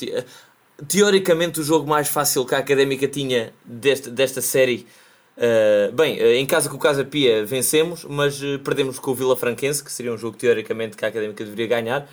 teoricamente 0.88 1.60
o 1.60 1.64
jogo 1.64 1.88
mais 1.88 2.08
fácil 2.08 2.46
que 2.46 2.56
a 2.56 2.60
Académica 2.60 3.08
tinha 3.08 3.54
desta, 3.66 4.10
desta 4.10 4.42
série. 4.42 4.88
Uh, 5.36 5.92
bem, 5.94 6.22
uh, 6.22 6.34
em 6.34 6.46
casa 6.46 6.70
com 6.70 6.76
o 6.76 6.80
Casa 6.80 7.04
Pia 7.04 7.46
vencemos, 7.46 8.06
mas 8.08 8.42
uh, 8.42 8.60
perdemos 8.60 9.00
com 9.00 9.12
o 9.12 9.16
Vila 9.16 9.36
Franquense, 9.36 9.84
que 9.84 9.92
seria 9.92 10.14
um 10.14 10.18
jogo 10.18 10.38
teoricamente 10.38 10.96
que 10.96 11.06
a 11.06 11.08
Académica 11.08 11.44
deveria 11.44 11.68
ganhar. 11.68 12.08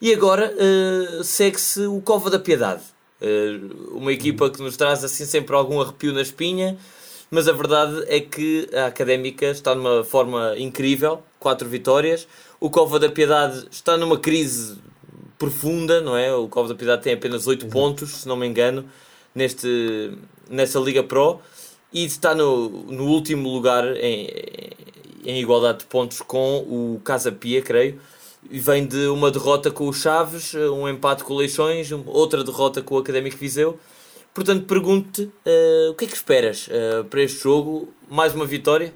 E 0.00 0.14
agora 0.14 0.50
segue-se 1.22 1.82
o 1.82 2.00
Cova 2.00 2.30
da 2.30 2.38
Piedade, 2.38 2.80
uma 3.90 4.10
equipa 4.10 4.48
que 4.48 4.62
nos 4.62 4.74
traz 4.74 5.04
assim 5.04 5.26
sempre 5.26 5.54
algum 5.54 5.78
arrepio 5.78 6.10
na 6.14 6.22
espinha, 6.22 6.78
mas 7.30 7.46
a 7.46 7.52
verdade 7.52 8.04
é 8.06 8.18
que 8.18 8.66
a 8.72 8.86
Académica 8.86 9.44
está 9.50 9.74
numa 9.74 10.02
forma 10.02 10.54
incrível, 10.56 11.22
quatro 11.38 11.68
vitórias. 11.68 12.26
O 12.58 12.70
Cova 12.70 12.98
da 12.98 13.10
Piedade 13.10 13.66
está 13.70 13.98
numa 13.98 14.18
crise 14.18 14.78
profunda, 15.40 16.02
não 16.02 16.14
é? 16.14 16.32
O 16.34 16.46
Covos 16.46 16.70
da 16.70 16.76
Piedade 16.76 17.02
tem 17.02 17.14
apenas 17.14 17.46
8 17.46 17.64
uhum. 17.64 17.70
pontos, 17.70 18.10
se 18.10 18.28
não 18.28 18.36
me 18.36 18.46
engano, 18.46 18.84
neste, 19.34 20.12
nessa 20.48 20.78
Liga 20.78 21.02
Pro 21.02 21.40
e 21.92 22.04
está 22.04 22.34
no, 22.34 22.68
no 22.68 23.04
último 23.06 23.48
lugar 23.48 23.84
em, 23.96 24.28
em 25.24 25.40
igualdade 25.40 25.80
de 25.80 25.86
pontos 25.86 26.20
com 26.20 26.58
o 26.58 27.00
Casa 27.02 27.32
Pia, 27.32 27.62
creio. 27.62 27.98
E 28.50 28.58
vem 28.58 28.86
de 28.86 29.06
uma 29.08 29.30
derrota 29.30 29.70
com 29.70 29.88
o 29.88 29.92
Chaves, 29.92 30.54
um 30.54 30.88
empate 30.88 31.24
com 31.24 31.34
o 31.34 31.36
Leixões, 31.36 31.90
outra 32.06 32.42
derrota 32.44 32.80
com 32.80 32.94
o 32.94 32.98
Académico 32.98 33.36
Viseu. 33.36 33.78
Portanto, 34.32 34.64
pergunto-te 34.66 35.22
uh, 35.22 35.90
o 35.90 35.94
que 35.94 36.04
é 36.04 36.08
que 36.08 36.14
esperas 36.14 36.68
uh, 36.68 37.04
para 37.04 37.22
este 37.22 37.42
jogo? 37.42 37.88
Mais 38.08 38.34
uma 38.34 38.46
vitória? 38.46 38.94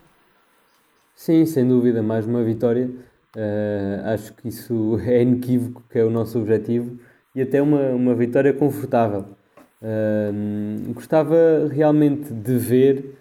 Sim, 1.14 1.44
sem 1.44 1.66
dúvida, 1.66 2.02
mais 2.02 2.26
uma 2.26 2.42
vitória. 2.42 2.90
Uh, 3.36 4.06
acho 4.14 4.32
que 4.34 4.48
isso 4.48 4.98
é 5.04 5.22
inequívoco 5.22 5.82
que 5.90 5.98
é 5.98 6.04
o 6.04 6.10
nosso 6.10 6.38
objetivo 6.38 6.98
e 7.34 7.42
até 7.42 7.60
uma, 7.60 7.90
uma 7.90 8.14
vitória 8.14 8.52
confortável. 8.52 9.24
Uh, 9.82 10.92
gostava 10.92 11.68
realmente 11.70 12.32
de 12.32 12.56
ver 12.56 13.16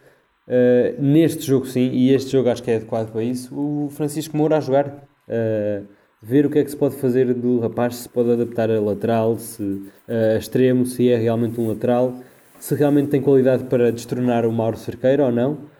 uh, 0.47 1.01
neste 1.01 1.45
jogo, 1.45 1.65
sim, 1.65 1.89
e 1.91 2.13
este 2.13 2.31
jogo 2.31 2.49
acho 2.49 2.61
que 2.61 2.71
é 2.71 2.75
adequado 2.75 3.11
para 3.11 3.23
isso, 3.23 3.53
o 3.55 3.89
Francisco 3.89 4.37
Moura 4.37 4.57
a 4.57 4.59
jogar. 4.59 5.03
ver 6.21 6.45
o 6.45 6.49
que 6.49 6.59
é 6.59 6.63
que 6.63 6.71
se 6.71 6.77
pode 6.77 6.95
fazer 6.95 7.33
do 7.33 7.59
rapaz, 7.59 7.95
se 7.95 8.09
pode 8.09 8.31
adaptar 8.31 8.69
a 8.69 8.79
lateral, 8.79 9.37
se 9.37 9.91
a 10.07 10.37
extremo, 10.37 10.85
se 10.85 11.09
é 11.09 11.17
realmente 11.17 11.59
um 11.59 11.67
lateral, 11.67 12.13
se 12.59 12.75
realmente 12.75 13.09
tem 13.09 13.21
qualidade 13.21 13.65
para 13.65 13.91
destronar 13.91 14.45
o 14.45 14.51
Mauro 14.51 14.77
Cerqueira 14.77 15.25
ou 15.25 15.31
não 15.31 15.72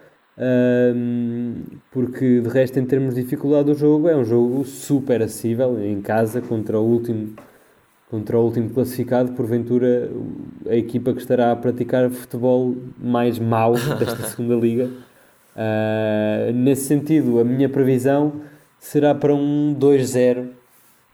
porque 1.92 2.42
de 2.42 2.50
resto 2.50 2.80
em 2.80 2.86
termos 2.86 3.16
de 3.16 3.24
dificuldade 3.24 3.66
do 3.66 3.76
jogo 3.76 4.10
é 4.10 4.16
um 4.16 4.26
jogo 4.26 4.64
super 4.66 5.22
acessível 5.22 5.80
em 5.84 6.02
casa 6.02 6.42
contra 6.42 6.80
o 6.80 6.84
último 6.84 7.36
contra 8.10 8.38
o 8.38 8.44
último 8.44 8.70
classificado. 8.70 9.34
Porventura 9.34 10.10
a 10.68 10.76
equipa 10.76 11.14
que 11.14 11.20
estará 11.20 11.52
a 11.52 11.56
praticar 11.56 12.10
futebol 12.10 12.76
mais 12.98 13.40
mau 13.40 13.74
desta 13.74 14.24
segunda 14.30 14.56
liga. 14.56 14.90
Uh, 15.56 16.52
nesse 16.54 16.86
sentido 16.86 17.40
a 17.40 17.44
minha 17.44 17.70
previsão 17.70 18.42
será 18.80 19.14
para 19.14 19.34
um 19.34 19.76
2-0 19.80 20.63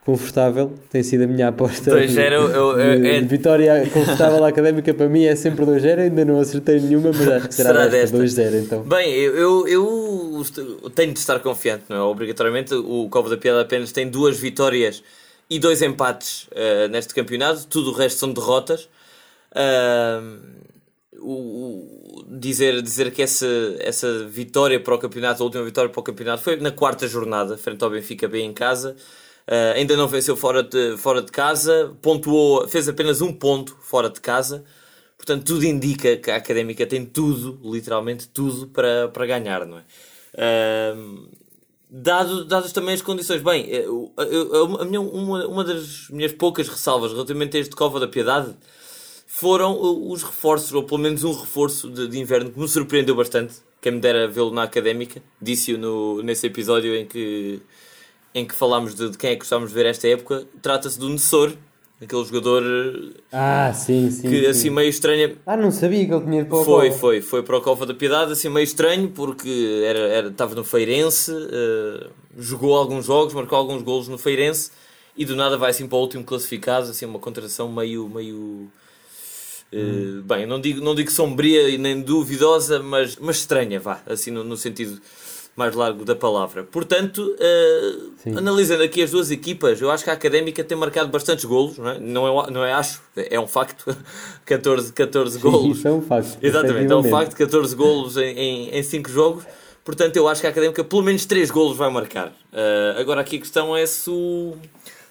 confortável, 0.05 0.73
tem 0.89 1.03
sido 1.03 1.25
a 1.25 1.27
minha 1.27 1.49
aposta. 1.49 1.91
2-0 1.91 2.79
é... 2.79 3.21
Vitória 3.21 3.87
confortável 3.93 4.43
académica 4.43 4.93
para 4.93 5.07
mim 5.07 5.25
é 5.25 5.35
sempre 5.35 5.65
2-0, 5.65 5.99
ainda 5.99 6.25
não 6.25 6.39
acertei 6.39 6.79
nenhuma, 6.79 7.11
mas 7.13 7.27
acho 7.27 7.47
que 7.49 7.55
será, 7.55 7.89
será 7.89 8.07
2-0 8.07 8.63
então. 8.63 8.83
Bem, 8.83 9.13
eu, 9.13 9.67
eu, 9.67 9.67
eu, 9.67 10.89
tenho 10.95 11.13
de 11.13 11.19
estar 11.19 11.39
confiante, 11.39 11.83
não 11.89 11.97
é? 11.97 12.01
Obrigatoriamente, 12.01 12.73
o 12.73 13.07
Covo 13.09 13.29
da 13.29 13.37
Piada 13.37 13.61
apenas 13.61 13.91
tem 13.91 14.09
duas 14.09 14.39
vitórias 14.39 15.03
e 15.49 15.59
dois 15.59 15.81
empates 15.81 16.47
uh, 16.47 16.87
neste 16.89 17.13
campeonato, 17.13 17.67
tudo 17.67 17.91
o 17.91 17.93
resto 17.93 18.19
são 18.19 18.31
derrotas. 18.31 18.89
Uh, 19.51 20.39
o, 21.21 21.33
o, 21.33 22.25
dizer, 22.29 22.81
dizer 22.81 23.11
que 23.11 23.21
essa, 23.21 23.47
essa 23.79 24.25
vitória 24.25 24.79
para 24.79 24.95
o 24.95 24.97
campeonato, 24.97 25.43
a 25.43 25.45
última 25.45 25.63
vitória 25.63 25.89
para 25.89 25.99
o 25.99 26.03
campeonato, 26.03 26.43
foi 26.43 26.55
na 26.57 26.71
quarta 26.71 27.07
jornada, 27.07 27.57
frente 27.57 27.83
ao 27.83 27.89
Benfica 27.89 28.27
bem 28.27 28.45
em 28.45 28.53
casa. 28.53 28.95
Uh, 29.49 29.73
ainda 29.75 29.97
não 29.97 30.07
venceu 30.07 30.37
fora 30.37 30.61
de, 30.61 30.95
fora 30.97 31.23
de 31.23 31.31
casa, 31.31 31.97
pontuou, 32.03 32.67
fez 32.67 32.87
apenas 32.87 33.19
um 33.19 33.33
ponto 33.33 33.75
fora 33.81 34.07
de 34.07 34.21
casa. 34.21 34.63
Portanto, 35.17 35.43
tudo 35.43 35.65
indica 35.65 36.17
que 36.17 36.29
a 36.29 36.35
Académica 36.35 36.85
tem 36.85 37.03
tudo, 37.03 37.59
literalmente 37.63 38.27
tudo, 38.27 38.67
para, 38.67 39.07
para 39.07 39.25
ganhar, 39.25 39.65
não 39.65 39.79
é? 39.79 39.83
Uh, 40.35 41.27
dado, 41.89 42.45
dadas 42.45 42.71
também 42.71 42.93
as 42.93 43.01
condições. 43.01 43.41
Bem, 43.41 43.67
eu, 43.69 44.13
eu, 44.17 44.81
a 44.81 44.85
minha, 44.85 45.01
uma, 45.01 45.47
uma 45.47 45.63
das 45.63 46.07
minhas 46.11 46.31
poucas 46.31 46.67
ressalvas 46.67 47.11
relativamente 47.11 47.57
a 47.57 47.59
este 47.59 47.75
Cova 47.75 47.99
da 47.99 48.07
Piedade 48.07 48.55
foram 49.25 49.79
os 50.11 50.21
reforços, 50.21 50.73
ou 50.73 50.83
pelo 50.83 50.99
menos 50.99 51.23
um 51.23 51.33
reforço 51.33 51.89
de, 51.89 52.07
de 52.07 52.19
inverno 52.19 52.51
que 52.51 52.59
me 52.59 52.67
surpreendeu 52.67 53.15
bastante. 53.15 53.55
Quem 53.81 53.93
me 53.93 53.99
dera 53.99 54.27
vê-lo 54.27 54.51
na 54.51 54.61
Académica, 54.63 55.23
disse-o 55.41 56.21
nesse 56.21 56.45
episódio 56.45 56.95
em 56.95 57.07
que 57.07 57.61
em 58.33 58.45
que 58.45 58.53
falámos 58.53 58.95
de, 58.95 59.09
de 59.09 59.17
quem 59.17 59.31
é 59.31 59.33
que 59.33 59.39
gostávamos 59.39 59.71
de 59.71 59.75
ver 59.75 59.85
esta 59.85 60.07
época, 60.07 60.45
trata-se 60.61 60.99
do 60.99 61.09
Nessor, 61.09 61.53
aquele 62.01 62.23
jogador 62.23 62.63
ah, 63.31 63.73
sim, 63.73 64.09
sim, 64.09 64.29
que 64.29 64.41
sim. 64.41 64.45
assim 64.47 64.69
meio 64.69 64.89
estranho. 64.89 65.37
Ah, 65.45 65.57
não 65.57 65.71
sabia 65.71 66.05
que 66.05 66.13
ele 66.13 66.23
tinha 66.23 66.39
ido 66.41 66.49
para 66.49 66.57
o 66.57 66.63
Foi, 66.63 66.87
Cova. 66.89 66.99
foi, 66.99 67.21
foi 67.21 67.43
para 67.43 67.57
o 67.57 67.61
Cova 67.61 67.85
da 67.85 67.93
Piedade, 67.93 68.31
assim 68.31 68.49
meio 68.49 68.63
estranho, 68.63 69.09
porque 69.09 69.83
era, 69.85 69.99
era, 69.99 70.27
estava 70.29 70.55
no 70.55 70.63
Feirense, 70.63 71.31
uh, 71.31 72.09
jogou 72.37 72.77
alguns 72.77 73.05
jogos, 73.05 73.33
marcou 73.33 73.57
alguns 73.57 73.81
golos 73.81 74.07
no 74.07 74.17
Feirense 74.17 74.71
e 75.17 75.25
do 75.25 75.35
nada 75.35 75.57
vai 75.57 75.71
assim 75.71 75.87
para 75.87 75.97
o 75.97 76.01
último 76.01 76.23
classificado, 76.23 76.89
assim 76.89 77.05
uma 77.05 77.19
contratação 77.19 77.71
meio. 77.71 78.07
meio 78.07 78.69
Uh, 79.71 79.77
hum. 79.77 80.23
Bem, 80.25 80.47
não 80.47 80.59
digo, 80.59 80.81
não 80.81 80.95
digo 80.95 81.11
sombria 81.11 81.69
e 81.69 81.77
nem 81.77 82.01
duvidosa, 82.01 82.79
mas, 82.79 83.17
mas 83.17 83.35
estranha, 83.35 83.79
vá, 83.79 84.01
assim 84.07 84.31
no, 84.31 84.43
no 84.43 84.57
sentido 84.57 84.99
mais 85.55 85.75
largo 85.75 86.05
da 86.05 86.15
palavra. 86.15 86.63
Portanto, 86.63 87.19
uh, 87.19 88.37
analisando 88.37 88.81
aqui 88.81 89.03
as 89.03 89.11
duas 89.11 89.29
equipas, 89.29 89.81
eu 89.81 89.91
acho 89.91 90.03
que 90.03 90.09
a 90.09 90.13
Académica 90.13 90.63
tem 90.63 90.77
marcado 90.77 91.09
bastantes 91.09 91.43
golos, 91.43 91.77
não 91.77 91.89
é? 91.89 91.99
Não 91.99 92.27
é, 92.27 92.51
não 92.51 92.65
é 92.65 92.73
acho, 92.73 93.01
é 93.15 93.39
um 93.39 93.47
facto. 93.47 93.95
14, 94.45 94.93
14 94.93 95.35
Sim, 95.35 95.39
golos. 95.41 95.77
Isso 95.77 95.87
é 95.87 95.91
um 95.91 96.01
facto. 96.01 96.37
Exatamente, 96.41 96.91
é 96.91 96.95
um 96.95 97.03
facto, 97.03 97.35
14 97.35 97.75
golos 97.75 98.17
em, 98.17 98.37
em, 98.37 98.69
em 98.69 98.83
5 98.83 99.09
jogos. 99.09 99.43
Portanto, 99.83 100.15
eu 100.15 100.27
acho 100.27 100.39
que 100.39 100.47
a 100.47 100.49
Académica 100.49 100.83
pelo 100.83 101.01
menos 101.01 101.25
3 101.25 101.51
golos 101.51 101.75
vai 101.75 101.89
marcar. 101.89 102.27
Uh, 102.27 102.99
agora 102.99 103.21
aqui 103.21 103.37
a 103.37 103.39
questão 103.39 103.75
é 103.75 103.85
se 103.85 104.09
o, 104.09 104.55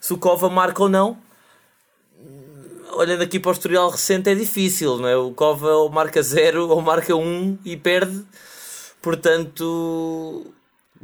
se 0.01 0.13
o 0.15 0.19
Cova 0.19 0.49
marca 0.49 0.83
ou 0.83 0.89
não. 0.89 1.19
Olhando 2.95 3.23
aqui 3.23 3.39
para 3.39 3.51
o 3.51 3.53
historial 3.53 3.91
recente 3.91 4.31
é 4.31 4.35
difícil, 4.35 4.97
não 4.97 5.09
é? 5.09 5.17
O 5.17 5.31
Cova 5.33 5.69
ou 5.69 5.91
marca 5.91 6.23
0 6.23 6.69
ou 6.69 6.81
marca 6.81 7.15
1 7.15 7.21
um 7.21 7.59
e 7.65 7.77
perde 7.77 8.25
Portanto. 9.03 10.53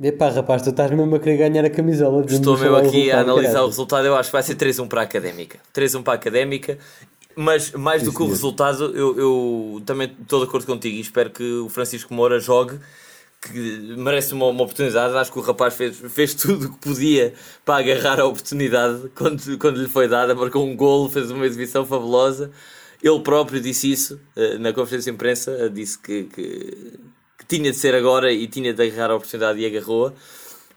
Epá, 0.02 0.28
rapaz, 0.28 0.62
tu 0.62 0.70
estás 0.70 0.90
mesmo 0.90 1.14
a 1.14 1.20
querer 1.20 1.36
ganhar 1.36 1.64
a 1.64 1.70
camisola. 1.70 2.24
Estou 2.26 2.58
mesmo 2.58 2.76
aqui 2.76 3.12
a 3.12 3.20
analisar 3.20 3.62
o 3.62 3.66
resultado. 3.66 4.04
Eu 4.06 4.16
acho 4.16 4.28
que 4.28 4.32
vai 4.32 4.42
ser 4.42 4.56
3-1 4.56 4.88
para 4.88 5.02
a 5.02 5.04
académica. 5.04 5.60
3-1 5.72 6.02
para 6.02 6.14
a 6.14 6.16
académica. 6.16 6.78
Mas 7.36 7.72
mais 7.72 8.02
do 8.02 8.12
que 8.12 8.22
o 8.22 8.26
resultado, 8.26 8.96
eu, 8.96 9.18
eu 9.18 9.82
também 9.84 10.12
estou 10.20 10.40
de 10.40 10.46
acordo 10.46 10.66
contigo 10.66 10.96
e 10.96 11.00
espero 11.00 11.30
que 11.30 11.42
o 11.58 11.68
Francisco 11.68 12.14
Moura 12.14 12.38
jogue, 12.38 12.78
que 13.40 13.94
merece 13.96 14.32
uma, 14.34 14.46
uma 14.46 14.62
oportunidade. 14.62 15.16
Acho 15.16 15.32
que 15.32 15.38
o 15.38 15.42
rapaz 15.42 15.74
fez, 15.74 15.96
fez 15.96 16.34
tudo 16.34 16.66
o 16.66 16.72
que 16.72 16.78
podia 16.78 17.34
para 17.64 17.78
agarrar 17.78 18.20
a 18.20 18.24
oportunidade 18.24 19.10
quando, 19.14 19.58
quando 19.58 19.80
lhe 19.80 19.88
foi 19.88 20.08
dada. 20.08 20.34
Marcou 20.34 20.64
um 20.64 20.76
golo, 20.76 21.08
fez 21.08 21.30
uma 21.30 21.46
exibição 21.46 21.84
fabulosa. 21.84 22.50
Ele 23.02 23.20
próprio 23.20 23.60
disse 23.60 23.90
isso 23.90 24.20
eh, 24.34 24.58
na 24.58 24.72
conferência 24.72 25.10
de 25.10 25.14
imprensa. 25.14 25.68
Disse 25.68 25.98
que, 25.98 26.24
que 26.24 26.98
que 27.46 27.56
tinha 27.56 27.70
de 27.70 27.76
ser 27.76 27.94
agora 27.94 28.32
e 28.32 28.46
tinha 28.46 28.72
de 28.72 28.82
agarrar 28.82 29.12
a 29.12 29.16
oportunidade 29.16 29.60
e 29.60 29.66
agarrou-a. 29.66 30.12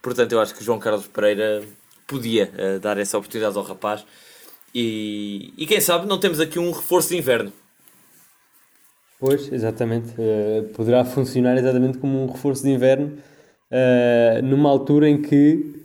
Portanto, 0.02 0.32
eu 0.34 0.40
acho 0.40 0.54
que 0.54 0.64
João 0.64 0.80
Carlos 0.80 1.08
Pereira 1.08 1.64
podia 2.06 2.52
uh, 2.54 2.80
dar 2.80 2.98
essa 2.98 3.18
oportunidade 3.18 3.58
ao 3.58 3.64
rapaz. 3.64 4.06
E, 4.74 5.54
e 5.58 5.66
quem 5.66 5.82
sabe 5.82 6.08
não 6.08 6.20
temos 6.20 6.40
aqui 6.40 6.60
um 6.60 6.72
reforço 6.72 7.10
de 7.10 7.18
inverno. 7.18 7.52
Pois, 9.20 9.52
exatamente. 9.52 10.10
Uh, 10.12 10.70
poderá 10.74 11.04
funcionar 11.04 11.58
exatamente 11.58 11.98
como 11.98 12.24
um 12.24 12.28
reforço 12.28 12.64
de 12.64 12.70
inverno 12.70 13.18
uh, 13.72 14.42
numa 14.44 14.70
altura 14.70 15.10
em 15.10 15.22
que 15.22 15.76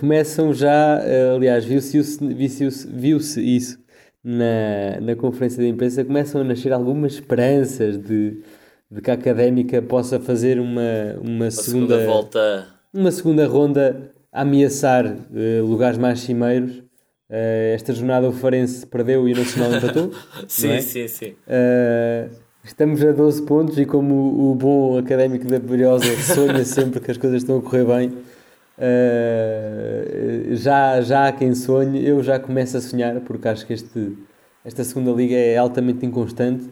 começam 0.00 0.54
já, 0.54 1.02
aliás, 1.36 1.66
viu-se 1.66 2.16
viu 2.18 2.70
viu 2.88 3.18
isso 3.18 3.78
na, 4.24 4.98
na 5.02 5.14
conferência 5.14 5.62
de 5.62 5.68
imprensa, 5.68 6.02
começam 6.02 6.40
a 6.40 6.44
nascer 6.44 6.72
algumas 6.72 7.12
esperanças 7.12 7.98
de 7.98 8.38
de 8.94 9.00
que 9.00 9.10
a 9.10 9.14
Académica 9.14 9.82
possa 9.82 10.20
fazer 10.20 10.60
uma, 10.60 10.80
uma, 11.20 11.50
segunda, 11.50 11.96
segunda, 11.96 12.06
volta. 12.06 12.66
Uma 12.92 13.10
segunda 13.10 13.46
ronda 13.46 14.12
a 14.32 14.42
ameaçar 14.42 15.04
uh, 15.04 15.66
lugares 15.66 15.98
mais 15.98 16.20
cimeiros. 16.20 16.76
Uh, 17.28 17.74
esta 17.74 17.92
jornada 17.92 18.28
o 18.28 18.32
Farense 18.32 18.86
perdeu 18.86 19.28
e 19.28 19.32
o 19.32 19.36
Nacional 19.36 19.74
empatou. 19.74 20.12
sim, 20.46 20.70
é? 20.70 20.80
sim, 20.80 21.08
sim. 21.08 21.34
Uh, 21.48 22.30
estamos 22.62 23.04
a 23.04 23.10
12 23.10 23.42
pontos 23.42 23.78
e 23.78 23.84
como 23.84 24.14
o, 24.14 24.52
o 24.52 24.54
bom 24.54 24.96
académico 24.96 25.44
da 25.44 25.58
Briosa 25.58 26.14
sonha 26.22 26.62
sempre 26.64 27.00
que 27.00 27.10
as 27.10 27.16
coisas 27.16 27.42
estão 27.42 27.58
a 27.58 27.62
correr 27.62 27.84
bem, 27.84 28.12
já, 30.52 31.00
já 31.00 31.28
há 31.28 31.32
quem 31.32 31.52
sonhe, 31.54 32.06
eu 32.06 32.22
já 32.22 32.38
começo 32.38 32.76
a 32.76 32.80
sonhar 32.80 33.20
porque 33.22 33.48
acho 33.48 33.66
que 33.66 33.72
este, 33.72 34.16
esta 34.64 34.84
segunda 34.84 35.10
liga 35.10 35.34
é 35.34 35.56
altamente 35.56 36.06
inconstante 36.06 36.70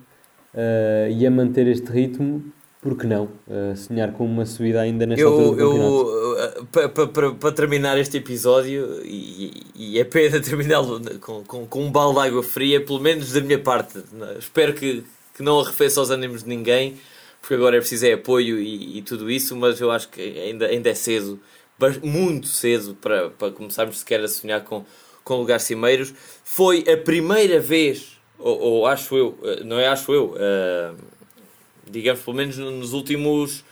uh, 0.54 1.10
e 1.10 1.26
a 1.26 1.30
manter 1.30 1.66
este 1.66 1.90
ritmo, 1.90 2.42
por 2.80 2.98
que 2.98 3.06
não? 3.06 3.28
Uh, 3.46 3.76
sonhar 3.76 4.12
com 4.12 4.24
uma 4.24 4.44
subida 4.44 4.80
ainda 4.80 5.06
nesta 5.06 5.22
eu, 5.22 5.28
altura 5.28 5.50
do 5.50 5.70
campeonato. 5.70 6.66
Para 6.72 6.88
pa, 6.88 7.06
pa, 7.06 7.32
pa 7.32 7.52
terminar 7.52 7.96
este 7.98 8.16
episódio, 8.16 9.00
e, 9.04 9.62
e 9.74 9.98
é 9.98 10.04
pena 10.04 10.40
terminá-lo 10.42 11.00
com, 11.20 11.44
com, 11.44 11.66
com, 11.66 11.84
um 11.84 11.90
balde 11.90 12.20
de 12.20 12.26
água 12.26 12.42
fria, 12.42 12.80
pelo 12.84 12.98
menos 12.98 13.32
da 13.32 13.40
minha 13.40 13.58
parte. 13.58 14.02
Espero 14.38 14.74
que, 14.74 15.04
que 15.34 15.42
não 15.42 15.60
arrefeça 15.60 16.00
aos 16.00 16.10
ânimos 16.10 16.42
de 16.42 16.48
ninguém, 16.48 16.96
porque 17.40 17.54
agora 17.54 17.76
é 17.76 17.80
preciso 17.80 18.06
é 18.06 18.12
apoio 18.14 18.58
e, 18.58 18.98
e, 18.98 19.02
tudo 19.02 19.30
isso, 19.30 19.54
mas 19.56 19.80
eu 19.80 19.90
acho 19.90 20.08
que 20.08 20.20
ainda, 20.20 20.66
ainda 20.66 20.90
é 20.90 20.94
cedo, 20.94 21.40
muito 22.02 22.46
cedo, 22.46 22.96
para, 23.00 23.30
para 23.30 23.50
começarmos 23.52 23.98
sequer 24.00 24.20
a 24.20 24.28
sonhar 24.28 24.62
com, 24.62 24.84
com 25.22 25.36
lugares 25.36 25.62
cimeiros. 25.62 26.12
Foi 26.44 26.84
a 26.88 26.96
primeira 26.96 27.60
vez 27.60 28.20
ou, 28.42 28.61
ou, 28.61 28.87
acho 28.87 29.16
eu, 29.16 29.38
eh, 29.42 29.64
não 29.64 29.78
é 29.78 29.87
acho 29.87 30.12
eu, 30.12 30.35
uh, 30.35 30.96
digamos 31.88 32.22
pelo 32.22 32.37
menos 32.37 32.57
nos 32.59 32.92
últimos 32.92 33.64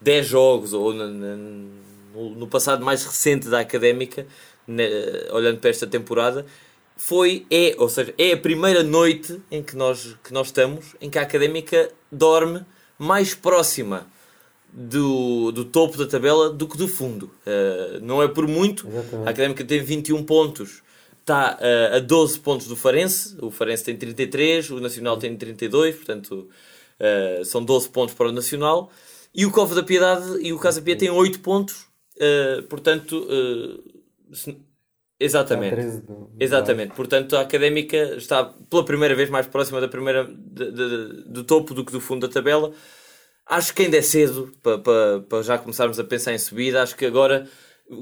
10 0.00 0.26
jogos 0.26 0.72
ou 0.72 0.92
no, 0.92 2.30
no, 2.36 2.46
passado 2.46 2.84
mais 2.84 3.04
recente 3.04 3.48
da 3.48 3.60
académica, 3.60 4.26
né, 4.66 4.84
olhando 5.32 5.58
para 5.58 5.70
esta 5.70 5.86
temporada, 5.86 6.44
foi, 6.96 7.46
é, 7.50 7.74
ou 7.78 7.88
seja, 7.88 8.12
é 8.18 8.32
a 8.32 8.36
primeira 8.36 8.82
noite 8.82 9.40
em 9.50 9.62
que 9.62 9.76
nós, 9.76 10.16
que 10.22 10.32
nós 10.32 10.48
estamos 10.48 10.96
em 11.00 11.08
que 11.08 11.18
a 11.18 11.22
académica 11.22 11.90
dorme 12.10 12.64
mais 12.98 13.34
próxima 13.34 14.06
do, 14.72 15.52
do 15.52 15.64
topo 15.64 15.96
da 15.96 16.06
tabela 16.06 16.50
do 16.50 16.66
que 16.66 16.76
do 16.76 16.88
fundo. 16.88 17.30
Uh, 17.46 18.00
não 18.02 18.22
é 18.22 18.28
por 18.28 18.46
muito, 18.46 18.86
Exatamente. 18.86 19.28
a 19.28 19.30
académica 19.30 19.64
tem 19.64 19.80
21 19.80 20.24
pontos 20.24 20.82
está 21.28 21.58
uh, 21.60 21.96
a 21.96 21.98
12 22.00 22.40
pontos 22.40 22.66
do 22.66 22.74
Farense. 22.74 23.36
O 23.40 23.50
Farense 23.50 23.84
tem 23.84 23.96
33, 23.96 24.70
o 24.70 24.80
Nacional 24.80 25.18
tem 25.18 25.36
32, 25.36 25.96
portanto 25.96 26.48
uh, 26.98 27.44
são 27.44 27.62
12 27.62 27.90
pontos 27.90 28.14
para 28.14 28.28
o 28.28 28.32
Nacional. 28.32 28.90
E 29.34 29.44
o 29.44 29.52
Cova 29.52 29.74
da 29.74 29.82
Piedade 29.82 30.40
e 30.40 30.52
o 30.52 30.58
Casa 30.58 30.80
Pia 30.80 30.96
têm 30.96 31.10
8 31.10 31.40
pontos, 31.40 31.86
uh, 32.16 32.62
portanto. 32.64 33.26
Se... 34.32 34.56
Exatamente. 35.20 36.02
Exatamente. 36.38 36.94
Portanto, 36.94 37.36
a 37.36 37.40
académica 37.40 37.96
está 38.16 38.44
pela 38.44 38.84
primeira 38.84 39.16
vez 39.16 39.28
mais 39.28 39.48
próxima 39.48 39.80
da 39.80 39.88
primeira, 39.88 40.24
de, 40.24 40.70
de, 40.70 41.22
do 41.24 41.42
topo 41.42 41.74
do 41.74 41.84
que 41.84 41.90
do 41.90 42.00
fundo 42.00 42.26
da 42.26 42.32
tabela. 42.32 42.72
Acho 43.44 43.74
que 43.74 43.82
ainda 43.82 43.96
é 43.96 44.02
cedo 44.02 44.52
para, 44.62 44.78
para, 44.78 45.20
para 45.28 45.42
já 45.42 45.58
começarmos 45.58 45.98
a 45.98 46.04
pensar 46.04 46.34
em 46.34 46.38
subida. 46.38 46.82
Acho 46.82 46.94
que 46.96 47.04
agora 47.04 47.48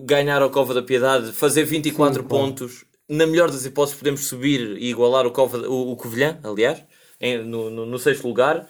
ganhar 0.05 0.43
ao 0.43 0.51
Cova 0.51 0.75
da 0.75 0.83
Piedade, 0.83 1.33
fazer 1.33 1.65
24 1.65 2.21
Sim, 2.21 2.29
pontos 2.29 2.85
na 3.09 3.27
melhor 3.27 3.51
das 3.51 3.65
hipóteses, 3.65 3.99
podemos 3.99 4.27
subir 4.27 4.77
e 4.79 4.91
igualar 4.91 5.27
o, 5.27 5.31
Cova, 5.31 5.59
o, 5.69 5.93
o 5.93 5.97
Covilhã, 5.97 6.39
aliás, 6.43 6.83
em, 7.21 7.39
no, 7.39 7.71
no, 7.71 7.87
no, 7.87 7.99
sexto 7.99 8.27
lugar. 8.27 8.69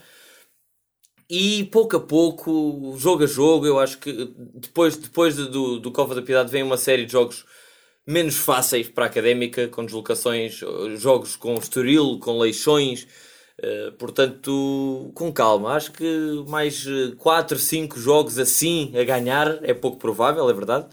E 1.28 1.64
pouco 1.64 1.96
a 1.96 2.00
pouco, 2.00 2.94
jogo 2.98 3.24
a 3.24 3.26
jogo, 3.26 3.66
eu 3.66 3.78
acho 3.80 3.98
que 3.98 4.32
depois, 4.54 4.96
depois 4.96 5.36
do, 5.36 5.80
do 5.80 5.90
Cova 5.90 6.14
da 6.14 6.22
Piedade 6.22 6.50
vem 6.50 6.62
uma 6.62 6.76
série 6.76 7.04
de 7.04 7.12
jogos 7.12 7.44
menos 8.06 8.36
fáceis 8.36 8.88
para 8.88 9.06
a 9.06 9.08
académica, 9.08 9.66
com 9.68 9.84
deslocações, 9.84 10.60
jogos 10.98 11.34
com 11.34 11.54
Estoril, 11.54 12.18
com 12.20 12.38
Leixões. 12.38 13.06
Uh, 13.58 13.90
portanto, 13.92 15.10
com 15.14 15.32
calma. 15.32 15.72
Acho 15.72 15.90
que 15.90 16.44
mais 16.46 16.86
4, 17.16 17.58
5 17.58 17.98
jogos 17.98 18.38
assim 18.38 18.92
a 18.94 19.02
ganhar 19.02 19.58
é 19.64 19.72
pouco 19.72 19.96
provável, 19.98 20.48
é 20.48 20.52
verdade 20.52 20.86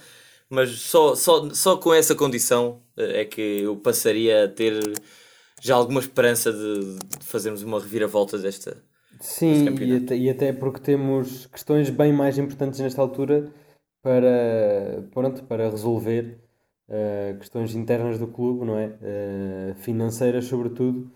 mas 0.53 0.69
só, 0.81 1.15
só, 1.15 1.49
só 1.49 1.77
com 1.77 1.91
essa 1.91 2.13
condição 2.13 2.79
eh, 2.95 3.21
é 3.21 3.25
que 3.25 3.61
eu 3.63 3.75
passaria 3.75 4.45
a 4.45 4.47
ter 4.47 4.79
já 5.59 5.75
alguma 5.75 5.99
esperança 5.99 6.53
de, 6.53 6.97
de 7.19 7.25
fazermos 7.25 7.63
uma 7.63 7.79
reviravolta 7.79 8.37
desta. 8.37 8.77
Sim, 9.19 9.65
e 9.79 9.95
até, 9.95 10.15
e 10.15 10.29
até 10.29 10.53
porque 10.53 10.79
temos 10.79 11.47
questões 11.47 11.89
bem 11.89 12.13
mais 12.13 12.37
importantes 12.37 12.79
nesta 12.79 13.01
altura 13.01 13.51
para, 14.01 15.03
pronto, 15.11 15.43
para 15.45 15.69
resolver 15.69 16.37
uh, 16.89 17.37
questões 17.39 17.73
internas 17.73 18.19
do 18.19 18.27
clube, 18.27 18.65
não 18.65 18.77
é? 18.77 18.87
Uh, 18.87 19.75
financeiras, 19.75 20.45
sobretudo, 20.45 21.09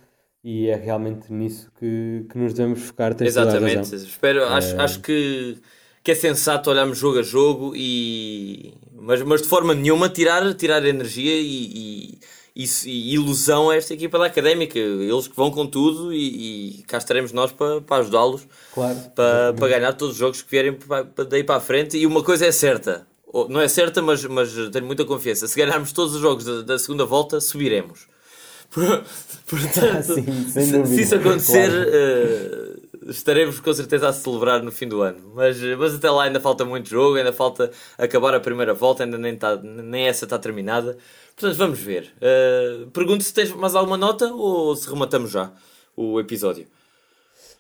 e 0.43 0.67
é 0.67 0.75
realmente 0.75 1.31
nisso 1.31 1.69
que, 1.77 2.25
que 2.31 2.37
nos 2.37 2.53
devemos 2.53 2.81
focar. 2.81 3.15
Exatamente, 3.19 3.93
espero, 3.93 4.45
acho, 4.45 4.75
uh... 4.77 4.81
acho 4.81 5.01
que, 5.01 5.57
que 6.01 6.11
é 6.11 6.15
sensato 6.15 6.71
olharmos 6.71 6.97
jogo 6.97 7.19
a 7.19 7.23
jogo, 7.23 7.73
e, 7.75 8.73
mas, 9.07 9.21
mas 9.21 9.41
de 9.41 9.47
forma 9.47 9.73
nenhuma 9.73 10.09
tirar, 10.09 10.53
tirar 10.53 10.85
energia 10.85 11.39
e, 11.39 11.71
e 11.73 12.19
e, 12.85 13.13
ilusão 13.13 13.69
a 13.69 13.75
esta 13.75 13.93
equipa 13.93 14.17
da 14.17 14.25
Académica. 14.25 14.79
Eles 14.79 15.27
que 15.27 15.35
vão 15.35 15.51
com 15.51 15.65
tudo 15.67 16.11
e, 16.11 16.79
e 16.79 16.83
cá 16.87 16.97
estaremos 16.97 17.31
nós 17.31 17.51
para, 17.51 17.81
para 17.81 17.97
ajudá-los 18.01 18.47
claro, 18.73 18.97
para, 19.15 19.53
para 19.53 19.67
ganhar 19.67 19.93
todos 19.93 20.15
os 20.15 20.19
jogos 20.19 20.41
que 20.41 20.49
vierem 20.49 20.73
para, 20.73 21.05
para 21.05 21.23
daí 21.23 21.43
para 21.43 21.57
a 21.57 21.59
frente. 21.59 21.97
E 21.97 22.05
uma 22.07 22.23
coisa 22.23 22.47
é 22.47 22.51
certa, 22.51 23.05
não 23.47 23.61
é 23.61 23.67
certa, 23.67 24.01
mas, 24.01 24.25
mas 24.25 24.51
tenho 24.71 24.85
muita 24.85 25.05
confiança. 25.05 25.47
Se 25.47 25.55
ganharmos 25.55 25.91
todos 25.91 26.15
os 26.15 26.21
jogos 26.21 26.43
da, 26.43 26.61
da 26.63 26.79
segunda 26.79 27.05
volta, 27.05 27.39
subiremos. 27.39 28.07
Portanto, 29.47 30.15
Sim, 30.15 30.49
se, 30.49 31.01
isso 31.01 31.15
acontecer, 31.15 31.69
claro. 31.69 31.89
uh, 31.89 32.76
estaremos 33.09 33.59
com 33.59 33.73
certeza 33.73 34.09
a 34.09 34.13
celebrar 34.13 34.61
no 34.61 34.71
fim 34.71 34.87
do 34.87 35.01
ano. 35.01 35.31
Mas, 35.33 35.61
mas 35.77 35.95
até 35.95 36.09
lá 36.09 36.23
ainda 36.23 36.39
falta 36.39 36.65
muito 36.65 36.89
jogo, 36.89 37.17
ainda 37.17 37.33
falta 37.33 37.71
acabar 37.97 38.33
a 38.33 38.39
primeira 38.39 38.73
volta, 38.73 39.03
ainda 39.03 39.17
nem, 39.17 39.35
tá, 39.35 39.55
nem 39.57 40.07
essa 40.07 40.25
está 40.25 40.37
terminada. 40.37 40.97
Portanto, 41.35 41.57
vamos 41.57 41.79
ver. 41.79 42.13
Uh, 42.17 42.89
pergunto 42.91 43.23
se 43.23 43.33
tens 43.33 43.51
mais 43.53 43.75
alguma 43.75 43.97
nota 43.97 44.33
ou 44.33 44.75
se 44.75 44.89
rematamos 44.89 45.31
já 45.31 45.51
o 45.95 46.19
episódio. 46.19 46.67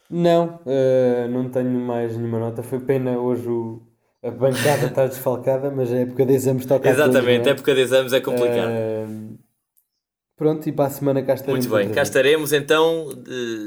Não, 0.09 0.59
uh, 0.65 1.27
não 1.29 1.49
tenho 1.49 1.79
mais 1.79 2.15
nenhuma 2.15 2.39
nota. 2.39 2.63
Foi 2.63 2.79
pena 2.79 3.17
hoje 3.17 3.47
o, 3.47 3.81
a 4.23 4.31
bancada 4.31 4.87
estar 4.87 5.07
desfalcada, 5.07 5.69
mas 5.69 5.91
a 5.91 5.97
época 5.97 6.25
de 6.25 6.33
exames 6.33 6.65
toca 6.65 6.89
Exatamente, 6.89 7.37
todos, 7.37 7.47
a 7.47 7.51
época 7.51 7.75
de 7.75 7.81
exames 7.81 8.13
é 8.13 8.21
complicado. 8.21 8.71
Uh, 8.71 9.46
pronto, 10.37 10.69
e 10.69 10.71
para 10.71 10.85
a 10.85 10.89
semana 10.89 11.21
cá 11.21 11.33
estaremos. 11.33 11.65
Muito 11.65 11.77
bem, 11.77 11.93
cá 11.93 12.01
estaremos 12.01 12.53
então. 12.53 13.09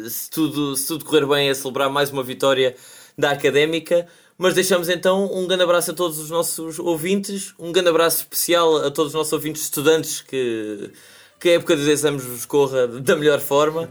Se 0.08 0.30
tudo, 0.30 0.76
se 0.76 0.86
tudo 0.86 1.04
correr 1.04 1.26
bem, 1.26 1.50
a 1.50 1.54
celebrar 1.54 1.90
mais 1.90 2.10
uma 2.10 2.22
vitória 2.22 2.74
da 3.18 3.32
Académica. 3.32 4.06
Mas 4.38 4.54
deixamos 4.54 4.88
então 4.88 5.30
um 5.34 5.46
grande 5.46 5.64
abraço 5.64 5.90
a 5.90 5.94
todos 5.94 6.18
os 6.18 6.30
nossos 6.30 6.78
ouvintes, 6.78 7.52
um 7.58 7.70
grande 7.72 7.90
abraço 7.90 8.20
especial 8.22 8.78
a 8.78 8.90
todos 8.90 9.08
os 9.08 9.14
nossos 9.14 9.34
ouvintes 9.34 9.64
estudantes 9.64 10.22
que, 10.22 10.90
que 11.38 11.50
a 11.50 11.52
época 11.56 11.76
dos 11.76 11.86
exames 11.86 12.24
vos 12.24 12.46
corra 12.46 12.86
da 12.88 13.16
melhor 13.16 13.38
forma. 13.38 13.90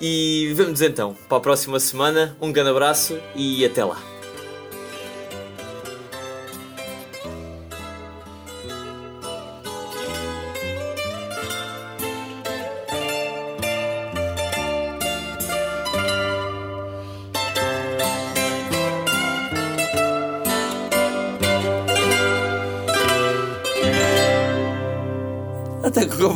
E 0.00 0.52
vemos 0.56 0.82
então 0.82 1.16
para 1.28 1.38
a 1.38 1.40
próxima 1.40 1.78
semana. 1.78 2.36
Um 2.40 2.50
grande 2.50 2.70
abraço 2.70 3.16
e 3.36 3.64
até 3.64 3.84
lá. 3.84 4.13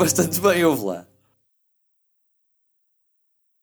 Bastante 0.09 0.41
bem, 0.41 0.65
ouve 0.65 0.85
lá. 0.85 1.07